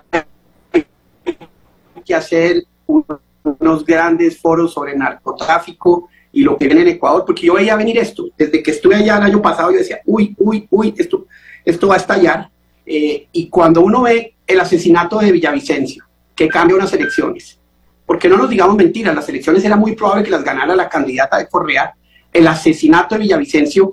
que 2.03 2.13
hacer 2.13 2.65
unos 2.85 3.85
grandes 3.85 4.37
foros 4.37 4.73
sobre 4.73 4.97
narcotráfico 4.97 6.09
y 6.33 6.43
lo 6.43 6.57
que 6.57 6.65
viene 6.65 6.81
en 6.81 6.89
Ecuador, 6.89 7.23
porque 7.25 7.47
yo 7.47 7.53
veía 7.53 7.77
venir 7.77 7.97
esto, 7.97 8.27
desde 8.37 8.61
que 8.61 8.71
estuve 8.71 8.95
allá 8.95 9.19
el 9.19 9.23
año 9.23 9.41
pasado, 9.41 9.71
yo 9.71 9.77
decía, 9.77 10.01
uy, 10.05 10.35
uy, 10.37 10.67
uy, 10.69 10.93
esto, 10.97 11.27
esto 11.63 11.87
va 11.87 11.93
a 11.93 11.99
estallar. 11.99 12.49
Eh, 12.85 13.29
y 13.31 13.47
cuando 13.47 13.79
uno 13.79 14.01
ve 14.01 14.32
el 14.45 14.59
asesinato 14.59 15.19
de 15.19 15.31
Villavicencio, 15.31 16.05
que 16.35 16.47
cambia 16.47 16.77
unas 16.77 16.93
elecciones, 16.93 17.59
porque 18.05 18.27
no 18.27 18.37
nos 18.37 18.49
digamos 18.49 18.75
mentiras, 18.75 19.15
las 19.15 19.29
elecciones 19.29 19.63
era 19.63 19.75
muy 19.75 19.95
probable 19.95 20.23
que 20.23 20.31
las 20.31 20.43
ganara 20.43 20.75
la 20.75 20.89
candidata 20.89 21.37
de 21.37 21.47
Correa, 21.47 21.93
el 22.31 22.47
asesinato 22.47 23.15
de 23.15 23.21
Villavicencio 23.21 23.91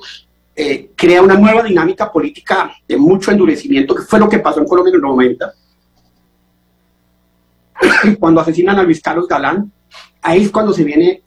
eh, 0.56 0.90
crea 0.96 1.22
una 1.22 1.36
nueva 1.36 1.62
dinámica 1.62 2.10
política 2.10 2.72
de 2.86 2.96
mucho 2.96 3.30
endurecimiento, 3.30 3.94
que 3.94 4.02
fue 4.02 4.18
lo 4.18 4.28
que 4.28 4.40
pasó 4.40 4.60
en 4.60 4.66
Colombia 4.66 4.92
en 4.94 5.00
los 5.00 5.10
90. 5.10 5.54
Cuando 8.18 8.40
asesinan 8.40 8.78
a 8.78 8.82
Luis 8.82 9.00
Carlos 9.00 9.28
Galán, 9.28 9.70
ahí 10.22 10.42
es 10.42 10.50
cuando 10.50 10.72
se 10.72 10.84
viene 10.84 11.22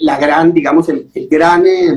la 0.00 0.18
gran, 0.18 0.52
digamos, 0.52 0.88
el, 0.88 1.08
gran 1.30 1.64
eh, 1.66 1.96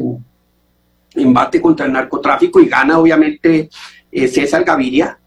embate 1.15 1.61
contra 1.61 1.85
el 1.85 1.93
narcotráfico 1.93 2.59
y 2.59 2.67
gana 2.67 2.99
obviamente 2.99 3.69
eh, 4.11 4.27
César 4.27 4.63
Gaviria, 4.63 5.17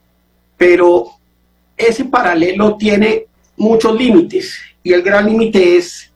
pero 0.56 1.06
ese 1.79 2.05
paralelo 2.05 2.77
tiene 2.77 3.27
muchos 3.57 3.97
límites 3.97 4.59
y 4.83 4.93
el 4.93 5.03
gran 5.03 5.27
límite 5.27 5.77
es 5.77 6.12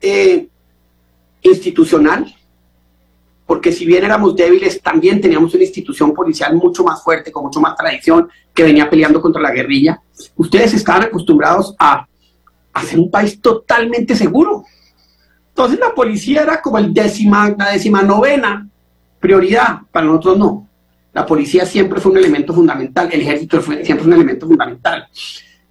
eh, 0.00 0.48
institucional, 1.42 2.34
porque 3.46 3.70
si 3.70 3.84
bien 3.84 4.04
éramos 4.04 4.34
débiles, 4.34 4.80
también 4.80 5.20
teníamos 5.20 5.52
una 5.54 5.64
institución 5.64 6.14
policial 6.14 6.56
mucho 6.56 6.82
más 6.84 7.02
fuerte, 7.02 7.30
con 7.30 7.44
mucho 7.44 7.60
más 7.60 7.76
tradición, 7.76 8.28
que 8.54 8.62
venía 8.62 8.88
peleando 8.88 9.20
contra 9.20 9.42
la 9.42 9.50
guerrilla. 9.50 10.00
Ustedes 10.36 10.74
estaban 10.74 11.02
acostumbrados 11.02 11.74
a 11.78 12.06
hacer 12.72 12.98
un 12.98 13.10
país 13.10 13.40
totalmente 13.40 14.16
seguro. 14.16 14.64
Entonces 15.48 15.78
la 15.78 15.94
policía 15.94 16.42
era 16.42 16.62
como 16.62 16.78
el 16.78 16.94
la 16.94 17.72
décima 17.72 18.02
novena 18.02 18.68
prioridad, 19.20 19.80
para 19.90 20.06
nosotros 20.06 20.38
no. 20.38 20.68
La 21.12 21.26
policía 21.26 21.66
siempre 21.66 22.00
fue 22.00 22.12
un 22.12 22.18
elemento 22.18 22.54
fundamental, 22.54 23.08
el 23.12 23.20
ejército 23.20 23.60
fue, 23.60 23.84
siempre 23.84 24.06
un 24.06 24.14
elemento 24.14 24.46
fundamental, 24.46 25.06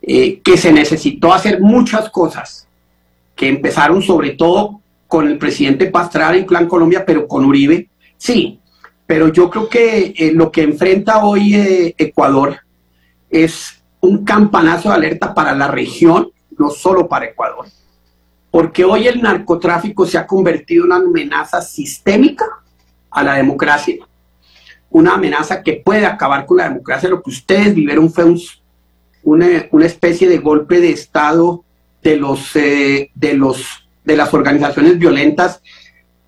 eh, 0.01 0.39
que 0.39 0.57
se 0.57 0.71
necesitó 0.71 1.33
hacer 1.33 1.59
muchas 1.61 2.09
cosas, 2.09 2.67
que 3.35 3.47
empezaron 3.47 4.01
sobre 4.01 4.31
todo 4.31 4.81
con 5.07 5.27
el 5.27 5.37
presidente 5.37 5.87
Pastrana 5.87 6.37
en 6.37 6.45
Plan 6.45 6.67
Colombia, 6.67 7.03
pero 7.05 7.27
con 7.27 7.43
Uribe, 7.45 7.89
sí, 8.17 8.59
pero 9.05 9.27
yo 9.27 9.49
creo 9.49 9.67
que 9.67 10.13
eh, 10.15 10.31
lo 10.33 10.51
que 10.51 10.61
enfrenta 10.61 11.25
hoy 11.25 11.55
eh, 11.55 11.95
Ecuador 11.97 12.57
es 13.29 13.81
un 13.99 14.23
campanazo 14.23 14.89
de 14.89 14.95
alerta 14.95 15.33
para 15.33 15.53
la 15.53 15.67
región 15.67 16.31
no 16.57 16.69
solo 16.69 17.07
para 17.07 17.25
Ecuador. 17.25 17.65
Porque 18.49 18.83
hoy 18.85 19.07
el 19.07 19.21
narcotráfico 19.21 20.05
se 20.05 20.17
ha 20.17 20.27
convertido 20.27 20.85
en 20.85 20.91
una 20.91 20.97
amenaza 20.97 21.61
sistémica 21.61 22.45
a 23.09 23.23
la 23.23 23.33
democracia, 23.33 23.95
una 24.91 25.15
amenaza 25.15 25.63
que 25.63 25.81
puede 25.83 26.05
acabar 26.05 26.45
con 26.45 26.57
la 26.57 26.69
democracia. 26.69 27.09
Lo 27.09 27.23
que 27.23 27.31
ustedes 27.31 27.73
vivieron 27.73 28.11
fue 28.11 28.25
una, 29.23 29.47
especie 29.85 30.29
de 30.29 30.37
golpe 30.37 30.79
de 30.79 30.91
Estado 30.91 31.63
de, 32.03 32.17
los, 32.17 32.55
eh, 32.55 33.09
de, 33.15 33.33
los, 33.33 33.87
de 34.03 34.17
las 34.17 34.33
organizaciones 34.33 34.99
violentas, 34.99 35.61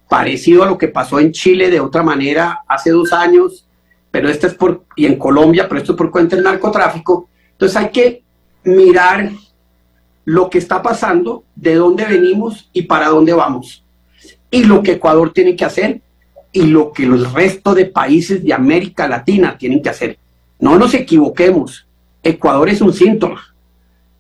parecido 0.09 0.63
a 0.63 0.67
lo 0.67 0.77
que 0.77 0.87
pasó 0.87 1.19
en 1.19 1.31
Chile 1.31 1.69
de 1.69 1.79
otra 1.79 2.03
manera 2.03 2.61
hace 2.67 2.91
dos 2.91 3.11
años, 3.11 3.67
pero 4.11 4.29
este 4.29 4.47
es 4.47 4.53
por, 4.53 4.85
y 4.95 5.05
en 5.05 5.17
Colombia, 5.17 5.67
pero 5.67 5.81
esto 5.81 5.93
es 5.93 5.97
por 5.97 6.11
cuenta 6.11 6.35
del 6.35 6.45
narcotráfico. 6.45 7.27
Entonces 7.51 7.77
hay 7.77 7.89
que 7.89 8.23
mirar 8.63 9.31
lo 10.25 10.49
que 10.49 10.57
está 10.57 10.81
pasando, 10.81 11.43
de 11.55 11.75
dónde 11.75 12.05
venimos 12.05 12.69
y 12.71 12.83
para 12.83 13.09
dónde 13.09 13.33
vamos. 13.33 13.83
Y 14.49 14.63
lo 14.63 14.83
que 14.83 14.93
Ecuador 14.93 15.33
tiene 15.33 15.55
que 15.55 15.65
hacer 15.65 16.01
y 16.53 16.67
lo 16.67 16.93
que 16.93 17.05
los 17.05 17.33
restos 17.33 17.75
de 17.75 17.87
países 17.87 18.43
de 18.43 18.53
América 18.53 19.07
Latina 19.07 19.57
tienen 19.57 19.81
que 19.81 19.89
hacer. 19.89 20.19
No 20.59 20.77
nos 20.77 20.93
equivoquemos, 20.93 21.87
Ecuador 22.21 22.69
es 22.69 22.79
un 22.79 22.93
síntoma. 22.93 23.53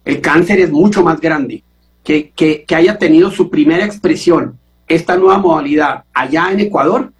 El 0.03 0.19
cáncer 0.19 0.59
es 0.59 0.71
mucho 0.71 1.03
más 1.03 1.21
grande. 1.21 1.63
Que, 2.03 2.31
que, 2.31 2.65
haya 2.75 2.97
tenido 2.97 3.31
su 3.31 3.49
primera 3.49 3.85
expresión 3.85 4.59
esta 4.89 5.15
nueva 5.15 5.37
modalidad 5.37 6.03
allá 6.13 6.51
en 6.51 6.59
Ecuador, 6.59 7.13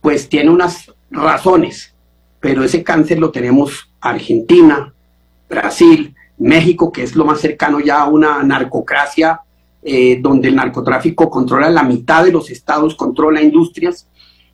pues 0.00 0.28
tiene 0.28 0.50
unas 0.50 0.92
razones, 1.10 1.92
pero 2.38 2.62
ese 2.62 2.84
cáncer 2.84 3.18
lo 3.18 3.32
tenemos 3.32 3.90
Argentina, 4.00 4.92
Brasil, 5.48 6.14
México, 6.38 6.92
que 6.92 7.02
es 7.02 7.16
lo 7.16 7.24
más 7.24 7.40
cercano 7.40 7.80
ya 7.80 8.02
a 8.02 8.08
una 8.08 8.44
narcocracia, 8.44 9.40
eh, 9.82 10.20
donde 10.20 10.48
el 10.48 10.54
narcotráfico 10.54 11.28
controla 11.28 11.68
la 11.68 11.82
mitad 11.82 12.24
de 12.24 12.30
los 12.30 12.48
estados, 12.50 12.94
controla 12.94 13.42
industrias, 13.42 14.06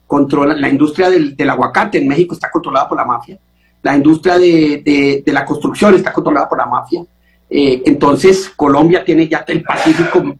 controla 0.07 0.55
la 0.55 0.69
industria 0.69 1.09
del, 1.09 1.49
aguacate 1.49 1.97
en 1.97 2.07
México 2.07 2.33
está 2.33 2.49
controlada 2.51 2.87
por 2.87 2.97
la 2.97 3.05
mafia, 3.05 3.37
la 3.81 3.95
industria 3.95 4.37
de, 4.37 5.23
la 5.25 5.45
construcción 5.45 5.95
está 5.95 6.11
controlada 6.11 6.49
por 6.49 6.57
la 6.57 6.65
mafia. 6.65 7.03
Eh, 7.49 7.83
entonces, 7.85 8.49
Colombia 8.55 9.05
tiene 9.05 9.27
ya 9.27 9.45
el 9.47 9.61
Pacífico, 9.61 10.35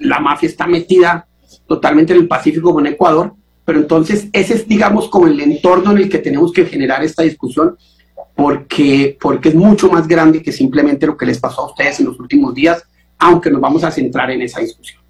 la 0.00 0.20
mafia 0.20 0.48
está 0.48 0.66
metida 0.66 1.26
totalmente 1.66 2.12
en 2.12 2.20
el 2.20 2.28
Pacífico 2.28 2.72
con 2.72 2.86
Ecuador, 2.86 3.34
pero 3.64 3.78
entonces 3.78 4.28
ese 4.32 4.54
es, 4.54 4.68
digamos, 4.68 5.08
como 5.08 5.26
el 5.26 5.40
entorno 5.40 5.92
en 5.92 5.98
el 5.98 6.08
que 6.08 6.18
tenemos 6.18 6.52
que 6.52 6.66
generar 6.66 7.02
esta 7.02 7.22
discusión 7.22 7.76
porque, 8.34 9.16
porque 9.20 9.50
es 9.50 9.54
mucho 9.54 9.90
más 9.90 10.06
grande 10.06 10.42
que 10.42 10.52
simplemente 10.52 11.06
lo 11.06 11.16
que 11.16 11.26
les 11.26 11.38
pasó 11.38 11.62
a 11.62 11.66
ustedes 11.66 12.00
en 12.00 12.06
los 12.06 12.18
últimos 12.18 12.54
días, 12.54 12.84
aunque 13.18 13.50
nos 13.50 13.60
vamos 13.60 13.84
a 13.84 13.90
centrar 13.90 14.30
en 14.30 14.42
esa 14.42 14.60
discusión. 14.60 15.02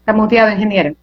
Está 0.00 0.12
muteado, 0.12 0.50
ingeniero. 0.50 0.94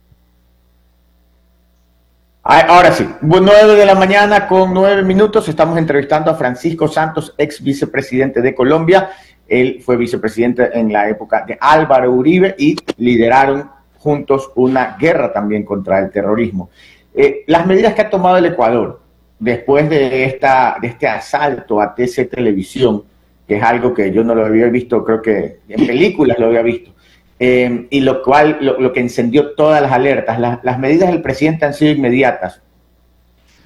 Ah, 2.50 2.66
ahora 2.70 2.94
sí, 2.94 3.06
9 3.20 3.76
de 3.76 3.86
la 3.86 3.94
mañana 3.94 4.48
con 4.48 4.74
9 4.74 5.04
minutos 5.04 5.50
estamos 5.50 5.78
entrevistando 5.78 6.32
a 6.32 6.36
Francisco 6.36 6.88
Santos, 6.88 7.36
ex 7.38 7.62
vicepresidente 7.62 8.42
de 8.42 8.56
Colombia. 8.56 9.10
Él 9.50 9.82
fue 9.84 9.98
vicepresidente 9.98 10.70
en 10.72 10.94
la 10.94 11.10
época 11.10 11.44
de 11.46 11.58
Álvaro 11.60 12.10
Uribe 12.14 12.56
y 12.58 12.78
lideraron 13.00 13.70
juntos 13.98 14.50
una 14.56 14.96
guerra 14.98 15.34
también 15.34 15.66
contra 15.66 16.00
el 16.00 16.10
terrorismo. 16.10 16.70
Eh, 17.14 17.44
las 17.48 17.68
medidas 17.68 17.94
que 17.94 18.04
ha 18.04 18.10
tomado 18.10 18.38
el 18.38 18.46
Ecuador, 18.46 19.02
después 19.38 19.90
de, 19.90 20.24
esta, 20.24 20.78
de 20.82 20.88
este 20.88 21.06
asalto 21.06 21.82
a 21.82 21.94
TC 21.94 22.30
Televisión, 22.30 23.04
que 23.46 23.58
es 23.58 23.64
algo 23.64 23.94
que 23.94 24.10
yo 24.14 24.24
no 24.24 24.34
lo 24.34 24.46
había 24.46 24.68
visto, 24.68 25.04
creo 25.04 25.22
que 25.22 25.60
en 25.68 25.86
películas 25.86 26.40
lo 26.40 26.46
había 26.46 26.62
visto, 26.62 26.92
eh, 27.40 27.88
y 27.90 28.02
lo 28.02 28.24
cual, 28.24 28.58
lo, 28.62 28.94
que 28.94 29.00
encendió 29.00 29.54
todas 29.54 29.82
las 29.82 29.92
alertas, 29.92 30.40
las 30.40 30.80
medidas 30.80 31.10
del 31.10 31.22
presidente 31.22 31.66
han 31.66 31.74
sido 31.74 31.92
inmediatas. 31.92 32.62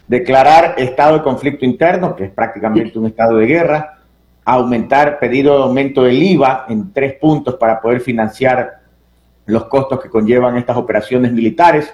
Declarar 0.08 0.76
estado 0.78 1.18
de 1.18 1.24
conflicto 1.24 1.64
interno, 1.64 2.16
que 2.16 2.26
es 2.26 2.32
prácticamente 2.32 3.00
un 3.00 3.08
estado 3.08 3.38
de 3.38 3.46
guerra, 3.46 4.00
aumentar, 4.44 5.20
pedido 5.20 5.64
aumento 5.64 6.04
del 6.04 6.22
IVA 6.22 6.66
en 6.68 6.92
tres 6.92 7.14
puntos 7.14 7.56
para 7.56 7.80
poder 7.80 8.02
financiar 8.02 8.82
los 9.46 9.66
costos 9.66 10.02
que 10.02 10.10
conllevan 10.10 10.58
estas 10.58 10.78
operaciones 10.78 11.32
militares, 11.32 11.94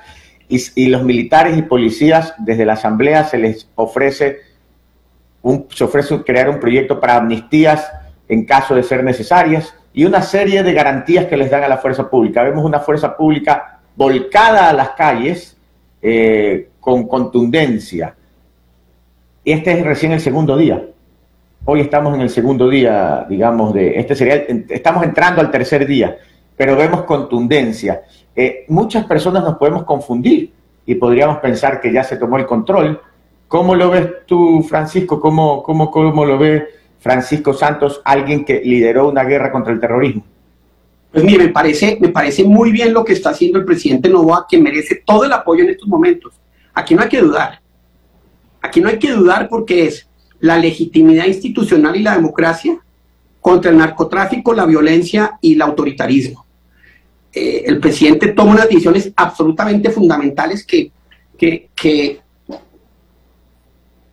y, 0.50 0.88
los 0.88 1.04
militares 1.04 1.58
y 1.58 1.62
policías 1.62 2.34
desde 2.38 2.66
la 2.66 2.74
Asamblea 2.74 3.26
se 3.26 3.38
les 3.38 3.70
ofrece, 3.76 4.40
un, 5.42 5.68
se 5.70 5.84
ofrece 5.84 6.24
crear 6.24 6.50
un 6.50 6.60
proyecto 6.60 7.00
para 7.00 7.18
amnistías 7.18 7.92
en 8.30 8.46
caso 8.46 8.74
de 8.74 8.84
ser 8.84 9.04
necesarias 9.04 9.74
y 9.98 10.06
una 10.06 10.22
serie 10.22 10.62
de 10.62 10.74
garantías 10.74 11.26
que 11.26 11.36
les 11.36 11.50
dan 11.50 11.64
a 11.64 11.68
la 11.68 11.80
fuerza 11.80 12.08
pública. 12.08 12.44
Vemos 12.44 12.64
una 12.64 12.80
fuerza 12.80 13.18
pública 13.18 13.80
volcada 13.96 14.70
a 14.70 14.74
las 14.74 14.90
calles 14.92 15.58
eh, 16.04 16.70
con 16.80 17.08
contundencia. 17.08 18.14
Este 19.44 19.72
es 19.72 19.84
recién 19.84 20.12
el 20.12 20.20
segundo 20.20 20.56
día. 20.56 20.86
Hoy 21.66 21.82
estamos 21.82 22.14
en 22.14 22.22
el 22.22 22.30
segundo 22.30 22.70
día, 22.70 23.26
digamos, 23.28 23.74
de 23.74 23.98
este 23.98 24.14
sería, 24.14 24.36
estamos 24.70 25.04
entrando 25.04 25.42
al 25.42 25.50
tercer 25.50 25.88
día, 25.88 26.16
pero 26.56 26.76
vemos 26.76 27.02
contundencia. 27.02 28.04
Eh, 28.36 28.66
muchas 28.68 29.04
personas 29.06 29.44
nos 29.44 29.58
podemos 29.58 29.84
confundir 29.84 30.54
y 30.86 30.94
podríamos 30.94 31.40
pensar 31.40 31.82
que 31.82 31.92
ya 31.92 32.04
se 32.04 32.18
tomó 32.18 32.38
el 32.38 32.46
control. 32.46 33.02
¿Cómo 33.48 33.74
lo 33.74 33.90
ves 33.90 34.08
tú, 34.28 34.62
Francisco? 34.62 35.20
¿Cómo, 35.20 35.64
cómo, 35.64 35.90
cómo 35.90 36.24
lo 36.24 36.38
ve 36.38 36.68
Francisco 37.08 37.54
Santos, 37.54 38.02
alguien 38.04 38.44
que 38.44 38.60
lideró 38.60 39.08
una 39.08 39.24
guerra 39.24 39.50
contra 39.50 39.72
el 39.72 39.80
terrorismo? 39.80 40.26
Pues 41.10 41.24
mire, 41.24 41.46
me 41.46 41.52
parece, 41.52 41.98
me 42.02 42.10
parece 42.10 42.44
muy 42.44 42.70
bien 42.70 42.92
lo 42.94 43.06
que 43.06 43.14
está 43.14 43.30
haciendo 43.30 43.60
el 43.60 43.64
presidente 43.64 44.10
Novoa, 44.10 44.46
que 44.50 44.58
merece 44.58 45.04
todo 45.06 45.24
el 45.24 45.32
apoyo 45.32 45.64
en 45.64 45.70
estos 45.70 45.88
momentos. 45.88 46.34
Aquí 46.74 46.96
no 46.96 47.04
hay 47.04 47.08
que 47.08 47.22
dudar. 47.22 47.62
Aquí 48.62 48.82
no 48.82 48.90
hay 48.90 49.00
que 49.00 49.14
dudar 49.14 49.48
porque 49.48 49.86
es 49.86 50.06
la 50.42 50.58
legitimidad 50.58 51.26
institucional 51.26 51.96
y 51.96 52.04
la 52.04 52.16
democracia 52.16 52.78
contra 53.40 53.72
el 53.72 53.78
narcotráfico, 53.78 54.54
la 54.54 54.66
violencia 54.66 55.40
y 55.40 55.54
el 55.54 55.62
autoritarismo. 55.62 56.46
Eh, 57.32 57.64
el 57.68 57.80
presidente 57.80 58.34
toma 58.34 58.52
unas 58.52 58.68
decisiones 58.68 59.14
absolutamente 59.16 59.92
fundamentales 59.92 60.66
que, 60.66 60.92
que, 61.38 61.70
que, 61.74 62.20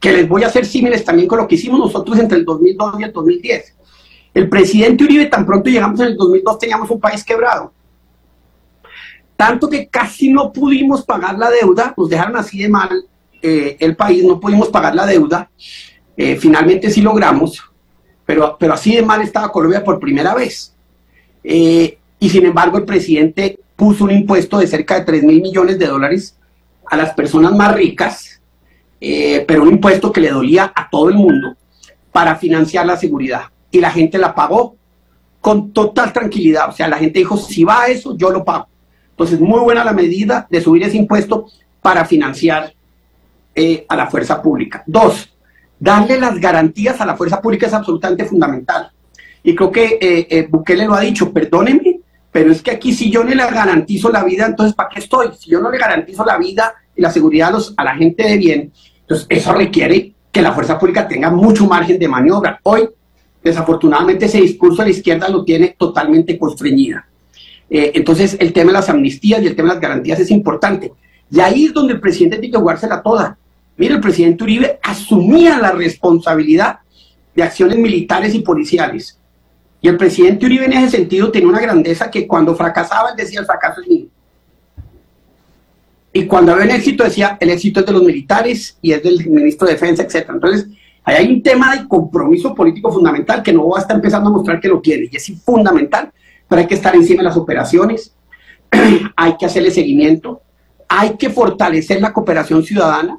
que 0.05 0.13
les 0.13 0.29
voy 0.29 0.45
a 0.45 0.49
hacer 0.49 0.67
símiles 0.67 1.03
también 1.03 1.27
con 1.27 1.39
lo 1.39 1.49
que 1.49 1.55
hicimos 1.55 1.79
nosotros 1.81 2.19
entre 2.19 2.37
el 2.37 2.45
2002 2.45 3.01
y 3.01 3.05
el 3.05 3.11
2010. 3.11 3.75
El 4.35 4.51
presidente 4.51 5.03
Uribe, 5.03 5.25
tan 5.25 5.47
pronto 5.47 5.71
llegamos 5.71 5.99
en 6.01 6.09
el 6.09 6.17
2002, 6.19 6.59
teníamos 6.59 6.91
un 6.91 7.01
país 7.01 7.25
quebrado. 7.25 7.73
Tanto 9.35 9.67
que 9.67 9.89
casi 9.89 10.29
no 10.29 10.53
pudimos 10.53 11.07
pagar 11.07 11.39
la 11.39 11.49
deuda, 11.49 11.95
nos 11.97 12.11
dejaron 12.11 12.37
así 12.37 12.59
de 12.59 12.69
mal 12.69 12.91
eh, 13.41 13.79
el 13.81 13.97
país, 13.97 14.23
no 14.23 14.39
pudimos 14.39 14.69
pagar 14.69 14.95
la 14.95 15.07
deuda. 15.07 15.51
Eh, 16.19 16.37
finalmente 16.37 16.91
sí 16.91 17.01
logramos, 17.01 17.63
pero, 18.27 18.59
pero 18.61 18.75
así 18.75 18.95
de 18.95 19.01
mal 19.01 19.23
estaba 19.23 19.51
Colombia 19.51 19.83
por 19.83 19.99
primera 19.99 20.35
vez. 20.35 20.77
Eh, 21.43 21.97
y 22.19 22.29
sin 22.29 22.45
embargo, 22.45 22.77
el 22.77 22.85
presidente 22.85 23.59
puso 23.75 24.05
un 24.05 24.11
impuesto 24.11 24.59
de 24.59 24.67
cerca 24.67 24.97
de 24.99 25.07
3 25.07 25.23
mil 25.23 25.41
millones 25.41 25.79
de 25.79 25.87
dólares 25.87 26.37
a 26.91 26.95
las 26.95 27.15
personas 27.15 27.53
más 27.53 27.75
ricas, 27.75 28.34
pero 29.47 29.63
un 29.63 29.71
impuesto 29.71 30.11
que 30.13 30.21
le 30.21 30.31
dolía 30.31 30.73
a 30.75 30.89
todo 30.89 31.09
el 31.09 31.15
mundo 31.17 31.57
para 32.13 32.37
financiar 32.37 32.87
la 32.87 32.97
seguridad 32.97 33.43
y 33.71 33.81
la 33.81 33.91
gente 33.91 34.19
la 34.19 34.35
pagó 34.35 34.77
con 35.41 35.73
total 35.73 36.13
tranquilidad. 36.13 36.71
O 36.71 36.73
sea, 36.73 36.89
la 36.89 36.97
gente 36.97 37.19
dijo, 37.19 37.37
si 37.37 37.65
va 37.65 37.83
a 37.83 37.87
eso, 37.89 38.17
yo 38.17 38.31
lo 38.31 38.45
pago. 38.45 38.67
Entonces, 39.11 39.39
muy 39.41 39.61
buena 39.61 39.85
la 39.85 39.93
medida 39.93 40.47
de 40.49 40.61
subir 40.61 40.83
ese 40.85 40.97
impuesto 40.97 41.49
para 41.83 42.05
financiar 42.05 42.73
eh, 43.55 43.85
a 43.89 43.95
la 43.95 44.07
fuerza 44.07 44.41
pública. 44.41 44.83
Dos, 44.87 45.37
darle 45.79 46.19
las 46.19 46.41
garantías 46.41 47.01
a 47.01 47.05
la 47.07 47.15
fuerza 47.15 47.43
pública 47.43 47.67
es 47.67 47.75
absolutamente 47.75 48.25
fundamental. 48.25 48.91
Y 49.43 49.55
creo 49.55 49.71
que 49.71 49.99
eh, 50.01 50.27
eh, 50.31 50.49
Bukele 50.51 50.87
lo 50.87 50.95
ha 50.95 51.01
dicho, 51.01 51.31
perdónenme, 51.31 52.01
pero 52.33 52.51
es 52.51 52.63
que 52.63 52.71
aquí 52.71 52.95
si 52.95 53.11
yo 53.11 53.23
no 53.23 53.35
le 53.35 53.45
garantizo 53.45 54.11
la 54.11 54.25
vida, 54.25 54.47
entonces 54.47 54.75
¿para 54.75 54.89
qué 54.89 55.01
estoy? 55.01 55.29
Si 55.39 55.51
yo 55.51 55.61
no 55.61 55.71
le 55.71 55.77
garantizo 55.77 56.25
la 56.25 56.39
vida 56.39 56.75
y 56.97 57.03
la 57.03 57.11
seguridad 57.11 57.49
a, 57.49 57.53
los, 57.53 57.75
a 57.77 57.85
la 57.85 57.95
gente 57.95 58.23
de 58.25 58.37
bien, 58.39 58.73
entonces 59.05 59.27
eso 59.29 59.53
requiere 59.53 60.13
que 60.33 60.43
la 60.43 60.53
fuerza 60.53 60.79
pública 60.79 61.07
tenga 61.07 61.31
mucho 61.31 61.67
margen 61.67 61.99
de 61.99 62.09
maniobra. 62.09 62.59
Hoy 62.65 62.89
Desafortunadamente 63.45 64.25
ese 64.25 64.41
discurso 64.41 64.81
de 64.81 64.89
la 64.89 64.97
izquierda 64.97 65.29
lo 65.29 65.45
tiene 65.45 65.77
totalmente 65.79 66.39
constreñida. 66.39 67.07
Eh, 67.69 67.93
entonces 67.95 68.39
el 68.41 68.55
tema 68.55 68.69
de 68.69 68.79
las 68.79 68.89
amnistías 68.89 69.43
y 69.43 69.47
el 69.47 69.55
tema 69.55 69.69
de 69.69 69.75
las 69.75 69.83
garantías 69.83 70.19
es 70.19 70.31
importante. 70.31 70.95
Y 71.31 71.41
ahí 71.41 71.67
es 71.67 71.75
donde 71.75 71.93
el 71.93 72.01
presidente 72.01 72.39
tiene 72.39 72.53
que 72.53 72.59
jugársela 72.59 73.03
toda. 73.03 73.37
Mire, 73.77 73.95
el 73.95 74.01
presidente 74.01 74.45
Uribe 74.45 74.79
asumía 74.83 75.59
la 75.59 75.73
responsabilidad 75.73 76.79
de 77.35 77.43
acciones 77.43 77.77
militares 77.77 78.35
y 78.35 78.39
policiales. 78.39 79.19
Y 79.83 79.89
el 79.89 79.99
presidente 79.99 80.47
Uribe 80.47 80.65
en 80.65 80.73
ese 80.73 80.97
sentido 80.97 81.31
tenía 81.31 81.49
una 81.49 81.61
grandeza 81.61 82.11
que 82.11 82.27
cuando 82.27 82.55
fracasaba 82.55 83.11
él 83.11 83.17
decía 83.17 83.41
el 83.41 83.47
fracaso 83.47 83.83
es 83.83 83.89
mío. 83.89 84.07
Y 86.15 86.25
cuando 86.25 86.53
había 86.53 86.65
un 86.65 86.71
éxito 86.71 87.05
decía 87.05 87.37
el 87.41 87.51
éxito 87.51 87.81
es 87.81 87.87
de 87.87 87.93
los 87.93 88.03
militares 88.03 88.79
y 88.81 88.93
es 88.93 89.03
del 89.03 89.29
ministro 89.29 89.67
de 89.67 89.75
Defensa, 89.75 90.03
etc. 90.05 90.31
Entonces, 90.31 90.69
Ahí 91.05 91.17
hay 91.17 91.33
un 91.33 91.43
tema 91.43 91.77
de 91.77 91.87
compromiso 91.87 92.55
político 92.55 92.91
fundamental 92.91 93.43
que 93.43 93.53
no 93.53 93.69
va 93.69 93.79
a 93.79 93.83
estar 93.83 93.95
empezando 93.95 94.31
a 94.31 94.33
mostrar 94.33 94.59
que 94.59 94.69
lo 94.69 94.81
tiene 94.81 95.09
y 95.11 95.17
es 95.17 95.31
fundamental, 95.45 96.11
pero 96.49 96.61
hay 96.61 96.67
que 96.67 96.75
estar 96.75 96.95
encima 96.97 97.23
de 97.23 97.29
las 97.29 97.37
operaciones, 97.37 98.15
hay 99.17 99.37
que 99.37 99.45
hacerle 99.45 99.71
seguimiento, 99.71 100.41
hay 100.89 101.17
que 101.17 101.29
fortalecer 101.29 102.01
la 102.01 102.13
cooperación 102.13 102.65
ciudadana. 102.65 103.19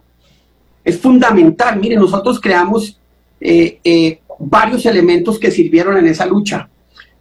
Es 0.83 0.99
fundamental, 0.99 1.79
miren, 1.79 1.99
nosotros 1.99 2.39
creamos 2.39 2.99
eh, 3.39 3.79
eh, 3.83 4.19
varios 4.39 4.85
elementos 4.87 5.37
que 5.37 5.51
sirvieron 5.51 5.97
en 5.97 6.07
esa 6.07 6.25
lucha. 6.25 6.67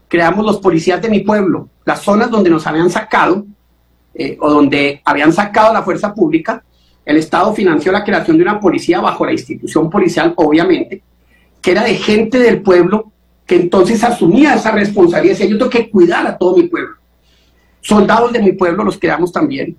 Creamos 0.08 0.46
los 0.46 0.58
policías 0.58 1.00
de 1.02 1.10
mi 1.10 1.20
pueblo, 1.20 1.68
las 1.84 2.00
zonas 2.00 2.30
donde 2.30 2.48
nos 2.48 2.66
habían 2.66 2.88
sacado 2.88 3.44
eh, 4.14 4.36
o 4.40 4.50
donde 4.50 5.02
habían 5.04 5.32
sacado 5.32 5.72
la 5.72 5.82
fuerza 5.82 6.14
pública, 6.14 6.62
el 7.04 7.16
Estado 7.16 7.52
financió 7.52 7.92
la 7.92 8.04
creación 8.04 8.36
de 8.36 8.44
una 8.44 8.60
policía 8.60 9.00
bajo 9.00 9.26
la 9.26 9.32
institución 9.32 9.90
policial, 9.90 10.32
obviamente, 10.36 11.02
que 11.60 11.70
era 11.70 11.84
de 11.84 11.94
gente 11.94 12.38
del 12.38 12.62
pueblo 12.62 13.12
que 13.46 13.56
entonces 13.56 14.02
asumía 14.02 14.54
esa 14.54 14.70
responsabilidad. 14.70 15.34
Decía, 15.34 15.50
yo 15.50 15.58
tengo 15.58 15.70
que 15.70 15.90
cuidar 15.90 16.26
a 16.26 16.38
todo 16.38 16.56
mi 16.56 16.64
pueblo. 16.64 16.96
Soldados 17.80 18.32
de 18.32 18.40
mi 18.40 18.52
pueblo 18.52 18.84
los 18.84 18.98
creamos 18.98 19.30
también. 19.32 19.76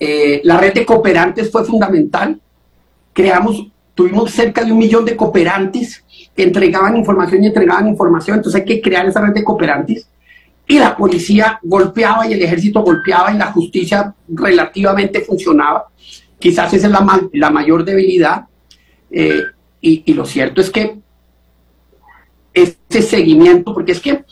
Eh, 0.00 0.40
la 0.44 0.58
red 0.58 0.74
de 0.74 0.84
cooperantes 0.84 1.50
fue 1.50 1.64
fundamental. 1.64 2.40
Creamos, 3.12 3.68
tuvimos 3.94 4.32
cerca 4.32 4.64
de 4.64 4.72
un 4.72 4.78
millón 4.78 5.04
de 5.04 5.16
cooperantes 5.16 6.04
que 6.34 6.42
entregaban 6.42 6.96
información 6.96 7.42
y 7.44 7.46
entregaban 7.46 7.88
información. 7.88 8.38
Entonces 8.38 8.60
hay 8.60 8.66
que 8.66 8.80
crear 8.80 9.06
esa 9.06 9.20
red 9.20 9.32
de 9.32 9.44
cooperantes. 9.44 10.08
Y 10.70 10.78
la 10.78 10.94
policía 10.94 11.58
golpeaba 11.62 12.28
y 12.28 12.34
el 12.34 12.42
ejército 12.42 12.82
golpeaba 12.82 13.32
y 13.32 13.38
la 13.38 13.50
justicia 13.52 14.14
relativamente 14.28 15.22
funcionaba. 15.22 15.86
Quizás 16.38 16.72
esa 16.74 16.86
es 16.86 16.92
la, 17.32 17.50
mayor 17.50 17.84
debilidad. 17.84 18.44
Eh, 19.10 19.42
y, 19.80 20.12
lo 20.12 20.26
cierto 20.26 20.60
es 20.60 20.70
que 20.70 20.98
este 22.52 23.00
seguimiento, 23.00 23.72
porque 23.72 23.92
es 23.92 24.00
que 24.00 24.24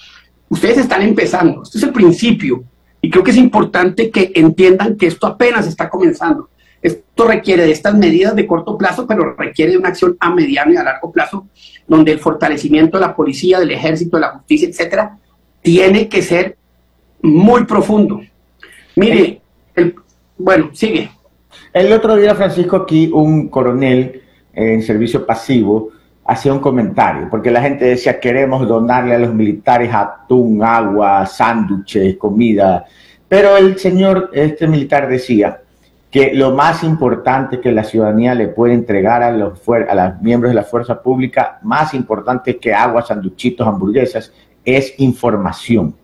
ustedes 0.51 0.78
están 0.78 1.03
empezando, 1.03 1.62
este 1.62 1.78
es 1.78 1.84
el 1.84 1.93
principio, 1.93 2.64
y 3.01 3.11
creo 3.11 3.24
que 3.24 3.30
es 3.30 3.37
importante 3.37 4.11
que 4.11 4.32
entiendan 4.34 4.97
que 4.97 5.07
esto 5.07 5.26
apenas 5.26 5.66
está 5.66 5.89
comenzando. 5.89 6.51
Esto 6.82 7.26
requiere 7.26 7.64
de 7.64 7.72
estas 7.72 7.95
medidas 7.95 8.37
de 8.37 8.47
corto 8.47 8.76
plazo, 8.76 9.07
pero 9.07 9.34
requiere 9.34 9.72
de 9.72 9.78
una 9.78 9.89
acción 9.89 10.16
a 10.20 10.34
mediano 10.34 10.72
y 10.72 10.76
a 10.76 10.82
largo 10.82 11.11
plazo, 11.11 11.49
donde 11.89 12.12
el 12.12 12.18
fortalecimiento 12.18 12.99
de 12.99 13.07
la 13.07 13.16
policía, 13.16 13.59
del 13.59 13.70
ejército, 13.70 14.16
de 14.16 14.20
la 14.22 14.32
justicia, 14.32 14.68
etcétera, 14.68 15.18
tiene 15.66 16.08
que 16.08 16.22
ser 16.22 16.56
muy 17.20 17.64
profundo. 17.64 18.20
Mire, 18.94 19.40
el, 19.74 19.96
bueno, 20.38 20.70
sigue. 20.72 21.10
El 21.72 21.92
otro 21.92 22.14
día, 22.14 22.36
Francisco, 22.36 22.76
aquí 22.76 23.10
un 23.12 23.48
coronel 23.48 24.22
en 24.52 24.80
servicio 24.84 25.26
pasivo 25.26 25.90
hacía 26.24 26.52
un 26.52 26.60
comentario, 26.60 27.26
porque 27.28 27.50
la 27.50 27.60
gente 27.62 27.84
decía, 27.84 28.20
queremos 28.20 28.68
donarle 28.68 29.16
a 29.16 29.18
los 29.18 29.34
militares 29.34 29.92
atún, 29.92 30.62
agua, 30.62 31.26
sándwiches, 31.26 32.16
comida. 32.16 32.84
Pero 33.26 33.56
el 33.56 33.76
señor, 33.76 34.30
este 34.34 34.68
militar 34.68 35.08
decía 35.08 35.62
que 36.12 36.32
lo 36.32 36.52
más 36.52 36.84
importante 36.84 37.60
que 37.60 37.72
la 37.72 37.82
ciudadanía 37.82 38.36
le 38.36 38.46
puede 38.46 38.72
entregar 38.72 39.24
a 39.24 39.32
los, 39.32 39.60
a 39.68 39.94
los 39.96 40.22
miembros 40.22 40.50
de 40.52 40.54
la 40.54 40.62
fuerza 40.62 41.02
pública, 41.02 41.58
más 41.62 41.92
importante 41.92 42.56
que 42.56 42.72
agua, 42.72 43.02
sanduchitos, 43.02 43.66
hamburguesas, 43.66 44.32
es 44.66 44.94
información. 44.98 45.94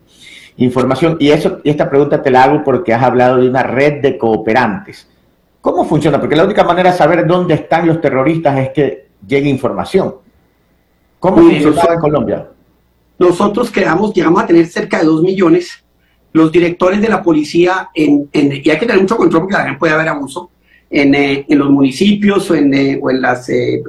Información, 0.57 1.17
y, 1.19 1.29
eso, 1.29 1.59
y 1.63 1.69
esta 1.69 1.89
pregunta 1.89 2.21
te 2.21 2.31
la 2.31 2.43
hago 2.43 2.63
porque 2.63 2.93
has 2.93 3.03
hablado 3.03 3.37
de 3.37 3.49
una 3.49 3.63
red 3.63 4.01
de 4.01 4.17
cooperantes. 4.17 5.07
¿Cómo 5.61 5.85
funciona? 5.85 6.19
Porque 6.19 6.35
la 6.35 6.45
única 6.45 6.63
manera 6.63 6.91
de 6.91 6.97
saber 6.97 7.25
dónde 7.25 7.53
están 7.53 7.87
los 7.87 8.01
terroristas 8.01 8.59
es 8.59 8.69
que 8.71 9.07
llegue 9.25 9.49
información. 9.49 10.15
¿Cómo 11.19 11.37
funciona 11.37 11.93
en 11.93 11.99
Colombia? 11.99 12.47
Nosotros 13.17 13.71
creamos, 13.71 14.13
llegamos 14.13 14.43
a 14.43 14.47
tener 14.47 14.67
cerca 14.67 14.99
de 14.99 15.05
dos 15.05 15.21
millones. 15.21 15.83
Los 16.33 16.51
directores 16.51 16.99
de 16.99 17.07
la 17.07 17.23
policía, 17.23 17.89
en, 17.93 18.29
y 18.33 18.69
hay 18.69 18.77
que 18.77 18.85
tener 18.85 18.99
mucho 18.99 19.15
control 19.15 19.43
porque 19.43 19.55
también 19.55 19.79
puede 19.79 19.93
haber 19.93 20.09
abuso, 20.09 20.49
en, 20.89 21.15
eh, 21.15 21.45
los 21.47 21.69
municipios 21.69 22.51
o 22.51 22.55
en, 22.55 22.73
eh, 22.73 22.99
o 23.01 23.09
en 23.09 23.21
las 23.21 23.47
eh, 23.49 23.81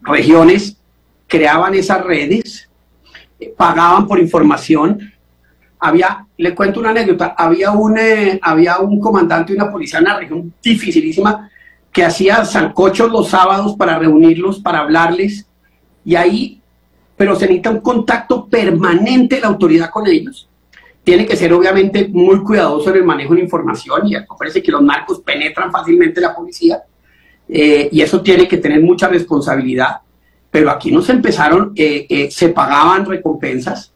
regiones, 0.00 0.78
creaban 1.26 1.74
esas 1.74 2.02
redes, 2.04 2.69
pagaban 3.56 4.06
por 4.06 4.18
información, 4.18 5.12
había, 5.78 6.26
le 6.36 6.54
cuento 6.54 6.80
una 6.80 6.90
anécdota, 6.90 7.34
había 7.36 7.70
un, 7.70 7.98
eh, 7.98 8.38
había 8.42 8.78
un 8.78 9.00
comandante 9.00 9.52
de 9.52 9.58
una 9.58 9.72
policía 9.72 9.98
en 9.98 10.04
una 10.04 10.18
región 10.18 10.54
dificilísima 10.62 11.50
que 11.92 12.04
hacía 12.04 12.44
zancochos 12.44 13.10
los 13.10 13.28
sábados 13.28 13.74
para 13.76 13.98
reunirlos, 13.98 14.60
para 14.60 14.80
hablarles, 14.80 15.46
y 16.04 16.14
ahí, 16.14 16.60
pero 17.16 17.34
se 17.34 17.46
necesita 17.46 17.70
un 17.70 17.80
contacto 17.80 18.46
permanente 18.46 19.36
de 19.36 19.42
la 19.42 19.48
autoridad 19.48 19.90
con 19.90 20.06
ellos. 20.06 20.46
tiene 21.02 21.24
que 21.24 21.34
ser 21.34 21.52
obviamente 21.54 22.08
muy 22.08 22.40
cuidadoso 22.42 22.90
en 22.90 22.96
el 22.96 23.04
manejo 23.04 23.30
de 23.30 23.38
la 23.38 23.44
información 23.44 24.06
y 24.06 24.14
parece 24.38 24.62
que 24.62 24.70
los 24.70 24.82
narcos 24.82 25.20
penetran 25.20 25.72
fácilmente 25.72 26.20
la 26.20 26.34
policía 26.34 26.82
eh, 27.48 27.88
y 27.90 28.00
eso 28.02 28.20
tiene 28.20 28.46
que 28.46 28.58
tener 28.58 28.82
mucha 28.82 29.08
responsabilidad. 29.08 30.02
Pero 30.50 30.70
aquí 30.70 30.90
nos 30.90 31.08
empezaron, 31.08 31.72
eh, 31.76 32.06
eh, 32.08 32.30
se 32.30 32.48
pagaban 32.48 33.06
recompensas. 33.06 33.92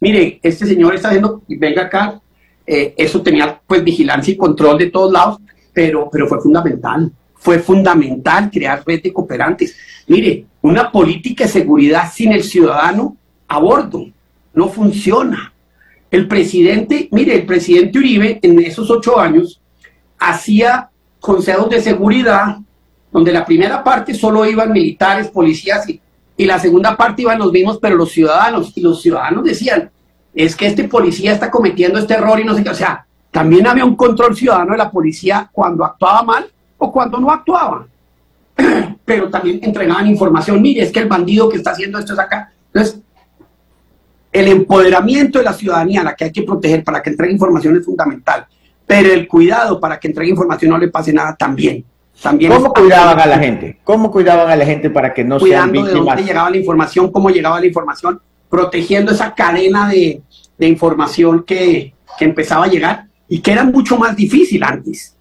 Mire, 0.00 0.38
este 0.42 0.66
señor 0.66 0.94
está 0.94 1.08
haciendo, 1.08 1.42
venga 1.48 1.82
acá, 1.82 2.20
eso 2.66 3.22
tenía 3.22 3.60
pues 3.64 3.84
vigilancia 3.84 4.34
y 4.34 4.36
control 4.36 4.76
de 4.76 4.90
todos 4.90 5.12
lados, 5.12 5.38
pero, 5.72 6.08
pero 6.10 6.26
fue 6.26 6.40
fundamental. 6.40 7.12
Fue 7.34 7.60
fundamental 7.60 8.50
crear 8.50 8.82
red 8.84 9.02
de 9.02 9.12
cooperantes. 9.12 9.76
Mire, 10.08 10.46
una 10.62 10.90
política 10.90 11.44
de 11.44 11.50
seguridad 11.50 12.10
sin 12.12 12.32
el 12.32 12.42
ciudadano 12.42 13.16
a 13.46 13.58
bordo 13.58 14.06
no 14.52 14.68
funciona. 14.68 15.52
El 16.10 16.26
presidente, 16.26 17.08
mire, 17.12 17.34
el 17.34 17.46
presidente 17.46 17.98
Uribe 17.98 18.38
en 18.42 18.58
esos 18.60 18.90
ocho 18.90 19.18
años 19.18 19.60
hacía 20.18 20.90
consejos 21.20 21.70
de 21.70 21.82
seguridad 21.82 22.58
donde 23.10 23.32
la 23.32 23.44
primera 23.44 23.82
parte 23.82 24.14
solo 24.14 24.44
iban 24.44 24.72
militares, 24.72 25.28
policías 25.28 25.88
y, 25.88 26.00
la 26.38 26.58
segunda 26.58 26.96
parte 26.96 27.22
iban 27.22 27.38
los 27.38 27.50
mismos, 27.50 27.78
pero 27.80 27.96
los 27.96 28.12
ciudadanos. 28.12 28.72
Y 28.76 28.82
los 28.82 29.00
ciudadanos 29.00 29.42
decían, 29.42 29.90
es 30.34 30.54
que 30.54 30.66
este 30.66 30.84
policía 30.84 31.32
está 31.32 31.50
cometiendo 31.50 31.98
este 31.98 32.12
error 32.12 32.38
y 32.38 32.44
no 32.44 32.54
sé 32.54 32.62
qué. 32.62 32.68
O 32.68 32.74
sea, 32.74 33.06
también 33.30 33.66
había 33.66 33.86
un 33.86 33.96
control 33.96 34.36
ciudadano 34.36 34.72
de 34.72 34.78
la 34.78 34.90
policía 34.90 35.48
cuando 35.50 35.82
actuaba 35.82 36.22
mal 36.22 36.46
o 36.76 36.92
cuando 36.92 37.18
no 37.18 37.30
actuaba. 37.30 37.86
Pero 39.04 39.30
también 39.30 39.60
entregaban 39.62 40.06
información, 40.06 40.60
mire, 40.60 40.82
es 40.82 40.92
que 40.92 41.00
el 41.00 41.08
bandido 41.08 41.48
que 41.48 41.56
está 41.56 41.70
haciendo 41.70 41.98
esto 41.98 42.12
es 42.12 42.18
acá. 42.18 42.52
Entonces, 42.72 43.00
el 44.30 44.48
empoderamiento 44.48 45.38
de 45.38 45.44
la 45.44 45.54
ciudadanía, 45.54 46.02
la 46.02 46.14
que 46.14 46.24
hay 46.24 46.32
que 46.32 46.42
proteger 46.42 46.84
para 46.84 47.02
que 47.02 47.08
entregue 47.08 47.32
información 47.32 47.76
es 47.76 47.84
fundamental, 47.86 48.46
pero 48.86 49.10
el 49.10 49.26
cuidado 49.26 49.80
para 49.80 49.98
que 49.98 50.08
entregue 50.08 50.30
información 50.30 50.72
no 50.72 50.78
le 50.78 50.88
pase 50.88 51.12
nada 51.12 51.34
también. 51.34 51.82
También 52.22 52.52
¿Cómo 52.52 52.72
cuidaban 52.72 53.20
a 53.20 53.26
la 53.26 53.38
gente? 53.38 53.78
¿Cómo 53.84 54.10
cuidaban 54.10 54.50
a 54.50 54.56
la 54.56 54.64
gente 54.64 54.90
para 54.90 55.12
que 55.12 55.24
no 55.24 55.38
sean 55.38 55.70
víctimas? 55.70 55.94
de 55.94 56.00
dónde 56.00 56.22
llegaba 56.24 56.50
la 56.50 56.56
información, 56.56 57.12
cómo 57.12 57.30
llegaba 57.30 57.60
la 57.60 57.66
información, 57.66 58.20
protegiendo 58.48 59.12
esa 59.12 59.34
cadena 59.34 59.88
de, 59.88 60.22
de 60.56 60.66
información 60.66 61.44
que, 61.44 61.94
que 62.18 62.24
empezaba 62.24 62.64
a 62.64 62.68
llegar 62.68 63.06
y 63.28 63.40
que 63.40 63.52
era 63.52 63.64
mucho 63.64 63.96
más 63.96 64.16
difícil 64.16 64.62
antes. 64.62 65.16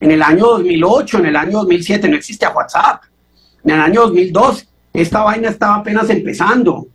En 0.00 0.12
el 0.12 0.22
año 0.22 0.46
2008, 0.46 1.18
en 1.18 1.26
el 1.26 1.36
año 1.36 1.58
2007 1.58 2.08
no 2.08 2.16
existía 2.16 2.50
WhatsApp. 2.50 3.02
En 3.64 3.72
el 3.72 3.80
año 3.80 4.02
2002 4.02 4.68
esta 4.92 5.22
vaina 5.22 5.48
estaba 5.48 5.76
apenas 5.76 6.08
empezando. 6.10 6.86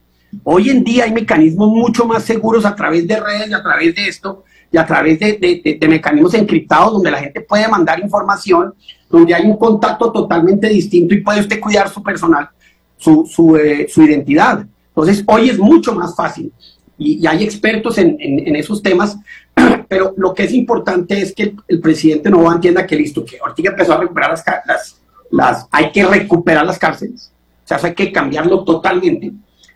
Hoy 0.43 0.69
en 0.69 0.83
día 0.83 1.03
hay 1.03 1.11
mecanismos 1.11 1.69
mucho 1.69 2.05
más 2.05 2.23
seguros 2.23 2.65
a 2.65 2.75
través 2.75 3.07
de 3.07 3.19
redes 3.19 3.49
y 3.49 3.53
a 3.53 3.61
través 3.61 3.95
de 3.95 4.07
esto 4.07 4.43
y 4.71 4.77
a 4.77 4.85
través 4.85 5.19
de, 5.19 5.77
mecanismos 5.87 6.33
encriptados 6.33 6.93
donde 6.93 7.11
la 7.11 7.19
gente 7.19 7.41
puede 7.41 7.67
mandar 7.67 7.99
información, 7.99 8.73
donde 9.17 9.33
hay 9.33 9.45
un 9.45 9.57
contacto 9.57 10.11
totalmente 10.11 10.67
distinto 10.67 11.13
y 11.13 11.21
puede 11.21 11.41
usted 11.41 11.59
cuidar 11.59 11.89
su 11.89 12.01
personal, 12.01 12.49
su, 12.97 13.25
su, 13.25 13.55
eh, 13.55 13.87
identidad. 13.95 14.65
Entonces, 14.89 15.23
hoy 15.27 15.49
es 15.49 15.59
mucho 15.59 15.93
más 15.93 16.15
fácil 16.15 16.51
y, 16.97 17.25
hay 17.25 17.43
expertos 17.43 17.97
en, 17.97 18.17
esos 18.55 18.81
temas, 18.81 19.17
pero 19.87 20.13
lo 20.17 20.33
que 20.33 20.43
es 20.43 20.53
importante 20.53 21.21
es 21.21 21.33
que 21.33 21.55
el, 21.67 21.79
presidente 21.79 22.29
no 22.29 22.51
entienda 22.51 22.85
que 22.85 22.95
listo, 22.95 23.23
que 23.23 23.37
ahorita 23.39 23.69
empezó 23.69 23.93
a 23.93 23.97
recuperar 23.97 24.31
las, 24.31 24.43
las, 24.65 25.01
las, 25.31 25.67
hay 25.71 25.91
que 25.91 26.05
recuperar 26.05 26.65
las 26.65 26.79
cárceles, 26.79 27.31
o 27.63 27.67
sea, 27.67 27.79
hay 27.81 27.93
que 27.93 28.11
cambiarlo 28.11 28.63
totalmente 28.63 29.31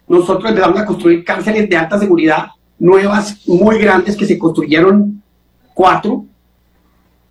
nosotros 0.07 0.49
empezamos 0.49 0.79
a 0.79 0.85
construir 0.85 1.23
cárceles 1.23 1.69
de 1.69 1.77
alta 1.77 1.99
seguridad 1.99 2.47
nuevas, 2.79 3.45
muy 3.47 3.77
grandes, 3.77 4.15
que 4.15 4.25
se 4.25 4.37
construyeron 4.37 5.21
cuatro, 5.73 6.25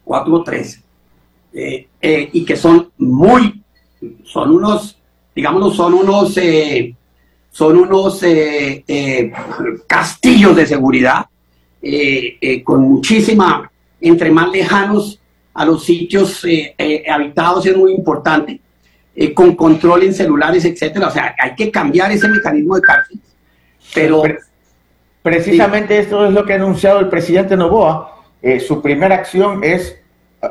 cuatro 0.05 0.35
o 0.35 0.43
tres, 0.43 0.83
eh, 1.53 1.89
eh, 2.07 2.31
y 2.33 2.45
que 2.45 2.57
son 2.57 2.91
muy, 2.99 3.63
son 4.25 4.53
unos, 4.53 4.99
digámoslo, 5.35 5.71
son 5.71 5.95
unos, 5.95 6.37
eh, 6.37 6.95
son 7.51 7.79
unos 7.79 8.21
castillos 9.87 10.57
de 10.57 10.67
seguridad, 10.67 11.27
con 12.65 12.83
muchísima, 12.83 13.71
entre 14.01 14.31
más 14.31 14.51
lejanos 14.51 15.21
a 15.55 15.65
los 15.65 15.85
sitios 15.85 16.45
habitados 17.09 17.65
es 17.67 17.77
muy 17.77 17.93
importante. 17.93 18.61
Eh, 19.19 19.33
con 19.33 19.57
control 19.57 20.03
en 20.03 20.13
celulares, 20.13 20.63
etcétera. 20.67 21.09
O 21.09 21.11
sea, 21.11 21.35
hay 21.39 21.55
que 21.55 21.71
cambiar 21.71 22.13
ese 22.13 22.29
mecanismo 22.29 22.77
de 22.77 22.83
cárcel. 22.83 23.19
Pero. 23.95 24.23
Precisamente 25.23 25.99
esto 25.99 26.25
es 26.25 26.33
lo 26.33 26.45
que 26.45 26.53
ha 26.53 26.57
anunciado 26.57 27.01
el 27.01 27.09
presidente 27.09 27.57
Novoa. 27.57 28.23
Eh, 28.43 28.61
su 28.61 28.81
primera 28.81 29.17
acción 29.17 29.65
es, 29.65 29.99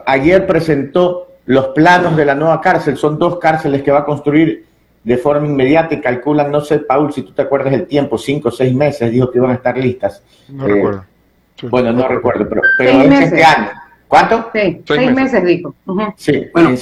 ayer 0.05 0.45
presentó 0.45 1.24
los 1.45 1.67
planos 1.67 2.15
de 2.15 2.25
la 2.25 2.35
nueva 2.35 2.61
cárcel. 2.61 2.97
Son 2.97 3.17
dos 3.17 3.39
cárceles 3.39 3.83
que 3.83 3.91
va 3.91 3.99
a 3.99 4.05
construir 4.05 4.65
de 5.03 5.17
forma 5.17 5.47
inmediata 5.47 5.93
y 5.93 6.01
calculan, 6.01 6.51
no 6.51 6.61
sé, 6.61 6.79
Paul, 6.79 7.13
si 7.13 7.21
tú 7.21 7.31
te 7.31 7.43
acuerdas 7.43 7.73
el 7.73 7.85
tiempo, 7.85 8.17
cinco 8.17 8.49
o 8.49 8.51
seis 8.51 8.73
meses, 8.73 9.11
dijo 9.11 9.29
que 9.31 9.37
iban 9.37 9.51
a 9.51 9.55
estar 9.55 9.77
listas. 9.77 10.23
No 10.49 10.65
recuerdo. 10.65 11.05
Eh, 11.61 11.67
bueno, 11.69 11.93
no 11.93 12.07
recuerdo, 12.07 12.49
pero, 12.49 12.61
pero 12.77 12.91
este 13.01 13.43
año. 13.43 13.69
¿Cuánto? 14.07 14.49
Sí, 14.53 14.81
seis, 14.85 15.13
meses. 15.13 15.45
dijo. 15.45 15.75
Sí, 16.17 16.45
bueno, 16.53 16.75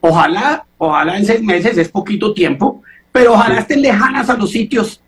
Ojalá, 0.00 0.66
ojalá 0.76 1.16
en 1.16 1.24
seis 1.24 1.42
meses, 1.42 1.78
es 1.78 1.88
poquito 1.88 2.34
tiempo, 2.34 2.82
pero 3.10 3.32
ojalá 3.32 3.60
estén 3.60 3.80
lejanas 3.80 4.28
a 4.28 4.36
los 4.36 4.50
sitios 4.50 5.00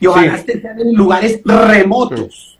y 0.00 0.08
ojalá 0.08 0.34
estén 0.34 0.62
en 0.76 0.92
lugares 0.92 1.40
remotos. 1.44 2.58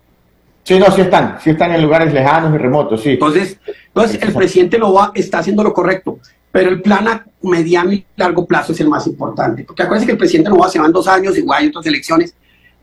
Sí, 0.63 0.79
no, 0.79 0.91
sí 0.91 1.01
están, 1.01 1.39
sí 1.43 1.51
están 1.51 1.73
en 1.73 1.83
lugares 1.83 2.13
lejanos 2.13 2.55
y 2.55 2.59
remotos, 2.59 3.03
sí. 3.03 3.11
Entonces, 3.11 3.59
entonces 3.87 4.23
el 4.23 4.33
presidente 4.33 4.79
lo 4.79 4.93
va, 4.93 5.11
está 5.15 5.39
haciendo 5.39 5.63
lo 5.63 5.73
correcto, 5.73 6.19
pero 6.53 6.71
el 6.71 6.83
plan 6.83 7.09
a 7.09 7.27
mediano 7.43 7.93
y 7.93 8.05
largo 8.17 8.47
plazo 8.47 8.73
es 8.73 8.81
el 8.81 8.89
más 8.89 9.07
importante. 9.07 9.65
Porque 9.65 9.83
acuérdense 9.83 10.07
que 10.07 10.13
el 10.13 10.19
presidente 10.19 10.51
no 10.51 10.59
va, 10.59 10.69
se 10.69 10.79
van 10.79 10.93
dos 10.93 11.09
años, 11.09 11.37
igual 11.39 11.63
hay 11.63 11.69
otras 11.69 11.87
elecciones. 11.87 12.35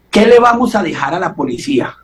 ¿Qué 0.09 0.25
le 0.25 0.39
vamos 0.39 0.75
a 0.75 0.83
dejar 0.83 1.13
a 1.13 1.19
la 1.19 1.33
policía? 1.33 1.95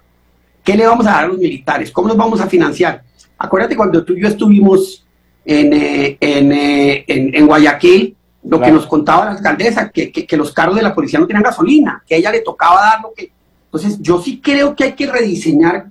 ¿Qué 0.63 0.75
le 0.75 0.87
vamos 0.87 1.05
a 1.07 1.11
dar 1.11 1.23
a 1.25 1.27
los 1.27 1.37
militares? 1.37 1.91
¿Cómo 1.91 2.07
los 2.07 2.17
vamos 2.17 2.39
a 2.39 2.47
financiar? 2.47 3.03
Acuérdate 3.37 3.75
cuando 3.75 4.03
tú 4.03 4.13
y 4.13 4.21
yo 4.21 4.27
estuvimos 4.27 5.05
en, 5.45 5.73
eh, 5.73 6.17
eh, 6.19 7.03
en, 7.07 7.35
en, 7.35 7.47
Guayaquil, 7.47 8.15
lo 8.43 8.59
que 8.59 8.71
nos 8.71 8.85
contaba 8.85 9.25
la 9.25 9.31
alcaldesa, 9.31 9.89
que, 9.89 10.11
que, 10.11 10.37
los 10.37 10.53
carros 10.53 10.75
de 10.75 10.81
la 10.81 10.93
policía 10.93 11.19
no 11.19 11.27
tenían 11.27 11.43
gasolina, 11.43 12.03
que 12.07 12.15
a 12.15 12.17
ella 12.17 12.31
le 12.31 12.41
tocaba 12.41 12.81
dar 12.81 13.01
lo 13.01 13.13
que... 13.13 13.31
Entonces, 13.73 13.99
yo 14.01 14.21
sí 14.21 14.39
creo 14.39 14.75
que 14.75 14.83
hay 14.83 14.93
que 14.93 15.11
rediseñar, 15.11 15.87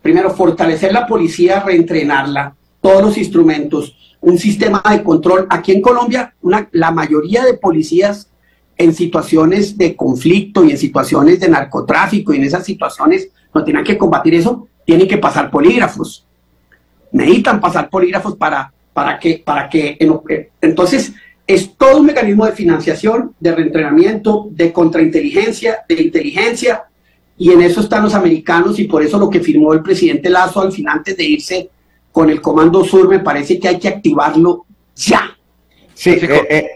primero, 0.00 0.30
fortalecer 0.30 0.92
la 0.92 1.06
policía, 1.06 1.60
reentrenarla, 1.60 2.56
todos 2.80 3.02
los 3.02 3.18
instrumentos, 3.18 4.16
un 4.20 4.38
sistema 4.38 4.82
de 4.90 5.02
control. 5.02 5.46
Aquí 5.48 5.72
en 5.72 5.80
Colombia, 5.80 6.34
una, 6.42 6.68
la 6.72 6.90
mayoría 6.90 7.44
de 7.44 7.54
policías 7.54 8.28
en 8.76 8.94
situaciones 8.94 9.78
de 9.78 9.94
conflicto 9.94 10.64
y 10.64 10.72
en 10.72 10.78
situaciones 10.78 11.38
de 11.38 11.48
narcotráfico 11.48 12.32
y 12.32 12.38
en 12.38 12.44
esas 12.44 12.64
situaciones 12.64 13.28
no 13.54 13.62
tienen 13.62 13.84
que 13.84 13.96
combatir 13.98 14.34
eso, 14.34 14.66
tienen 14.84 15.06
que 15.06 15.18
pasar 15.18 15.50
polígrafos. 15.50 16.26
Necesitan 17.12 17.60
pasar 17.60 17.88
polígrafos 17.88 18.36
para 18.36 18.72
para 18.92 19.18
que, 19.18 19.42
para 19.44 19.68
que 19.68 19.96
entonces 20.60 21.12
es 21.46 21.76
todo 21.76 21.98
un 21.98 22.06
mecanismo 22.06 22.46
de 22.46 22.52
financiación, 22.52 23.34
de 23.40 23.54
reentrenamiento, 23.54 24.48
de 24.50 24.72
contrainteligencia, 24.72 25.78
de 25.88 26.02
inteligencia, 26.02 26.84
y 27.42 27.50
en 27.50 27.60
eso 27.60 27.80
están 27.80 28.04
los 28.04 28.14
americanos 28.14 28.78
y 28.78 28.84
por 28.84 29.02
eso 29.02 29.18
lo 29.18 29.28
que 29.28 29.40
firmó 29.40 29.72
el 29.72 29.82
presidente 29.82 30.30
Lazo 30.30 30.60
al 30.60 30.70
final 30.70 30.98
antes 30.98 31.16
de 31.16 31.24
irse 31.24 31.70
con 32.12 32.30
el 32.30 32.40
Comando 32.40 32.84
Sur 32.84 33.08
me 33.08 33.18
parece 33.18 33.58
que 33.58 33.66
hay 33.66 33.80
que 33.80 33.88
activarlo 33.88 34.64
ya. 34.94 35.36
Sí, 35.92 36.10
eh, 36.10 36.46
eh, 36.48 36.66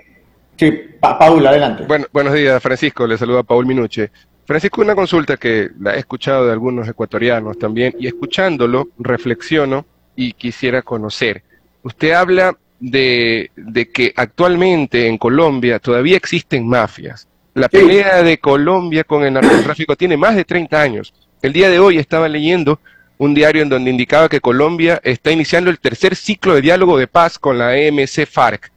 sí 0.56 0.72
Paul, 1.00 1.46
adelante. 1.46 1.84
Bueno, 1.86 2.06
buenos 2.12 2.34
días, 2.34 2.60
Francisco, 2.60 3.06
le 3.06 3.16
saluda 3.16 3.44
Paul 3.44 3.64
Minuche. 3.64 4.10
Francisco, 4.44 4.80
una 4.80 4.96
consulta 4.96 5.36
que 5.36 5.70
la 5.78 5.94
he 5.94 6.00
escuchado 6.00 6.46
de 6.46 6.52
algunos 6.52 6.88
ecuatorianos 6.88 7.56
también, 7.56 7.94
y 8.00 8.08
escuchándolo 8.08 8.88
reflexiono 8.98 9.86
y 10.16 10.32
quisiera 10.32 10.82
conocer. 10.82 11.44
Usted 11.84 12.10
habla 12.10 12.58
de, 12.80 13.52
que 13.94 14.12
actualmente 14.16 15.06
en 15.06 15.16
Colombia 15.16 15.78
todavía 15.78 16.16
existen 16.16 16.66
mafias. 16.66 17.28
La 17.56 17.70
pelea 17.70 18.22
de 18.22 18.36
Colombia 18.36 19.02
con 19.02 19.24
el 19.24 19.32
narcotráfico 19.32 19.96
tiene 19.96 20.18
más 20.18 20.36
de 20.36 20.44
30 20.44 20.78
años. 20.78 21.14
El 21.40 21.54
día 21.54 21.70
de 21.70 21.78
hoy 21.78 21.96
estaba 21.96 22.28
leyendo 22.28 22.80
un 23.16 23.32
diario 23.32 23.62
en 23.62 23.70
donde 23.70 23.90
indicaba 23.90 24.28
que 24.28 24.42
Colombia 24.42 25.00
está 25.02 25.30
iniciando 25.30 25.70
el 25.70 25.78
tercer 25.78 26.16
ciclo 26.16 26.54
de 26.54 26.60
diálogo 26.60 26.98
de 26.98 27.06
paz 27.06 27.38
con 27.38 27.56
la 27.56 27.74
EMC 27.74 28.26
FARC. 28.26 28.70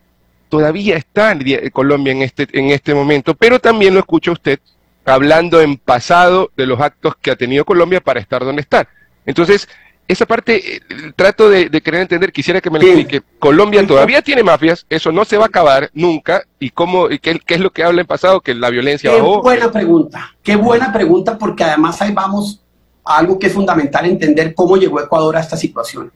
Todavía 0.48 0.96
está 0.96 1.34
en 1.34 1.70
Colombia 1.72 2.14
en 2.14 2.22
este, 2.22 2.48
en 2.54 2.70
este 2.70 2.94
momento, 2.94 3.36
pero 3.36 3.60
también 3.60 3.96
lo 3.96 4.00
escucha 4.00 4.32
usted 4.32 4.60
hablando 5.04 5.60
en 5.60 5.76
pasado 5.76 6.50
de 6.56 6.66
los 6.66 6.80
actos 6.80 7.18
que 7.18 7.32
ha 7.32 7.36
tenido 7.36 7.66
Colombia 7.66 8.00
para 8.00 8.22
estar 8.22 8.46
donde 8.46 8.62
está. 8.62 8.88
Entonces, 9.26 9.68
esa 10.10 10.26
parte 10.26 10.78
eh, 10.78 10.82
trato 11.16 11.52
de, 11.52 11.70
querer 11.70 12.02
entender, 12.02 12.34
quisiera 12.34 12.60
que 12.60 12.72
me 12.72 12.80
lo 12.80 12.86
explique. 12.86 13.22
Colombia 13.38 13.86
todavía 13.86 14.24
tiene 14.24 14.42
mafias, 14.42 14.86
eso 14.90 15.12
no 15.12 15.24
se 15.24 15.38
va 15.38 15.44
a 15.44 15.48
acabar 15.48 15.92
nunca, 15.94 16.44
y 16.60 16.72
cómo, 16.72 17.12
y 17.12 17.20
qué, 17.20 17.40
es 17.48 17.60
lo 17.60 17.70
que 17.70 17.84
habla 17.84 18.02
en 18.02 18.08
pasado, 18.08 18.42
que 18.42 18.56
la 18.56 18.72
violencia 18.72 19.12
qué 19.12 19.22
buena 19.22 19.72
pregunta, 19.72 20.36
qué 20.42 20.56
buena 20.56 20.92
pregunta, 20.92 21.38
porque 21.38 21.64
además 21.64 22.02
ahí 22.02 22.12
vamos, 22.12 22.60
a 23.06 23.18
algo 23.18 23.38
que 23.38 23.48
es 23.48 23.54
fundamental 23.54 24.06
entender 24.08 24.56
cómo 24.56 24.78
llegó 24.78 25.00
Ecuador 25.00 25.38
a 25.38 25.42
esta 25.42 25.56
situación. 25.56 26.12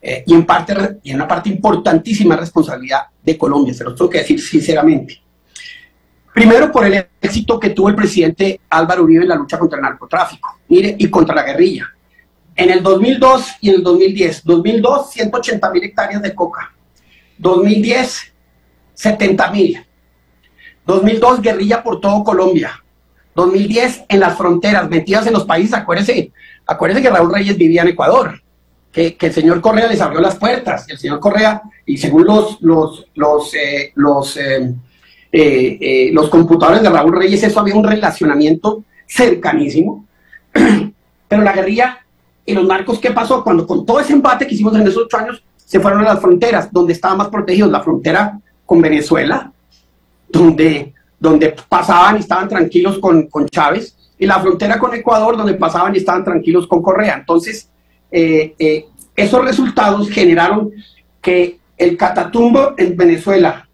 Eh, 0.00 0.22
y 0.24 0.32
en 0.32 0.46
parte, 0.46 0.98
y 1.02 1.10
en 1.10 1.16
una 1.16 1.26
parte 1.26 1.48
importantísima 1.48 2.36
responsabilidad 2.36 3.06
de 3.20 3.36
Colombia, 3.36 3.74
se 3.74 3.82
lo 3.82 3.92
tengo 3.92 4.08
que 4.08 4.18
decir 4.18 4.40
sinceramente. 4.40 5.20
Primero 6.32 6.70
por 6.70 6.86
el 6.86 7.06
éxito 7.20 7.58
que 7.58 7.70
tuvo 7.70 7.88
el 7.88 7.96
presidente 7.96 8.60
Álvaro 8.70 9.02
Uribe 9.02 9.24
en 9.24 9.28
la 9.28 9.34
lucha 9.34 9.58
contra 9.58 9.78
el 9.78 9.82
narcotráfico, 9.82 10.60
mire, 10.68 10.94
y 10.96 11.10
contra 11.10 11.34
la 11.34 11.42
guerrilla. 11.42 11.92
En 12.60 12.68
el 12.68 12.82
2002 12.82 13.54
y 13.62 13.70
en 13.70 13.76
el 13.76 13.82
2010, 13.82 14.44
2002, 14.44 15.12
180 15.12 15.70
mil 15.70 15.82
hectáreas 15.82 16.20
de 16.20 16.34
coca. 16.34 16.70
2010, 17.38 18.34
70 18.92 19.50
mil. 19.50 19.86
2002, 20.84 21.40
guerrilla 21.40 21.82
por 21.82 22.02
todo 22.02 22.22
Colombia. 22.22 22.84
2010, 23.34 24.02
en 24.10 24.20
las 24.20 24.36
fronteras, 24.36 24.90
metidas 24.90 25.26
en 25.26 25.32
los 25.32 25.46
países. 25.46 25.72
Acuérdense, 25.72 26.32
acuérdense 26.66 27.02
que 27.02 27.08
Raúl 27.08 27.32
Reyes 27.32 27.56
vivía 27.56 27.80
en 27.80 27.88
Ecuador, 27.88 28.42
que, 28.92 29.16
el 29.18 29.32
señor 29.32 29.62
Correa 29.62 29.86
les 29.86 30.02
abrió 30.02 30.20
las 30.20 30.36
puertas. 30.36 30.86
El 30.86 30.98
señor 30.98 31.18
Correa, 31.18 31.62
y 31.86 31.96
según 31.96 32.26
los, 32.26 32.60
los, 32.60 33.06
los, 33.14 33.54
eh, 33.54 33.92
los, 33.94 34.36
eh, 34.36 34.74
eh, 35.32 36.10
los 36.12 36.28
computadores 36.28 36.82
de 36.82 36.90
Raúl 36.90 37.16
Reyes, 37.16 37.42
eso 37.42 37.60
había 37.60 37.74
un 37.74 37.88
relacionamiento 37.88 38.84
cercanísimo. 39.06 40.04
Pero 41.26 41.42
la 41.42 41.54
guerrilla 41.54 42.00
y 42.44 42.54
los 42.54 42.66
narcos, 42.66 42.98
¿qué 42.98 43.10
pasó? 43.10 43.42
Cuando 43.44 43.66
con 43.66 43.84
todo 43.84 44.00
ese 44.00 44.12
embate 44.12 44.46
que 44.46 44.54
hicimos 44.54 44.74
en 44.74 44.82
esos 44.82 45.04
ocho 45.04 45.16
años, 45.18 45.42
se 45.56 45.78
fueron 45.78 46.00
a 46.00 46.14
las 46.14 46.20
fronteras, 46.20 46.72
donde 46.72 46.92
estaban 46.92 47.18
más 47.18 47.28
protegidos, 47.28 47.70
la 47.70 47.80
frontera 47.80 48.40
con 48.66 48.80
Venezuela, 48.80 49.52
donde, 50.28 50.94
donde 51.18 51.54
pasaban 51.68 52.16
y 52.16 52.20
estaban 52.20 52.48
tranquilos 52.48 52.98
con, 52.98 53.28
con 53.28 53.48
Chávez, 53.48 53.96
y 54.18 54.26
la 54.26 54.38
frontera 54.40 54.78
con 54.78 54.94
Ecuador, 54.94 55.36
donde 55.36 55.54
pasaban 55.54 55.94
y 55.94 55.98
estaban 55.98 56.24
tranquilos 56.24 56.66
con 56.66 56.82
Correa. 56.82 57.16
Entonces, 57.18 57.70
eh, 58.10 58.54
eh, 58.58 58.86
esos 59.16 59.44
resultados 59.44 60.10
generaron 60.10 60.70
que 61.22 61.58
el 61.78 61.96
Catatumbo 61.96 62.74
en 62.76 62.96
Venezuela, 62.96 63.68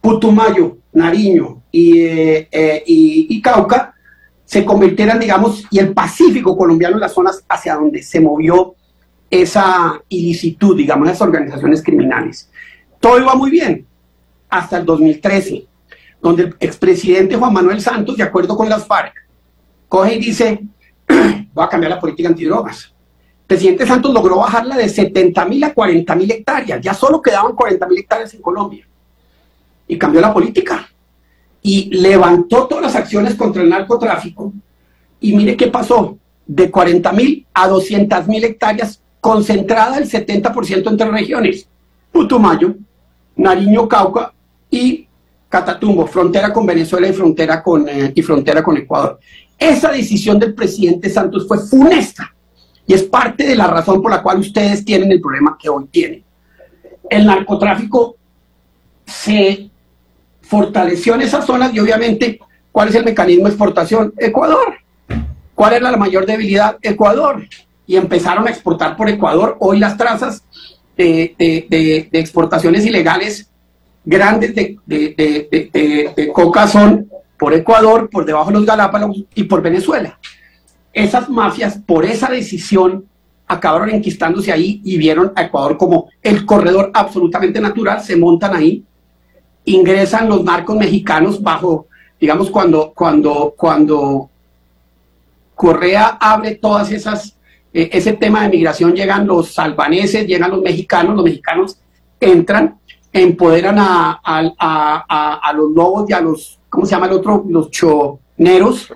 Putumayo, 0.00 0.76
Nariño 0.92 1.62
y, 1.70 2.00
eh, 2.00 2.82
y, 2.86 3.40
Cauca 3.40 3.94
se 4.48 4.64
convirtieran, 4.64 5.20
digamos, 5.20 5.66
y 5.70 5.78
el 5.78 5.92
Pacífico 5.92 6.56
colombiano 6.56 6.94
en 6.94 7.02
las 7.02 7.12
zonas 7.12 7.44
hacia 7.50 7.74
donde 7.74 8.02
se 8.02 8.18
movió 8.18 8.76
esa 9.28 10.00
ilicitud, 10.08 10.74
digamos, 10.74 11.06
las 11.06 11.20
organizaciones 11.20 11.82
criminales. 11.82 12.48
Todo 12.98 13.20
iba 13.20 13.34
muy 13.34 13.50
bien 13.50 13.86
hasta 14.48 14.78
el 14.78 14.86
2013 14.86 15.66
donde 16.22 16.44
el 16.44 16.56
expresidente 16.60 17.36
Juan 17.36 17.52
Manuel 17.52 17.82
Santos, 17.82 18.16
de 18.16 18.22
acuerdo 18.22 18.56
con 18.56 18.70
las 18.70 18.86
FARC, 18.86 19.12
coge 19.86 20.14
y 20.14 20.18
dice, 20.18 20.60
voy 21.52 21.64
a 21.64 21.68
cambiar 21.68 21.90
la 21.90 22.00
política 22.00 22.30
antidrogas. 22.30 22.94
El 23.42 23.46
presidente 23.46 23.86
Santos 23.86 24.14
logró 24.14 24.38
bajarla 24.38 24.78
de 24.78 24.88
70 24.88 25.44
mil 25.44 25.62
a 25.62 25.74
40 25.74 26.14
mil 26.14 26.30
hectáreas, 26.30 26.80
ya 26.80 26.94
solo 26.94 27.20
quedaban 27.20 27.54
40 27.54 27.86
mil 27.86 27.98
hectáreas 27.98 28.32
en 28.32 28.40
Colombia. 28.40 28.88
Y 29.86 29.98
cambió 29.98 30.22
la 30.22 30.32
política. 30.32 30.88
Y 31.62 31.90
levantó 31.94 32.66
todas 32.66 32.84
las 32.84 32.96
acciones 32.96 33.34
contra 33.34 33.62
el 33.62 33.68
narcotráfico. 33.68 34.52
Y 35.20 35.34
mire 35.34 35.56
qué 35.56 35.66
pasó, 35.66 36.18
de 36.46 36.70
40 36.70 37.12
mil 37.12 37.46
a 37.52 37.68
200 37.68 38.26
mil 38.26 38.44
hectáreas, 38.44 39.02
concentrada 39.20 39.98
el 39.98 40.08
70% 40.08 40.88
entre 40.88 41.10
regiones. 41.10 41.68
Putumayo, 42.12 42.74
Nariño, 43.36 43.88
Cauca 43.88 44.32
y 44.70 45.06
Catatumbo, 45.48 46.06
frontera 46.06 46.52
con 46.52 46.66
Venezuela 46.66 47.08
y 47.08 47.12
frontera 47.12 47.62
con, 47.62 47.88
eh, 47.88 48.12
y 48.14 48.22
frontera 48.22 48.62
con 48.62 48.76
Ecuador. 48.76 49.18
Esa 49.58 49.90
decisión 49.90 50.38
del 50.38 50.54
presidente 50.54 51.10
Santos 51.10 51.46
fue 51.48 51.58
funesta 51.58 52.34
y 52.86 52.94
es 52.94 53.02
parte 53.02 53.46
de 53.46 53.56
la 53.56 53.66
razón 53.66 54.00
por 54.00 54.10
la 54.10 54.22
cual 54.22 54.38
ustedes 54.38 54.84
tienen 54.84 55.10
el 55.10 55.20
problema 55.20 55.56
que 55.60 55.68
hoy 55.68 55.86
tienen. 55.90 56.24
El 57.10 57.26
narcotráfico 57.26 58.16
se 59.04 59.70
fortaleció 60.48 61.14
en 61.14 61.22
esas 61.22 61.44
zonas 61.44 61.74
y 61.74 61.78
obviamente, 61.78 62.40
¿cuál 62.72 62.88
es 62.88 62.94
el 62.94 63.04
mecanismo 63.04 63.44
de 63.44 63.50
exportación? 63.50 64.14
Ecuador. 64.16 64.78
¿Cuál 65.54 65.74
era 65.74 65.90
la 65.90 65.96
mayor 65.98 66.24
debilidad? 66.24 66.78
Ecuador. 66.80 67.46
Y 67.86 67.96
empezaron 67.96 68.46
a 68.46 68.50
exportar 68.50 68.96
por 68.96 69.08
Ecuador. 69.10 69.56
Hoy 69.60 69.78
las 69.78 69.96
trazas 69.98 70.42
de, 70.96 72.08
exportaciones 72.12 72.86
ilegales 72.86 73.50
grandes 74.04 74.54
de, 74.54 74.78
de, 74.86 76.30
coca 76.32 76.66
son 76.66 77.10
por 77.38 77.52
Ecuador, 77.52 78.08
por 78.10 78.24
debajo 78.24 78.46
de 78.46 78.54
los 78.54 78.66
Galápagos 78.66 79.24
y 79.34 79.44
por 79.44 79.60
Venezuela. 79.60 80.18
Esas 80.94 81.28
mafias, 81.28 81.78
por 81.86 82.06
esa 82.06 82.28
decisión, 82.28 83.04
acabaron 83.46 83.90
enquistándose 83.90 84.50
ahí 84.50 84.80
y 84.82 84.96
vieron 84.96 85.32
a 85.36 85.42
Ecuador 85.42 85.76
como 85.76 86.08
el 86.22 86.46
corredor 86.46 86.90
absolutamente 86.94 87.60
natural, 87.60 88.02
se 88.02 88.16
montan 88.16 88.54
ahí, 88.54 88.84
ingresan 89.72 90.28
los 90.28 90.44
narcos 90.44 90.76
mexicanos 90.76 91.42
bajo, 91.42 91.86
digamos, 92.20 92.50
cuando, 92.50 92.92
cuando, 92.94 93.54
cuando 93.56 94.30
Correa 95.54 96.18
abre 96.20 96.56
todas 96.56 96.90
esas, 96.92 97.36
eh, 97.72 97.90
ese 97.92 98.12
tema 98.12 98.42
de 98.42 98.50
migración, 98.50 98.94
llegan 98.94 99.26
los 99.26 99.58
albaneses, 99.58 100.26
llegan 100.26 100.50
los 100.50 100.62
mexicanos, 100.62 101.16
los 101.16 101.24
mexicanos 101.24 101.78
entran 102.20 102.78
empoderan 103.12 103.76
a, 103.78 104.20
a, 104.24 105.52
los 105.54 105.70
lobos 105.70 106.08
y 106.08 106.12
a 106.12 106.20
los, 106.20 106.58
¿cómo 106.68 106.86
se 106.86 106.92
llama 106.92 107.06
el 107.06 107.12
otro? 107.12 107.44
Los 107.48 107.70
choneros, 107.70 108.92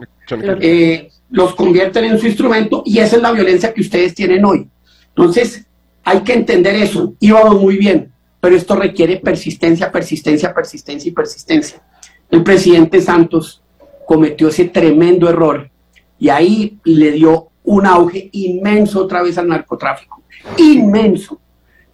eh, 0.61 1.09
los 1.31 1.55
convierten 1.55 2.05
en 2.05 2.18
su 2.18 2.27
instrumento 2.27 2.83
y 2.85 2.99
esa 2.99 3.16
es 3.16 3.23
la 3.23 3.33
violencia 3.33 3.73
que 3.73 3.81
ustedes 3.81 4.14
tienen 4.14 4.45
hoy. 4.45 4.68
Entonces, 5.09 5.66
hay 6.05 6.20
que 6.20 6.35
entender 6.35 6.75
eso. 6.77 7.14
Íbamos 7.20 7.61
muy 7.61 7.77
bien, 7.77 8.11
pero 8.43 8.57
esto 8.57 8.74
requiere 8.74 9.18
persistencia, 9.18 9.93
persistencia, 9.93 10.53
persistencia 10.53 11.09
y 11.09 11.12
persistencia. 11.12 11.80
El 12.28 12.43
presidente 12.43 13.01
Santos 13.01 13.62
cometió 14.05 14.49
ese 14.49 14.64
tremendo 14.64 15.28
error 15.28 15.70
y 16.18 16.28
ahí 16.28 16.76
le 16.82 17.12
dio 17.12 17.51
un 17.62 17.86
auge 17.86 18.30
inmenso 18.32 19.05
otra 19.05 19.22
vez 19.22 19.38
al 19.38 19.47
narcotráfico. 19.47 20.24
Inmenso. 20.59 21.40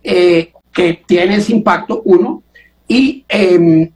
Eh, 0.03 0.53
que 0.73 1.03
tiene 1.07 1.37
ese 1.37 1.53
impacto, 1.53 2.01
uno, 2.07 2.43
y 2.87 3.27
em, 3.29 3.91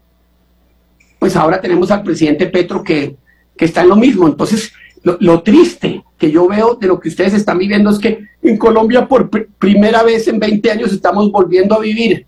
pues 1.19 1.35
ahora 1.37 1.59
tenemos 1.59 1.91
al 1.91 2.03
presidente 2.03 2.49
Petro 2.49 2.85
que, 2.85 3.17
está 3.57 3.81
en 3.81 3.89
lo 3.89 3.97
mismo. 3.97 4.27
Entonces, 4.27 4.75
lo, 5.05 5.43
triste 5.43 6.05
que 6.19 6.31
yo 6.31 6.49
veo 6.49 6.75
de 6.75 6.89
lo 6.89 7.01
que 7.01 7.09
ustedes 7.09 7.33
están 7.33 7.57
viviendo 7.57 7.89
es 7.89 7.99
que 7.99 8.27
en 8.43 8.59
Colombia 8.59 9.09
por 9.09 9.31
primera 9.31 10.03
vez 10.03 10.29
en 10.29 10.39
20 10.39 10.71
años 10.71 10.93
estamos 10.93 11.31
volviendo 11.31 11.77
a 11.77 11.81
vivir 11.81 12.27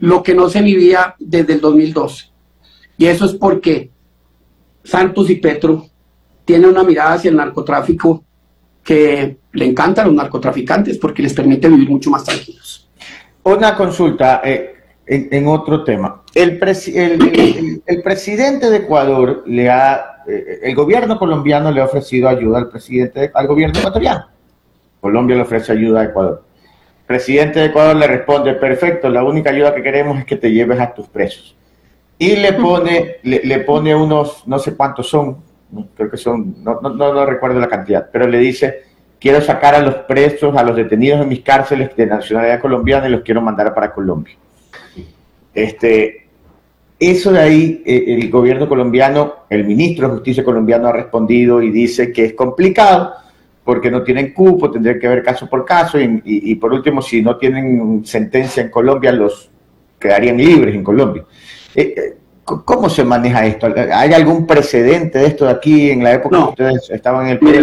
lo 0.00 0.22
que 0.22 0.34
no 0.34 0.48
se 0.48 0.62
vivía 0.62 1.14
desde 1.18 1.54
el 1.54 1.60
2002. 1.60 2.32
Y 2.96 3.06
eso 3.06 3.24
es 3.26 3.34
porque 3.34 3.90
Santos 4.84 5.30
y 5.30 5.36
Petro 5.36 5.86
tienen 6.44 6.70
una 6.70 6.82
mirada 6.82 7.14
hacia 7.14 7.30
el 7.30 7.36
narcotráfico 7.36 8.24
que 8.82 9.36
le 9.52 9.64
encanta 9.66 10.02
a 10.02 10.06
los 10.06 10.14
narcotraficantes 10.14 10.98
porque 10.98 11.22
les 11.22 11.34
permite 11.34 11.68
vivir 11.68 11.90
mucho 11.90 12.10
más 12.10 12.24
tranquilos. 12.24 12.88
Una 13.42 13.76
consulta 13.76 14.40
eh, 14.44 14.74
en, 15.06 15.46
otro 15.46 15.84
tema. 15.84 16.22
El, 16.34 16.58
el, 17.86 18.02
presidente 18.02 18.70
de 18.70 18.76
Ecuador 18.78 19.42
le 19.46 19.68
ha, 19.68 20.22
eh, 20.26 20.60
el 20.62 20.74
gobierno 20.74 21.18
colombiano 21.18 21.70
le 21.70 21.80
ha 21.80 21.84
ofrecido 21.84 22.28
ayuda 22.28 22.58
al 22.58 22.68
presidente, 22.68 23.30
al 23.32 23.46
gobierno 23.46 23.78
ecuatoriano. 23.78 24.26
Colombia 25.00 25.36
le 25.36 25.42
ofrece 25.42 25.72
ayuda 25.72 26.00
a 26.00 26.04
Ecuador. 26.04 26.44
Presidente 27.08 27.58
de 27.58 27.66
Ecuador 27.66 27.96
le 27.96 28.06
responde, 28.06 28.52
perfecto, 28.52 29.08
la 29.08 29.24
única 29.24 29.48
ayuda 29.48 29.74
que 29.74 29.82
queremos 29.82 30.18
es 30.18 30.26
que 30.26 30.36
te 30.36 30.52
lleves 30.52 30.78
a 30.78 30.92
tus 30.92 31.08
presos. 31.08 31.56
Y 32.18 32.36
le 32.36 32.52
pone, 32.62 33.16
le, 33.22 33.60
pone 33.60 33.94
unos, 33.94 34.46
no 34.46 34.58
sé 34.58 34.76
cuántos 34.76 35.08
son, 35.08 35.38
creo 35.96 36.10
que 36.10 36.18
son, 36.18 36.62
no, 36.62 36.82
no, 36.82 36.90
no 36.90 37.24
recuerdo 37.24 37.58
la 37.60 37.66
cantidad, 37.66 38.10
pero 38.12 38.28
le 38.28 38.36
dice, 38.36 38.82
quiero 39.18 39.40
sacar 39.40 39.74
a 39.74 39.80
los 39.80 39.94
presos, 39.94 40.54
a 40.54 40.62
los 40.62 40.76
detenidos 40.76 41.22
en 41.22 41.28
mis 41.30 41.40
cárceles 41.40 41.96
de 41.96 42.04
nacionalidad 42.04 42.60
colombiana 42.60 43.08
y 43.08 43.12
los 43.12 43.22
quiero 43.22 43.40
mandar 43.40 43.74
para 43.74 43.90
Colombia. 43.90 44.36
Este, 45.54 46.26
eso 47.00 47.32
de 47.32 47.40
ahí, 47.40 47.82
eh, 47.86 48.04
el 48.20 48.30
gobierno 48.30 48.68
colombiano, 48.68 49.46
el 49.48 49.64
ministro 49.64 50.08
de 50.08 50.14
Justicia 50.16 50.44
colombiano 50.44 50.88
ha 50.88 50.92
respondido 50.92 51.62
y 51.62 51.70
dice 51.70 52.12
que 52.12 52.26
es 52.26 52.34
complicado 52.34 53.14
porque 53.68 53.90
no 53.90 54.02
tienen 54.02 54.32
cupo, 54.32 54.70
tendría 54.70 54.98
que 54.98 55.06
ver 55.06 55.22
caso 55.22 55.46
por 55.46 55.62
caso 55.62 55.98
y, 56.00 56.54
por 56.54 56.72
último, 56.72 57.02
si 57.02 57.20
no 57.20 57.36
tienen 57.36 58.00
sentencia 58.02 58.62
en 58.62 58.70
Colombia, 58.70 59.12
los 59.12 59.50
quedarían 60.00 60.38
libres 60.38 60.74
en 60.74 60.82
Colombia. 60.82 61.26
Eh, 61.74 61.94
eh, 61.94 62.16
¿Cómo 62.42 62.88
se 62.88 63.04
maneja 63.04 63.44
esto? 63.44 63.66
¿Hay 63.92 64.14
algún 64.14 64.46
precedente 64.46 65.18
de 65.18 65.26
esto 65.26 65.44
de 65.44 65.50
aquí 65.50 65.90
en 65.90 66.02
la 66.02 66.14
época 66.14 66.38
que 66.38 66.44
ustedes 66.44 66.88
estaban 66.88 67.26
en 67.26 67.32
el 67.32 67.38
poder? 67.40 67.60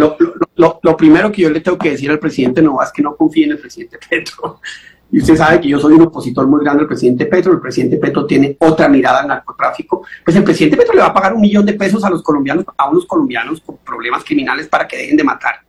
lo, 0.57 0.95
primero 0.95 1.31
que 1.31 1.41
yo 1.41 1.49
le 1.49 1.61
tengo 1.61 1.79
que 1.79 1.89
decir 1.89 2.11
al 2.11 2.19
presidente 2.19 2.61
no 2.61 2.79
es 2.83 2.91
que 2.91 3.01
no 3.01 3.15
confíe 3.15 3.45
en 3.45 3.53
el 3.53 3.57
presidente 3.57 3.97
Petro. 4.07 4.59
Y 5.11 5.19
usted 5.19 5.35
sabe 5.37 5.61
que 5.61 5.69
yo 5.69 5.79
soy 5.79 5.93
un 5.93 6.01
opositor 6.01 6.45
muy 6.47 6.63
grande 6.63 6.81
al 6.81 6.87
presidente 6.87 7.27
Petro. 7.27 7.53
El 7.53 7.61
presidente 7.61 7.97
Petro 7.97 8.25
tiene 8.25 8.57
otra 8.59 8.89
mirada 8.89 9.21
al 9.21 9.27
narcotráfico. 9.27 10.03
Pues 10.23 10.35
el 10.35 10.43
presidente 10.43 10.77
Petro 10.77 10.93
le 10.93 11.01
va 11.01 11.07
a 11.07 11.13
pagar 11.13 11.33
un 11.33 11.41
millón 11.41 11.65
de 11.65 11.73
pesos 11.73 12.03
a 12.03 12.09
los 12.09 12.21
colombianos, 12.21 12.65
a 12.75 12.89
unos 12.89 13.05
colombianos 13.05 13.61
con 13.61 13.77
problemas 13.77 14.23
criminales 14.23 14.67
para 14.67 14.87
que 14.87 14.97
dejen 14.97 15.15
de 15.15 15.23
matar. 15.23 15.64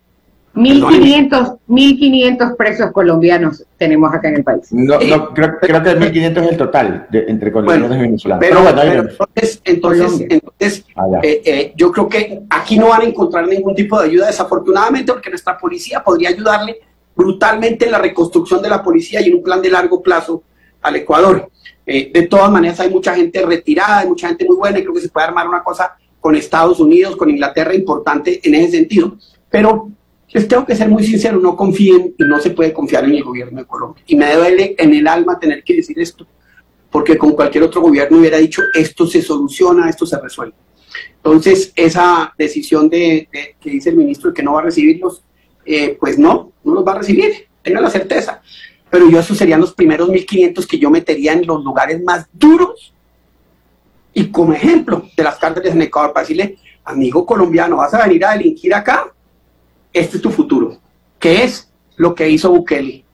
1500, 0.57 1.53
1500 1.67 2.53
presos 2.57 2.91
colombianos 2.93 3.65
tenemos 3.77 4.13
acá 4.13 4.29
en 4.29 4.37
el 4.37 4.45
país. 4.45 4.73
No, 4.73 4.99
no 4.99 5.35
creo, 5.35 5.59
creo 5.61 5.83
que 5.83 5.95
1500 5.95 6.45
es 6.45 6.51
el 6.51 6.57
total 6.57 7.07
de, 7.11 7.25
entre 7.29 7.53
colombianos 7.53 7.89
Bueno, 7.89 8.03
y 8.03 8.07
venezolanos. 8.07 8.45
Pero, 8.47 8.63
bueno, 8.63 8.81
ahí 8.81 8.89
pero 8.89 9.03
entonces, 9.03 9.61
entonces, 9.65 10.27
entonces 10.29 10.47
Ah, 10.97 11.21
eh, 11.23 11.43
eh, 11.45 11.73
yo 11.77 11.93
creo 11.93 12.09
que 12.09 12.43
aquí 12.49 12.79
no 12.79 12.89
van 12.89 13.03
a 13.03 13.05
encontrar 13.05 13.47
ningún 13.47 13.75
tipo 13.75 14.01
de 14.01 14.09
ayuda, 14.09 14.27
desafortunadamente, 14.29 15.13
porque 15.13 15.29
nuestra 15.29 15.59
policía 15.59 16.03
podría 16.03 16.31
ayudarle 16.31 16.81
brutalmente 17.15 17.85
en 17.85 17.93
la 17.93 17.99
reconstrucción 17.99 18.63
de 18.63 18.71
la 18.71 18.83
policía 18.83 19.21
y 19.21 19.27
en 19.27 19.37
un 19.37 19.43
plan 19.43 19.61
de 19.61 19.71
largo 19.71 20.03
plazo 20.03 20.43
al 20.81 20.97
Ecuador. 20.97 21.51
Eh, 21.85 22.11
de 22.13 22.23
todas 22.23 22.51
maneras, 22.51 22.81
hay 22.81 22.91
mucha 22.91 23.15
gente 23.15 23.45
retirada, 23.45 23.99
hay 23.99 24.09
mucha 24.09 24.29
gente 24.29 24.47
muy 24.47 24.57
buena, 24.57 24.79
y 24.79 24.83
creo 24.83 24.95
que 24.95 25.01
se 25.03 25.09
puede 25.11 25.27
armar 25.27 25.47
una 25.49 25.63
cosa 25.63 25.97
con 26.19 26.35
Estados 26.35 26.81
Unidos, 26.81 27.15
con 27.17 27.29
Inglaterra 27.31 27.75
importante 27.75 28.41
en 28.43 28.55
ese 28.55 28.79
sentido. 28.79 29.17
Pero 29.51 29.91
les 30.33 30.49
tengo 30.49 30.67
que 30.67 30.75
ser 30.75 30.89
muy 30.89 31.05
sincero, 31.05 31.39
no 31.39 31.57
confíen 31.57 32.15
y 32.19 32.25
no 32.25 32.41
se 32.41 32.51
puede 32.51 32.73
confiar 32.73 33.05
en 33.05 33.15
el 33.15 33.25
gobierno 33.25 33.61
de 33.61 33.67
Colombia. 33.67 34.03
Y 34.07 34.17
me 34.17 34.35
duele 34.35 34.75
en 34.79 34.93
el 34.93 35.07
alma 35.07 35.39
tener 35.39 35.63
que 35.63 35.77
decir 35.77 35.99
esto, 35.99 36.27
porque 36.91 37.17
con 37.17 37.33
cualquier 37.33 37.65
otro 37.65 37.81
gobierno 37.81 38.19
hubiera 38.19 38.39
dicho 38.39 38.63
esto 38.75 39.07
se 39.07 39.23
soluciona, 39.23 39.89
esto 39.89 40.07
se 40.07 40.21
resuelve. 40.21 40.55
Entonces, 41.17 41.73
esa 41.75 42.33
decisión 42.39 42.89
de, 42.89 43.29
que 43.61 43.71
dice 43.71 43.91
el 43.91 43.97
ministro 43.97 44.31
de 44.31 44.35
que 44.35 44.43
no 44.43 44.55
va 44.55 44.61
a 44.61 44.65
recibirlos, 44.65 45.23
eh, 45.65 45.97
pues 45.99 46.19
no, 46.19 46.53
no 46.65 46.75
los 46.75 46.87
va 46.87 46.93
a 46.93 46.99
recibir, 46.99 47.49
tenga 47.63 47.81
la 47.81 47.91
certeza. 47.91 48.41
Pero 48.91 49.11
yo 49.11 49.19
esos 49.19 49.37
serían 49.37 49.61
los 49.61 49.75
primeros 49.75 50.09
1.500 50.09 50.67
que 50.67 50.79
yo 50.79 50.91
metería 50.91 51.33
en 51.33 51.47
los 51.47 51.65
lugares 51.65 52.03
más 52.03 52.27
duros 52.33 52.95
y 54.15 54.31
como 54.31 54.53
ejemplo 54.55 55.09
de 55.17 55.23
las 55.23 55.37
cárceles 55.37 55.75
en 55.75 55.83
Ecuador 55.83 56.13
para 56.13 56.23
decirle, 56.23 56.57
amigo 56.85 57.27
colombiano, 57.27 57.77
vas 57.77 57.93
a 57.93 58.07
venir 58.07 58.25
a 58.25 58.33
delinquir 58.33 58.73
acá, 58.73 59.13
este 59.99 60.17
es 60.17 60.23
tu 60.23 60.31
futuro, 60.31 60.79
que 61.19 61.45
es 61.45 61.71
lo 61.97 62.15
que 62.15 62.29
hizo 62.29 62.51
Bukele. 62.51 63.05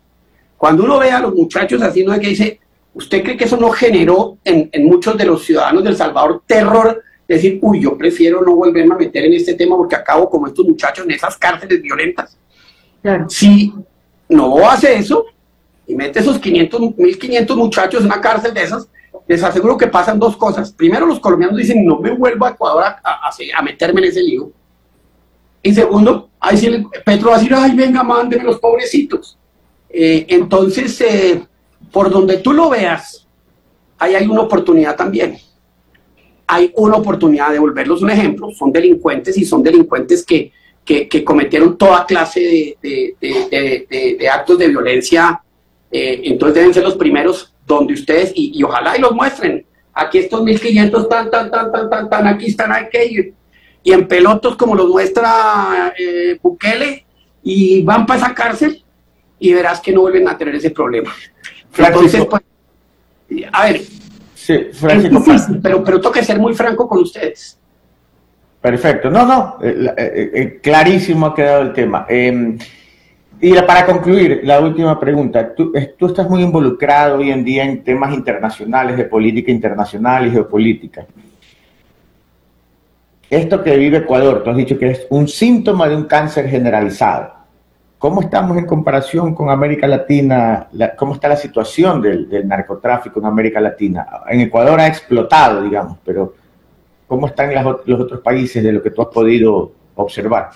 Cuando 0.56 0.84
uno 0.84 0.98
ve 0.98 1.10
a 1.10 1.20
los 1.20 1.34
muchachos 1.34 1.80
así, 1.82 2.04
no 2.04 2.12
es 2.12 2.20
que 2.20 2.28
dice, 2.28 2.60
¿usted 2.94 3.22
cree 3.22 3.36
que 3.36 3.44
eso 3.44 3.56
no 3.56 3.70
generó 3.70 4.38
en, 4.44 4.68
en 4.72 4.84
muchos 4.86 5.16
de 5.16 5.24
los 5.24 5.44
ciudadanos 5.44 5.82
del 5.84 5.96
Salvador 5.96 6.42
terror? 6.46 7.02
Decir, 7.26 7.58
uy, 7.62 7.80
yo 7.82 7.96
prefiero 7.96 8.42
no 8.42 8.54
volverme 8.54 8.94
a 8.94 8.98
meter 8.98 9.24
en 9.24 9.32
este 9.34 9.54
tema 9.54 9.76
porque 9.76 9.96
acabo 9.96 10.28
como 10.28 10.46
estos 10.46 10.66
muchachos 10.66 11.04
en 11.04 11.12
esas 11.12 11.36
cárceles 11.36 11.80
violentas. 11.80 12.36
Claro. 13.00 13.28
Si 13.30 13.72
no 14.28 14.68
hace 14.68 14.96
eso 14.96 15.24
y 15.86 15.94
mete 15.94 16.20
esos 16.20 16.38
500, 16.38 16.96
1500 16.96 17.56
muchachos 17.56 18.00
en 18.00 18.06
una 18.06 18.20
cárcel 18.20 18.52
de 18.54 18.62
esas, 18.62 18.88
les 19.26 19.42
aseguro 19.42 19.76
que 19.78 19.86
pasan 19.86 20.18
dos 20.18 20.36
cosas. 20.36 20.72
Primero, 20.72 21.06
los 21.06 21.20
colombianos 21.20 21.56
dicen, 21.56 21.84
no 21.84 21.98
me 21.98 22.10
vuelvo 22.12 22.44
a 22.46 22.50
Ecuador 22.50 22.84
a- 22.84 23.00
a 23.56 23.62
meterme 23.62 24.00
en 24.02 24.08
ese 24.08 24.22
lío. 24.22 24.50
Y 25.62 25.72
segundo, 25.74 26.30
ahí 26.40 26.56
sí 26.56 26.66
el- 26.66 26.86
Petro 27.04 27.30
va 27.30 27.36
a 27.36 27.38
decir, 27.38 27.54
ay, 27.54 27.74
venga, 27.76 28.02
mándenme 28.02 28.44
los 28.44 28.58
pobrecitos. 28.58 29.38
Eh, 29.88 30.26
entonces, 30.28 31.00
eh, 31.00 31.42
por 31.92 32.10
donde 32.10 32.38
tú 32.38 32.52
lo 32.52 32.70
veas, 32.70 33.26
ahí 33.98 34.14
hay 34.14 34.26
una 34.26 34.40
oportunidad 34.42 34.96
también. 34.96 35.36
Hay 36.46 36.72
una 36.76 36.96
oportunidad 36.96 37.50
de 37.52 37.58
volverlos 37.58 38.02
un 38.02 38.10
ejemplo. 38.10 38.50
Son 38.50 38.72
delincuentes 38.72 39.36
y 39.38 39.44
son 39.44 39.62
delincuentes 39.62 40.24
que, 40.24 40.52
que, 40.84 41.08
que 41.08 41.22
cometieron 41.24 41.78
toda 41.78 42.04
clase 42.04 42.40
de, 42.82 43.16
de- 43.20 44.16
de- 44.18 44.28
actos 44.28 44.58
de 44.58 44.68
violencia. 44.68 45.40
Eh, 45.90 46.22
entonces 46.24 46.54
deben 46.56 46.74
ser 46.74 46.82
los 46.82 46.96
primeros 46.96 47.54
donde 47.66 47.94
ustedes, 47.94 48.32
y, 48.34 48.58
y 48.58 48.62
ojalá 48.64 48.96
y 48.96 49.00
los 49.00 49.12
muestren. 49.12 49.64
Aquí 49.94 50.18
estos 50.18 50.42
1500 50.42 51.08
tan, 51.08 51.30
tan, 51.30 51.50
tan, 51.50 51.70
tan, 51.70 51.88
tan, 51.88 52.10
tan, 52.10 52.26
aquí 52.26 52.46
están 52.46 52.72
aquellos. 52.72 53.26
Y 53.82 53.92
en 53.92 54.06
pelotos 54.06 54.56
como 54.56 54.74
los 54.74 54.88
muestra 54.88 55.92
eh, 55.98 56.38
Bukele, 56.42 57.04
y 57.42 57.82
van 57.82 58.06
para 58.06 58.20
esa 58.20 58.34
cárcel 58.34 58.82
y 59.38 59.52
verás 59.52 59.80
que 59.80 59.92
no 59.92 60.02
vuelven 60.02 60.28
a 60.28 60.38
tener 60.38 60.54
ese 60.54 60.70
problema. 60.70 61.10
Entonces, 61.76 62.26
Francisco. 62.26 62.28
pues, 62.28 62.42
a 63.52 63.64
ver, 63.64 63.80
Sí, 64.34 64.54
es 64.54 64.76
Francisco. 64.78 65.18
difícil, 65.20 65.60
pero, 65.62 65.84
pero 65.84 66.00
tengo 66.00 66.12
que 66.12 66.24
ser 66.24 66.38
muy 66.38 66.54
franco 66.54 66.88
con 66.88 66.98
ustedes. 67.00 67.58
Perfecto. 68.60 69.10
No, 69.10 69.24
no, 69.24 69.58
eh, 69.62 70.30
eh, 70.34 70.60
clarísimo 70.62 71.26
ha 71.26 71.34
quedado 71.34 71.62
el 71.62 71.72
tema. 71.72 72.06
Eh, 72.08 72.56
y 73.40 73.52
para 73.54 73.86
concluir, 73.86 74.40
la 74.44 74.60
última 74.60 74.98
pregunta. 74.98 75.52
Tú, 75.54 75.72
tú 75.98 76.06
estás 76.06 76.28
muy 76.28 76.42
involucrado 76.42 77.18
hoy 77.18 77.30
en 77.30 77.44
día 77.44 77.64
en 77.64 77.82
temas 77.82 78.14
internacionales, 78.14 78.96
de 78.96 79.04
política 79.04 79.50
internacional 79.50 80.26
y 80.26 80.30
geopolítica. 80.30 81.06
Esto 83.32 83.62
que 83.62 83.74
vive 83.78 83.96
Ecuador, 83.96 84.42
tú 84.44 84.50
has 84.50 84.56
dicho 84.58 84.78
que 84.78 84.90
es 84.90 85.06
un 85.08 85.26
síntoma 85.26 85.88
de 85.88 85.96
un 85.96 86.04
cáncer 86.04 86.50
generalizado. 86.50 87.32
¿Cómo 87.96 88.20
estamos 88.20 88.58
en 88.58 88.66
comparación 88.66 89.34
con 89.34 89.48
América 89.48 89.86
Latina? 89.86 90.68
La- 90.72 90.94
¿Cómo 90.94 91.14
está 91.14 91.28
la 91.28 91.36
situación 91.38 92.02
del, 92.02 92.46
narcotráfico 92.46 93.20
en 93.20 93.24
América 93.24 93.58
Latina? 93.58 94.06
En 94.28 94.40
Ecuador 94.40 94.78
ha 94.80 94.86
explotado, 94.86 95.62
digamos, 95.62 95.96
pero 96.04 96.34
¿cómo 97.08 97.26
están 97.26 97.54
los 97.86 98.00
otros 98.02 98.20
países 98.20 98.62
de 98.62 98.70
lo 98.70 98.82
que 98.82 98.90
tú 98.90 99.00
has 99.00 99.08
podido 99.08 99.72
observar? 99.94 100.50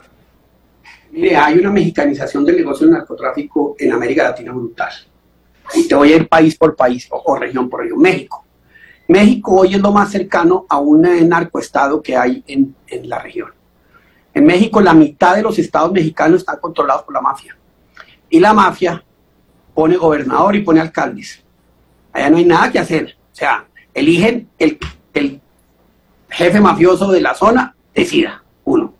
Mire, 1.12 1.34
hay 1.34 1.56
una 1.56 1.70
mexicanización 1.70 2.44
del 2.44 2.58
negocio 2.58 2.86
del 2.86 2.96
narcotráfico 2.96 3.74
en 3.78 3.92
América 3.92 4.24
Latina 4.24 4.52
brutal. 4.52 4.92
Y 5.74 5.88
te 5.88 5.94
voy 5.94 6.12
a 6.12 6.16
ir 6.16 6.28
país 6.28 6.58
por 6.58 6.76
país 6.76 7.08
o 7.10 7.36
región 7.36 7.70
por 7.70 7.80
región. 7.80 7.98
México. 8.02 8.44
México 9.08 9.52
hoy 9.60 9.74
es 9.74 9.80
lo 9.80 9.92
más 9.92 10.10
cercano 10.10 10.66
a 10.68 10.78
un 10.78 11.02
narcoestado 11.28 12.02
que 12.02 12.16
hay 12.16 12.42
en, 12.46 12.74
en 12.88 13.08
la 13.08 13.18
región. 13.20 13.50
En 14.34 14.44
México 14.44 14.80
la 14.80 14.94
mitad 14.94 15.36
de 15.36 15.42
los 15.42 15.58
estados 15.58 15.92
mexicanos 15.92 16.40
están 16.40 16.58
controlados 16.60 17.04
por 17.04 17.14
la 17.14 17.20
mafia. 17.20 17.56
Y 18.28 18.40
la 18.40 18.52
mafia 18.52 19.02
pone 19.74 19.96
gobernador 19.96 20.56
y 20.56 20.62
pone 20.62 20.80
alcaldes. 20.80 21.42
Allá 22.12 22.30
no 22.30 22.38
hay 22.38 22.44
nada 22.44 22.72
que 22.72 22.78
hacer. 22.78 23.16
O 23.32 23.34
sea, 23.36 23.66
eligen 23.94 24.48
el, 24.58 24.78
el 25.14 25.40
jefe 26.28 26.60
mafioso 26.60 27.10
de 27.12 27.20
la 27.20 27.34
zona, 27.34 27.74
decida, 27.94 28.42
uno. 28.64 28.92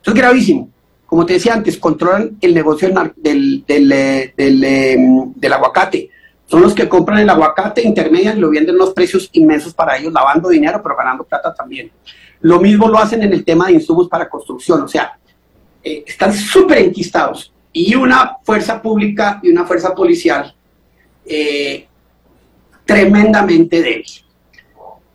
Eso 0.00 0.10
es 0.12 0.16
gravísimo. 0.16 0.70
Como 1.06 1.26
te 1.26 1.34
decía 1.34 1.54
antes, 1.54 1.76
controlan 1.76 2.38
el 2.40 2.54
negocio 2.54 2.88
del, 2.88 3.12
del, 3.16 3.64
del, 3.66 3.92
eh, 3.92 4.34
eh, 4.36 4.96
del 5.34 5.52
aguacate. 5.52 6.10
Son 6.50 6.60
los 6.60 6.74
que 6.74 6.88
compran 6.88 7.20
el 7.20 7.30
aguacate, 7.30 7.80
intermedian 7.86 8.36
y 8.36 8.40
lo 8.40 8.50
venden 8.50 8.74
unos 8.74 8.92
precios 8.92 9.28
inmensos 9.32 9.72
para 9.72 9.96
ellos, 9.96 10.12
lavando 10.12 10.48
dinero, 10.48 10.80
pero 10.82 10.96
ganando 10.96 11.22
plata 11.22 11.54
también. 11.54 11.92
Lo 12.40 12.58
mismo 12.58 12.88
lo 12.88 12.98
hacen 12.98 13.22
en 13.22 13.32
el 13.32 13.44
tema 13.44 13.68
de 13.68 13.74
insumos 13.74 14.08
para 14.08 14.28
construcción. 14.28 14.82
O 14.82 14.88
sea, 14.88 15.16
eh, 15.84 16.02
están 16.04 16.32
súper 16.34 16.78
enquistados. 16.78 17.52
Y 17.72 17.94
una 17.94 18.38
fuerza 18.42 18.82
pública 18.82 19.38
y 19.44 19.50
una 19.50 19.64
fuerza 19.64 19.94
policial 19.94 20.52
eh, 21.24 21.86
tremendamente 22.84 23.80
débil. 23.80 24.06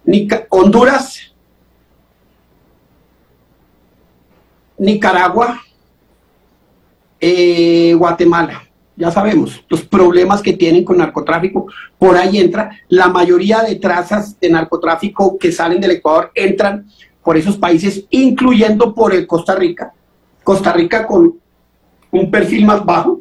Nica- 0.06 0.48
Honduras, 0.50 1.34
Nicaragua, 4.78 5.62
eh, 7.20 7.94
Guatemala. 7.94 8.65
Ya 8.98 9.12
sabemos 9.12 9.64
los 9.68 9.84
problemas 9.84 10.42
que 10.42 10.54
tienen 10.54 10.86
con 10.86 10.98
narcotráfico. 10.98 11.68
Por 11.98 12.16
ahí 12.16 12.40
entra. 12.40 12.72
La 12.88 13.10
mayoría 13.10 13.62
de 13.62 13.76
trazas 13.76 14.40
de 14.40 14.50
narcotráfico 14.50 15.38
que 15.38 15.52
salen 15.52 15.82
del 15.82 15.92
Ecuador 15.92 16.32
entran 16.34 16.88
por 17.24 17.36
esos 17.38 17.58
países, 17.58 18.06
incluyendo 18.10 18.94
por 18.94 19.14
el 19.14 19.28
Costa 19.28 19.56
Rica. 19.56 19.94
Costa 20.44 20.72
Rica 20.72 21.06
con 21.06 21.36
un 22.12 22.32
perfil 22.32 22.66
más 22.66 22.86
bajo. 22.86 23.20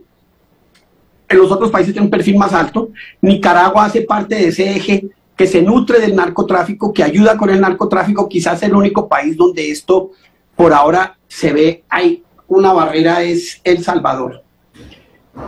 En 1.29 1.39
los 1.39 1.51
otros 1.51 1.71
países 1.71 1.93
tiene 1.93 2.05
un 2.05 2.11
perfil 2.11 2.37
más 2.37 2.53
alto. 2.53 2.91
Nicaragua 3.21 3.87
hace 3.87 4.03
parte 4.03 4.37
de 4.37 4.49
ese 4.49 4.77
eje 4.77 5.09
que 5.37 5.47
se 5.47 5.63
nutre 5.63 5.99
del 5.99 6.15
narcotráfico, 6.15 6.93
que 6.93 7.03
ayuda 7.03 7.37
con 7.37 7.51
el 7.51 7.61
narcotráfico. 7.61 8.29
Quizás 8.29 8.63
el 8.63 8.77
único 8.77 9.09
país 9.09 9.37
donde 9.37 9.71
esto 9.71 10.13
por 10.55 10.73
ahora 10.73 11.19
se 11.27 11.53
ve, 11.53 11.85
hay 11.89 12.23
una 12.47 12.73
barrera, 12.73 13.23
es 13.23 13.61
El 13.65 13.83
Salvador. 13.83 14.44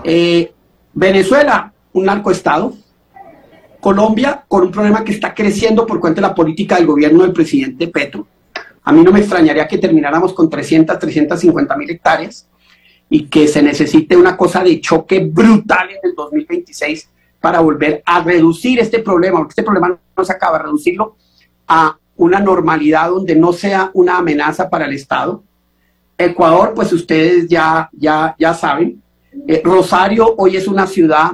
Eh, 0.04 0.52
Venezuela, 0.92 1.72
un 1.92 2.04
narcoestado. 2.04 2.74
Colombia, 3.80 4.44
con 4.48 4.64
un 4.64 4.72
problema 4.72 5.04
que 5.04 5.12
está 5.12 5.32
creciendo 5.32 5.86
por 5.86 6.00
cuenta 6.00 6.20
de 6.20 6.26
la 6.26 6.34
política 6.34 6.76
del 6.76 6.86
gobierno 6.86 7.22
del 7.22 7.32
presidente 7.32 7.86
Petro. 7.88 8.26
A 8.82 8.92
mí 8.92 9.02
no 9.02 9.12
me 9.12 9.20
extrañaría 9.20 9.68
que 9.68 9.78
termináramos 9.78 10.32
con 10.32 10.48
300, 10.48 10.98
350 10.98 11.76
mil 11.76 11.90
hectáreas 11.90 12.48
y 13.08 13.26
que 13.26 13.46
se 13.46 13.62
necesite 13.62 14.16
una 14.16 14.36
cosa 14.36 14.62
de 14.62 14.80
choque 14.80 15.20
brutal 15.20 15.90
en 15.90 15.98
el 16.02 16.14
2026 16.14 17.10
para 17.40 17.60
volver 17.60 18.02
a 18.04 18.22
reducir 18.22 18.80
este 18.80 19.00
problema, 19.00 19.38
porque 19.38 19.52
este 19.52 19.62
problema 19.62 19.96
no 20.16 20.24
se 20.24 20.32
acaba, 20.32 20.58
reducirlo 20.58 21.16
a 21.68 21.96
una 22.16 22.40
normalidad 22.40 23.10
donde 23.10 23.36
no 23.36 23.52
sea 23.52 23.90
una 23.94 24.18
amenaza 24.18 24.68
para 24.68 24.86
el 24.86 24.94
Estado. 24.94 25.42
Ecuador, 26.18 26.72
pues 26.74 26.92
ustedes 26.92 27.46
ya, 27.48 27.90
ya, 27.92 28.34
ya 28.38 28.54
saben, 28.54 29.02
eh, 29.46 29.60
Rosario 29.64 30.34
hoy 30.38 30.56
es 30.56 30.66
una 30.68 30.86
ciudad 30.86 31.32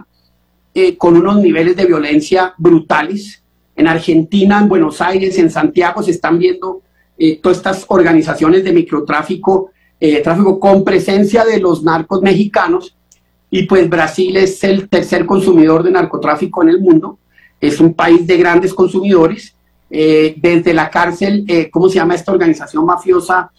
eh, 0.75 0.97
con 0.97 1.17
unos 1.17 1.37
niveles 1.41 1.77
de 1.77 1.87
violencia 1.87 2.55
brutales. 2.59 3.43
En 3.77 3.87
Argentina, 3.87 4.59
en 4.61 4.69
Buenos 4.69 5.01
Aires, 5.01 5.39
en 5.39 5.51
Santiago 5.51 6.03
se 6.03 6.11
están 6.13 6.39
viendo 6.39 6.83
eh, 7.19 7.39
todas 7.43 7.59
estas 7.59 7.85
organizaciones 7.89 8.65
de 8.65 8.73
microtráfico 8.73 9.71
eh, 10.01 10.21
tráfico 10.21 10.59
con 10.59 10.83
presencia 10.85 11.45
de 11.45 11.61
los 11.61 11.83
narcos 11.83 12.23
mexicanos 12.23 12.97
y 13.51 13.65
pues 13.65 13.89
Brasil 13.89 14.37
es 14.37 14.63
el 14.65 14.89
tercer 14.89 15.27
consumidor 15.27 15.83
de 15.83 15.91
narcotráfico 15.91 16.63
en 16.63 16.71
el 16.71 16.81
mundo, 16.81 17.19
es 17.61 17.79
un 17.81 17.95
país 17.95 18.27
de 18.27 18.37
grandes 18.39 18.73
consumidores. 18.75 19.55
Eh, 19.95 20.35
desde 20.39 20.73
la 20.73 20.89
cárcel, 20.89 21.45
¿cómo 21.71 21.87
se 21.91 21.97
llama 21.97 22.15
esta 22.15 22.33
organización 22.33 22.87
mafiosa 22.87 23.51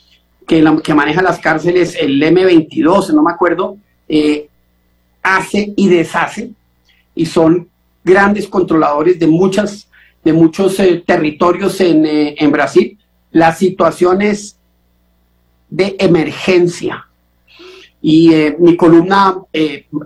que, 0.47 0.63
la- 0.63 0.81
que 0.81 0.93
maneja 0.95 1.21
las 1.21 1.37
cárceles? 1.37 1.95
El 1.99 2.19
M22, 2.21 3.13
no 3.13 3.21
me 3.21 3.31
acuerdo, 3.31 3.77
eh, 4.21 4.49
hace 5.21 5.73
y 5.75 5.89
deshace 5.89 6.51
y 7.15 7.25
son 7.25 7.69
grandes 8.03 8.47
controladores 8.47 9.17
de 9.19 9.27
muchas 9.27 9.87
de 10.23 10.33
muchos 10.33 10.79
eh, 10.79 11.03
territorios 11.05 11.79
en, 11.81 12.05
eh, 12.05 12.35
en 12.37 12.51
Brasil. 12.51 12.97
La 13.31 13.53
situación 13.53 14.21
es 14.21 14.57
de 15.69 15.95
emergencia. 15.99 17.07
Y 18.01 18.33
eh, 18.33 18.55
mi 18.59 18.75
columna 18.75 19.37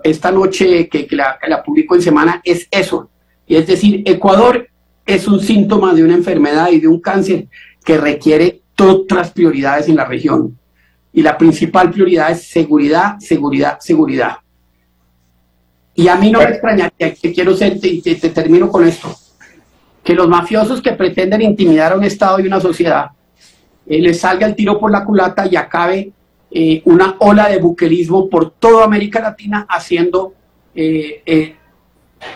esta 0.04 0.30
noche 0.30 0.88
que, 0.88 1.06
la, 1.10 1.38
la 1.48 1.62
publico 1.62 1.94
en 1.94 2.02
semana 2.02 2.40
es 2.44 2.66
eso. 2.70 3.10
Y 3.46 3.56
es 3.56 3.66
decir, 3.66 4.02
Ecuador 4.06 4.68
es 5.04 5.26
un 5.26 5.40
síntoma 5.40 5.94
de 5.94 6.04
una 6.04 6.14
enfermedad 6.14 6.70
y 6.70 6.80
de 6.80 6.88
un 6.88 7.00
cáncer 7.00 7.48
que 7.84 7.98
requiere 7.98 8.60
otras 8.80 9.32
prioridades 9.32 9.88
en 9.88 9.96
la 9.96 10.04
región. 10.04 10.58
Y 11.12 11.22
la 11.22 11.36
principal 11.36 11.90
prioridad 11.90 12.30
es 12.30 12.44
seguridad, 12.48 13.18
seguridad, 13.18 13.78
seguridad. 13.80 14.38
Y 15.94 16.06
a 16.08 16.16
mí 16.16 16.30
no 16.30 16.38
me 16.38 16.44
extrañaría, 16.46 17.14
que 17.14 17.32
quiero 17.32 17.56
ser, 17.56 17.80
te, 17.80 18.00
te- 18.00 18.14
te 18.14 18.28
termino 18.30 18.70
con 18.70 18.86
esto, 18.86 19.14
que 20.04 20.14
los 20.14 20.28
mafiosos 20.28 20.80
que 20.80 20.92
pretenden 20.92 21.42
intimidar 21.42 21.92
a 21.92 21.96
un 21.96 22.04
Estado 22.04 22.38
y 22.40 22.46
una 22.46 22.60
sociedad 22.60 23.10
eh, 23.86 24.00
les 24.00 24.20
salga 24.20 24.46
el 24.46 24.54
tiro 24.54 24.78
por 24.78 24.90
la 24.92 25.04
culata 25.04 25.46
y 25.46 25.56
acabe 25.56 26.12
eh, 26.50 26.82
una 26.84 27.16
ola 27.18 27.48
de 27.48 27.58
buquerismo 27.58 28.28
por 28.30 28.50
toda 28.52 28.84
América 28.84 29.20
Latina 29.20 29.66
haciendo, 29.68 30.34
eh, 30.74 31.22
eh, 31.26 31.56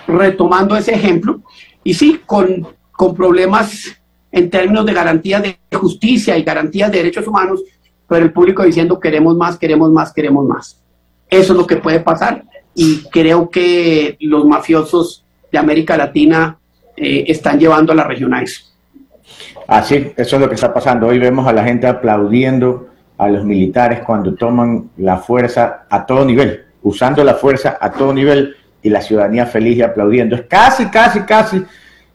retomando 0.08 0.76
ese 0.76 0.92
ejemplo, 0.94 1.40
y 1.84 1.94
sí, 1.94 2.20
con, 2.26 2.66
con 2.90 3.14
problemas 3.14 3.96
en 4.32 4.50
términos 4.50 4.84
de 4.86 4.92
garantías 4.92 5.42
de 5.42 5.56
justicia 5.76 6.36
y 6.36 6.42
garantías 6.42 6.90
de 6.90 6.98
derechos 6.98 7.26
humanos, 7.28 7.62
pero 8.12 8.26
el 8.26 8.32
público 8.32 8.62
diciendo 8.62 9.00
queremos 9.00 9.34
más, 9.36 9.56
queremos 9.56 9.90
más, 9.90 10.12
queremos 10.12 10.44
más. 10.46 10.78
Eso 11.30 11.52
es 11.54 11.58
lo 11.58 11.66
que 11.66 11.76
puede 11.76 12.00
pasar 12.00 12.44
y 12.74 13.04
creo 13.10 13.48
que 13.48 14.18
los 14.20 14.44
mafiosos 14.44 15.24
de 15.50 15.56
América 15.58 15.96
Latina 15.96 16.58
eh, 16.94 17.24
están 17.28 17.58
llevando 17.58 17.92
a 17.92 17.94
la 17.94 18.04
región 18.04 18.34
a 18.34 18.42
eso. 18.42 18.64
Así, 19.66 20.12
eso 20.14 20.36
es 20.36 20.42
lo 20.42 20.48
que 20.48 20.56
está 20.56 20.74
pasando. 20.74 21.06
Hoy 21.06 21.18
vemos 21.18 21.46
a 21.46 21.54
la 21.54 21.64
gente 21.64 21.86
aplaudiendo 21.86 22.88
a 23.16 23.28
los 23.30 23.44
militares 23.46 24.00
cuando 24.00 24.34
toman 24.34 24.90
la 24.98 25.16
fuerza 25.16 25.86
a 25.88 26.04
todo 26.04 26.22
nivel, 26.26 26.66
usando 26.82 27.24
la 27.24 27.34
fuerza 27.34 27.78
a 27.80 27.90
todo 27.92 28.12
nivel 28.12 28.54
y 28.82 28.90
la 28.90 29.00
ciudadanía 29.00 29.46
feliz 29.46 29.78
y 29.78 29.82
aplaudiendo. 29.82 30.36
Es 30.36 30.42
casi, 30.42 30.86
casi, 30.90 31.20
casi 31.20 31.64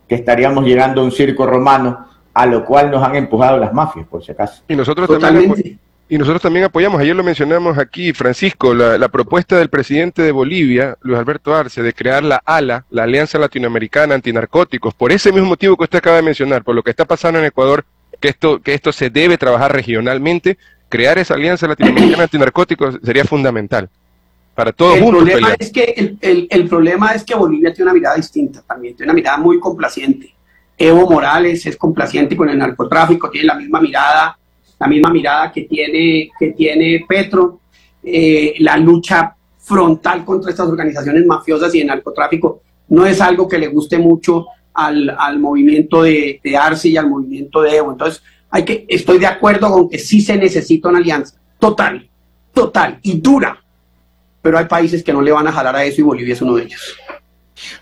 que 0.08 0.14
estaríamos 0.14 0.64
llegando 0.64 1.02
a 1.02 1.04
un 1.06 1.12
circo 1.12 1.48
romano 1.48 2.06
a 2.34 2.46
lo 2.46 2.64
cual 2.64 2.92
nos 2.92 3.02
han 3.02 3.16
empujado 3.16 3.58
las 3.58 3.74
mafias, 3.74 4.06
por 4.06 4.24
si 4.24 4.32
acaso. 4.32 4.62
Y 4.68 4.76
nosotros 4.76 5.10
también, 5.20 5.50
apo- 5.52 5.56
y 6.10 6.18
nosotros 6.18 6.42
también 6.42 6.66
apoyamos, 6.66 7.02
ayer 7.02 7.16
lo 7.16 7.24
mencionamos 7.24 7.78
aquí, 7.78 8.14
Francisco, 8.14 8.74
la, 8.74 8.98
la 8.98 9.10
propuesta 9.10 9.58
del 9.58 9.70
presidente 9.70 10.22
de 10.22 10.32
Bolivia, 10.32 10.98
Luis 11.02 11.20
Alberto 11.20 11.54
Arce, 11.54 11.82
de 11.84 11.94
crear 11.94 12.24
la 12.24 12.42
ALA, 12.46 12.86
la 12.90 13.04
Alianza 13.04 13.38
Latinoamericana 13.38 14.16
Antinarcóticos, 14.16 14.94
por 14.94 15.12
ese 15.12 15.32
mismo 15.32 15.50
motivo 15.50 15.76
que 15.76 15.84
usted 15.84 15.98
acaba 15.98 16.16
de 16.18 16.22
mencionar, 16.22 16.64
por 16.64 16.76
lo 16.76 16.84
que 16.84 16.92
está 16.92 17.06
pasando 17.06 17.40
en 17.40 17.46
Ecuador, 17.46 17.84
que 18.22 18.30
esto, 18.30 18.60
que 18.62 18.74
esto 18.74 18.92
se 18.94 19.10
debe 19.10 19.38
trabajar 19.38 19.74
regionalmente, 19.74 20.58
crear 20.90 21.18
esa 21.18 21.34
Alianza 21.34 21.68
Latinoamericana 21.68 22.24
Antinarcóticos 22.24 23.00
sería 23.04 23.26
fundamental. 23.26 23.90
Para 24.56 24.72
todos 24.72 24.96
el 24.98 25.04
juntos 25.04 25.24
problema 25.24 25.56
es 25.60 25.72
que 25.72 25.84
el, 25.98 26.18
el- 26.22 26.48
el 26.50 26.68
problema 26.68 27.12
es 27.12 27.24
que 27.24 27.36
Bolivia 27.36 27.74
tiene 27.74 27.92
una 27.92 27.94
mirada 28.00 28.16
distinta 28.16 28.62
también, 28.66 28.96
tiene 28.96 29.12
una 29.12 29.16
mirada 29.16 29.38
muy 29.38 29.60
complaciente. 29.60 30.34
Evo 30.78 31.10
Morales 31.10 31.66
es 31.66 31.76
complaciente 31.78 32.36
con 32.36 32.50
el 32.50 32.58
narcotráfico, 32.58 33.30
tiene 33.30 33.48
la 33.48 33.56
misma 33.56 33.80
mirada, 33.82 34.38
la 34.80 34.88
misma 34.88 35.10
mirada 35.12 35.52
que 35.52 35.64
tiene, 35.64 36.30
que 36.40 36.52
tiene 36.52 37.06
Petro, 37.08 37.62
eh, 38.04 38.56
la 38.60 38.78
lucha 38.78 39.36
frontal 39.60 40.24
contra 40.24 40.52
estas 40.52 40.68
organizaciones 40.68 41.26
mafiosas 41.26 41.74
y 41.76 41.82
el 41.82 41.88
narcotráfico 41.88 42.62
no 42.90 43.06
es 43.06 43.20
algo 43.20 43.48
que 43.48 43.58
le 43.58 43.68
guste 43.68 43.98
mucho 43.98 44.46
al, 44.74 45.10
al 45.18 45.40
movimiento 45.40 46.04
de, 46.04 46.40
de 46.44 46.58
Arce 46.58 46.90
y 46.90 46.98
al 46.98 47.10
movimiento 47.10 47.62
de 47.62 47.76
Evo. 47.76 47.92
Entonces, 47.92 48.24
hay 48.50 48.64
que, 48.64 48.86
estoy 48.88 49.18
de 49.18 49.28
acuerdo 49.28 49.70
con 49.72 49.90
que 49.90 50.00
sí 50.00 50.22
se 50.22 50.38
necesita 50.38 50.90
una 50.90 51.00
alianza 51.00 51.38
total, 51.60 52.08
total 52.54 53.00
y 53.02 53.20
dura 53.20 53.62
pero 54.48 54.58
hay 54.58 54.66
países 54.66 55.04
que 55.04 55.12
no 55.12 55.22
le 55.22 55.34
van 55.34 55.46
a 55.46 55.52
jalar 55.52 55.76
a 55.76 55.84
eso 55.84 56.00
y 56.00 56.06
Bolivia 56.06 56.34
es 56.34 56.42
uno 56.42 56.56
de 56.56 56.64
ellos. 56.64 56.96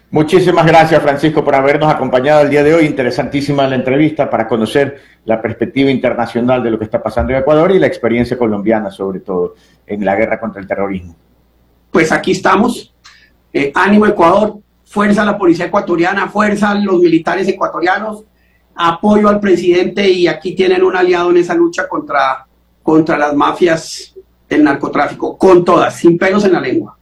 Muchísimas 0.09 0.65
gracias, 0.65 1.01
Francisco, 1.01 1.43
por 1.43 1.55
habernos 1.55 1.93
acompañado 1.93 2.41
el 2.41 2.49
día 2.49 2.63
de 2.63 2.73
hoy. 2.73 2.85
Interesantísima 2.85 3.67
la 3.67 3.75
entrevista 3.75 4.29
para 4.29 4.47
conocer 4.47 5.01
la 5.25 5.41
perspectiva 5.41 5.91
internacional 5.91 6.63
de 6.63 6.71
lo 6.71 6.79
que 6.79 6.85
está 6.85 7.01
pasando 7.03 7.33
en 7.33 7.39
Ecuador 7.39 7.71
y 7.71 7.79
la 7.79 7.87
experiencia 7.87 8.37
colombiana, 8.37 8.89
sobre 8.91 9.19
todo, 9.19 9.55
en 9.85 10.05
la 10.05 10.15
guerra 10.15 10.39
contra 10.39 10.61
el 10.61 10.67
terrorismo. 10.67 11.15
Pues 11.91 12.11
aquí 12.11 12.31
estamos. 12.31 12.93
Eh, 13.51 13.71
ánimo 13.73 14.05
Ecuador, 14.05 14.57
fuerza 14.85 15.23
a 15.23 15.25
la 15.25 15.37
policía 15.37 15.65
ecuatoriana, 15.65 16.27
fuerza 16.27 16.71
a 16.71 16.75
los 16.75 16.99
militares 16.99 17.47
ecuatorianos, 17.47 18.23
apoyo 18.75 19.29
al 19.29 19.39
presidente 19.39 20.09
y 20.09 20.27
aquí 20.27 20.53
tienen 20.53 20.83
un 20.83 20.95
aliado 20.95 21.31
en 21.31 21.37
esa 21.37 21.55
lucha 21.55 21.87
contra, 21.87 22.45
contra 22.83 23.17
las 23.17 23.33
mafias 23.33 24.13
del 24.47 24.63
narcotráfico, 24.63 25.37
con 25.37 25.65
todas, 25.65 25.95
sin 25.95 26.17
pelos 26.17 26.45
en 26.45 26.53
la 26.53 26.59
lengua. 26.59 26.94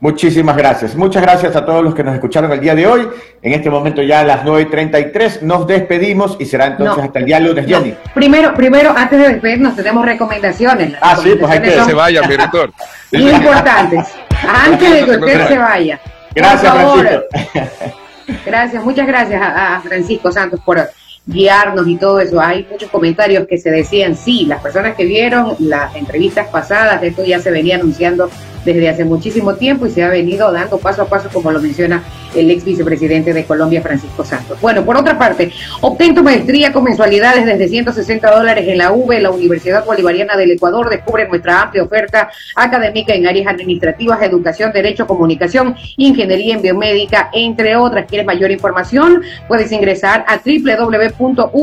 Muchísimas 0.00 0.56
gracias. 0.56 0.94
Muchas 0.96 1.22
gracias 1.22 1.56
a 1.56 1.64
todos 1.64 1.82
los 1.82 1.94
que 1.94 2.04
nos 2.04 2.14
escucharon 2.14 2.52
el 2.52 2.60
día 2.60 2.74
de 2.74 2.86
hoy. 2.86 3.08
En 3.40 3.52
este 3.54 3.70
momento 3.70 4.02
ya 4.02 4.20
a 4.20 4.24
las 4.24 4.44
9.33 4.44 5.40
nos 5.42 5.66
despedimos 5.66 6.36
y 6.38 6.44
será 6.44 6.66
entonces 6.66 6.96
No. 6.98 7.02
hasta 7.04 7.18
el 7.20 7.24
día 7.24 7.40
lunes, 7.40 7.66
Jenny. 7.66 7.94
Primero, 8.14 8.52
primero, 8.54 8.92
antes 8.94 9.18
de 9.18 9.28
despedirnos, 9.30 9.74
tenemos 9.76 10.04
recomendaciones. 10.04 10.92
Las 10.92 11.00
Ah, 11.02 11.16
sí, 11.22 11.34
pues 11.40 11.50
hay 11.50 11.60
que- 11.62 11.80
se 11.84 11.94
vaya, 11.94 12.22
mi 12.28 12.36
rector. 12.36 12.70
Importantes. 13.12 14.06
Antes 14.46 14.90
de 14.92 15.04
que 15.04 15.10
usted 15.12 15.48
se 15.48 15.58
vaya. 15.58 16.00
Gracias, 16.34 16.72
Por 16.72 16.80
favor, 16.82 17.26
Francisco. 17.30 18.00
Gracias, 18.46 18.84
muchas 18.84 19.06
gracias 19.06 19.40
a, 19.40 19.76
a 19.76 19.80
Francisco 19.80 20.32
Santos 20.32 20.58
por 20.64 20.80
guiarnos 21.26 21.86
y 21.86 21.96
todo 21.96 22.20
eso. 22.20 22.40
Hay 22.40 22.66
muchos 22.70 22.90
comentarios 22.90 23.46
que 23.46 23.56
se 23.58 23.70
decían, 23.70 24.16
sí, 24.16 24.46
las 24.46 24.60
personas 24.62 24.94
que 24.96 25.04
vieron 25.04 25.54
las 25.60 25.94
entrevistas 25.94 26.48
pasadas, 26.48 27.02
esto 27.02 27.22
ya 27.24 27.38
se 27.38 27.50
venía 27.50 27.76
anunciando 27.76 28.30
desde 28.64 28.88
hace 28.88 29.04
muchísimo 29.04 29.54
tiempo 29.54 29.86
y 29.86 29.90
se 29.90 30.02
ha 30.02 30.08
venido 30.08 30.50
dando 30.52 30.78
paso 30.78 31.02
a 31.02 31.06
paso, 31.06 31.28
como 31.32 31.50
lo 31.50 31.60
menciona 31.60 32.02
el 32.34 32.50
ex 32.50 32.64
vicepresidente 32.64 33.32
de 33.32 33.44
Colombia, 33.44 33.80
Francisco 33.82 34.24
Santos. 34.24 34.60
Bueno, 34.60 34.84
por 34.84 34.96
otra 34.96 35.18
parte, 35.18 35.52
obtén 35.80 36.14
tu 36.14 36.22
maestría 36.22 36.72
con 36.72 36.84
mensualidades 36.84 37.46
desde 37.46 37.68
160 37.68 38.30
dólares 38.30 38.66
en 38.68 38.78
la 38.78 38.92
UV, 38.92 39.20
la 39.20 39.30
Universidad 39.30 39.84
Bolivariana 39.84 40.36
del 40.36 40.52
Ecuador. 40.52 40.88
Descubre 40.90 41.28
nuestra 41.28 41.62
amplia 41.62 41.82
oferta 41.82 42.30
académica 42.56 43.14
en 43.14 43.26
áreas 43.26 43.46
administrativas, 43.46 44.22
educación, 44.22 44.72
derecho, 44.72 45.06
comunicación, 45.06 45.76
ingeniería 45.96 46.54
en 46.54 46.62
biomédica, 46.62 47.30
entre 47.32 47.76
otras. 47.76 48.06
¿Quieres 48.06 48.26
mayor 48.26 48.50
información? 48.50 49.22
Puedes 49.48 49.70
ingresar 49.72 50.24
a 50.26 50.40
www.v.edu.es 50.44 51.54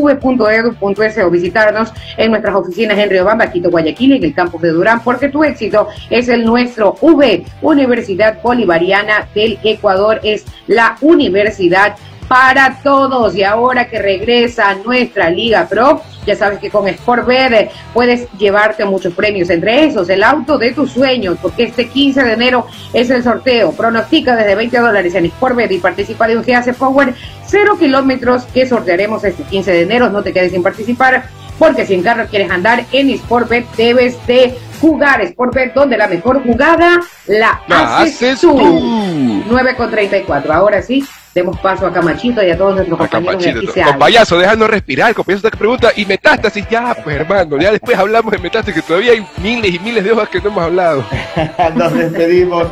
o 1.17 1.29
visitarnos 1.29 1.93
en 2.17 2.31
nuestras 2.31 2.55
oficinas 2.55 2.97
en 2.97 3.09
Riobamba, 3.09 3.51
Quito, 3.51 3.69
Guayaquil, 3.69 4.13
en 4.13 4.23
el 4.23 4.33
campus 4.33 4.61
de 4.61 4.69
Durán, 4.69 5.03
porque 5.03 5.29
tu 5.29 5.43
éxito 5.43 5.87
es 6.09 6.29
el 6.29 6.45
nuestro. 6.45 6.90
V, 6.99 7.45
Universidad 7.61 8.41
Bolivariana 8.41 9.27
del 9.33 9.59
Ecuador, 9.63 10.19
es 10.23 10.45
la 10.67 10.97
universidad 11.01 11.95
para 12.31 12.79
todos. 12.81 13.35
Y 13.35 13.43
ahora 13.43 13.89
que 13.89 13.99
regresa 13.99 14.73
nuestra 14.75 15.29
Liga 15.29 15.67
Pro, 15.67 16.01
ya 16.25 16.33
sabes 16.33 16.59
que 16.59 16.69
con 16.69 16.87
Sportbet 16.87 17.51
eh, 17.51 17.69
puedes 17.93 18.31
llevarte 18.37 18.85
muchos 18.85 19.13
premios, 19.13 19.49
entre 19.49 19.83
esos 19.83 20.07
el 20.09 20.23
auto 20.23 20.57
de 20.57 20.71
tus 20.71 20.91
sueños, 20.91 21.37
porque 21.41 21.63
este 21.63 21.89
15 21.89 22.23
de 22.23 22.31
enero 22.31 22.67
es 22.93 23.09
el 23.09 23.21
sorteo. 23.21 23.73
Pronostica 23.73 24.37
desde 24.37 24.55
20 24.55 24.79
dólares 24.79 25.13
en 25.15 25.29
Sportbet 25.29 25.71
y 25.71 25.79
participa 25.79 26.25
de 26.25 26.37
un 26.37 26.43
GAC 26.43 26.73
Power 26.75 27.13
0 27.47 27.75
kilómetros 27.77 28.43
que 28.45 28.65
sortearemos 28.65 29.25
este 29.25 29.43
15 29.43 29.71
de 29.71 29.81
enero. 29.81 30.09
No 30.09 30.23
te 30.23 30.31
quedes 30.31 30.53
sin 30.53 30.63
participar, 30.63 31.25
porque 31.59 31.85
si 31.85 31.93
en 31.93 32.03
carro 32.03 32.25
quieres 32.29 32.49
andar 32.51 32.85
en 32.91 33.15
Sportbet 33.17 33.65
debes 33.75 34.15
de 34.27 34.57
jugar 34.79 35.25
Sportbet, 35.27 35.73
donde 35.73 35.97
la 35.97 36.07
mejor 36.07 36.41
jugada 36.43 36.99
la, 37.27 37.61
La 37.67 37.99
haces, 37.99 38.15
haces 38.15 38.41
tú. 38.41 38.57
tú. 38.57 39.43
9 39.47 39.75
con 39.75 39.91
34. 39.91 40.51
Ahora 40.53 40.81
sí, 40.81 41.05
demos 41.35 41.59
paso 41.59 41.85
a 41.85 41.93
Camachito 41.93 42.41
y 42.43 42.49
a 42.49 42.57
todos 42.57 42.75
nuestros 42.75 42.99
Acá, 42.99 43.17
compañeros 43.17 43.63
habla. 43.77 43.97
payaso, 43.99 44.39
déjanos 44.39 44.69
respirar, 44.69 45.13
compañero, 45.13 45.49
que 45.51 45.57
pregunta, 45.57 45.91
y 45.95 46.05
metástasis, 46.05 46.65
ya, 46.69 46.95
pues 47.03 47.15
hermano, 47.15 47.57
ya 47.59 47.71
después 47.71 47.95
hablamos 47.97 48.31
de 48.31 48.39
metástasis, 48.39 48.81
que 48.81 48.87
todavía 48.87 49.11
hay 49.11 49.25
miles 49.41 49.75
y 49.75 49.79
miles 49.79 50.03
de 50.03 50.11
hojas 50.11 50.29
que 50.29 50.41
no 50.41 50.49
hemos 50.49 50.63
hablado. 50.63 51.05
Nos 51.75 51.93
despedimos 51.93 52.67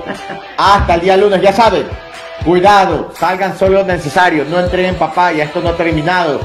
hasta 0.58 0.96
el 0.96 1.02
día 1.02 1.16
lunes, 1.18 1.42
ya 1.42 1.54
saben. 1.54 1.86
Cuidado, 2.44 3.12
salgan 3.20 3.58
solo 3.58 3.80
lo 3.82 3.84
necesario, 3.86 4.46
no 4.46 4.60
entreguen 4.62 4.96
papaya, 4.96 5.44
esto 5.44 5.62
no 5.62 5.70
ha 5.70 5.78
terminado. 5.78 6.40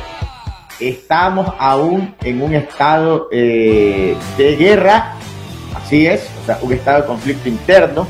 Estamos 0.81 1.53
aún 1.59 2.15
en 2.23 2.43
un 2.43 2.55
estado 2.55 3.29
eh, 3.31 4.17
de 4.37 4.57
guerra 4.57 5.15
Así 5.75 6.07
es, 6.07 6.31
o 6.43 6.47
sea, 6.47 6.59
un 6.63 6.73
estado 6.73 7.03
de 7.03 7.07
conflicto 7.07 7.49
interno 7.49 8.07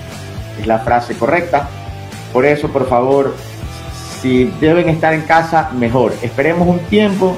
es 0.61 0.67
la 0.67 0.79
frase 0.79 1.17
correcta. 1.17 1.69
Por 2.33 2.45
eso, 2.45 2.69
por 2.69 2.89
favor, 2.89 3.35
si 4.21 4.45
deben 4.61 4.89
estar 4.89 5.13
en 5.13 5.23
casa, 5.23 5.71
mejor. 5.73 6.13
Esperemos 6.23 6.69
un 6.69 6.79
tiempo, 6.81 7.37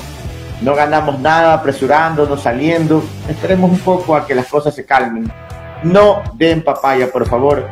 no 0.60 0.74
ganamos 0.74 1.20
nada 1.20 1.54
apresurándonos, 1.54 2.42
saliendo. 2.42 3.02
Esperemos 3.28 3.70
un 3.70 3.78
poco 3.78 4.14
a 4.14 4.26
que 4.26 4.34
las 4.34 4.46
cosas 4.46 4.74
se 4.74 4.84
calmen. 4.84 5.30
No 5.82 6.22
den 6.34 6.62
papaya, 6.62 7.10
por 7.10 7.26
favor, 7.26 7.66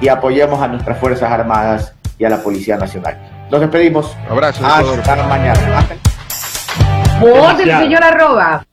y 0.00 0.08
apoyemos 0.08 0.60
a 0.60 0.68
nuestras 0.68 0.98
Fuerzas 0.98 1.30
Armadas 1.30 1.94
y 2.18 2.24
a 2.24 2.30
la 2.30 2.42
Policía 2.42 2.76
Nacional. 2.76 3.48
Nos 3.50 3.60
despedimos. 3.60 4.16
Abrazo. 4.28 4.64
Hasta 4.64 5.16
mañana. 5.26 5.78
Hasta... 5.78 6.09
Vote, 7.20 7.64
señor 7.64 8.02
arroba. 8.02 8.64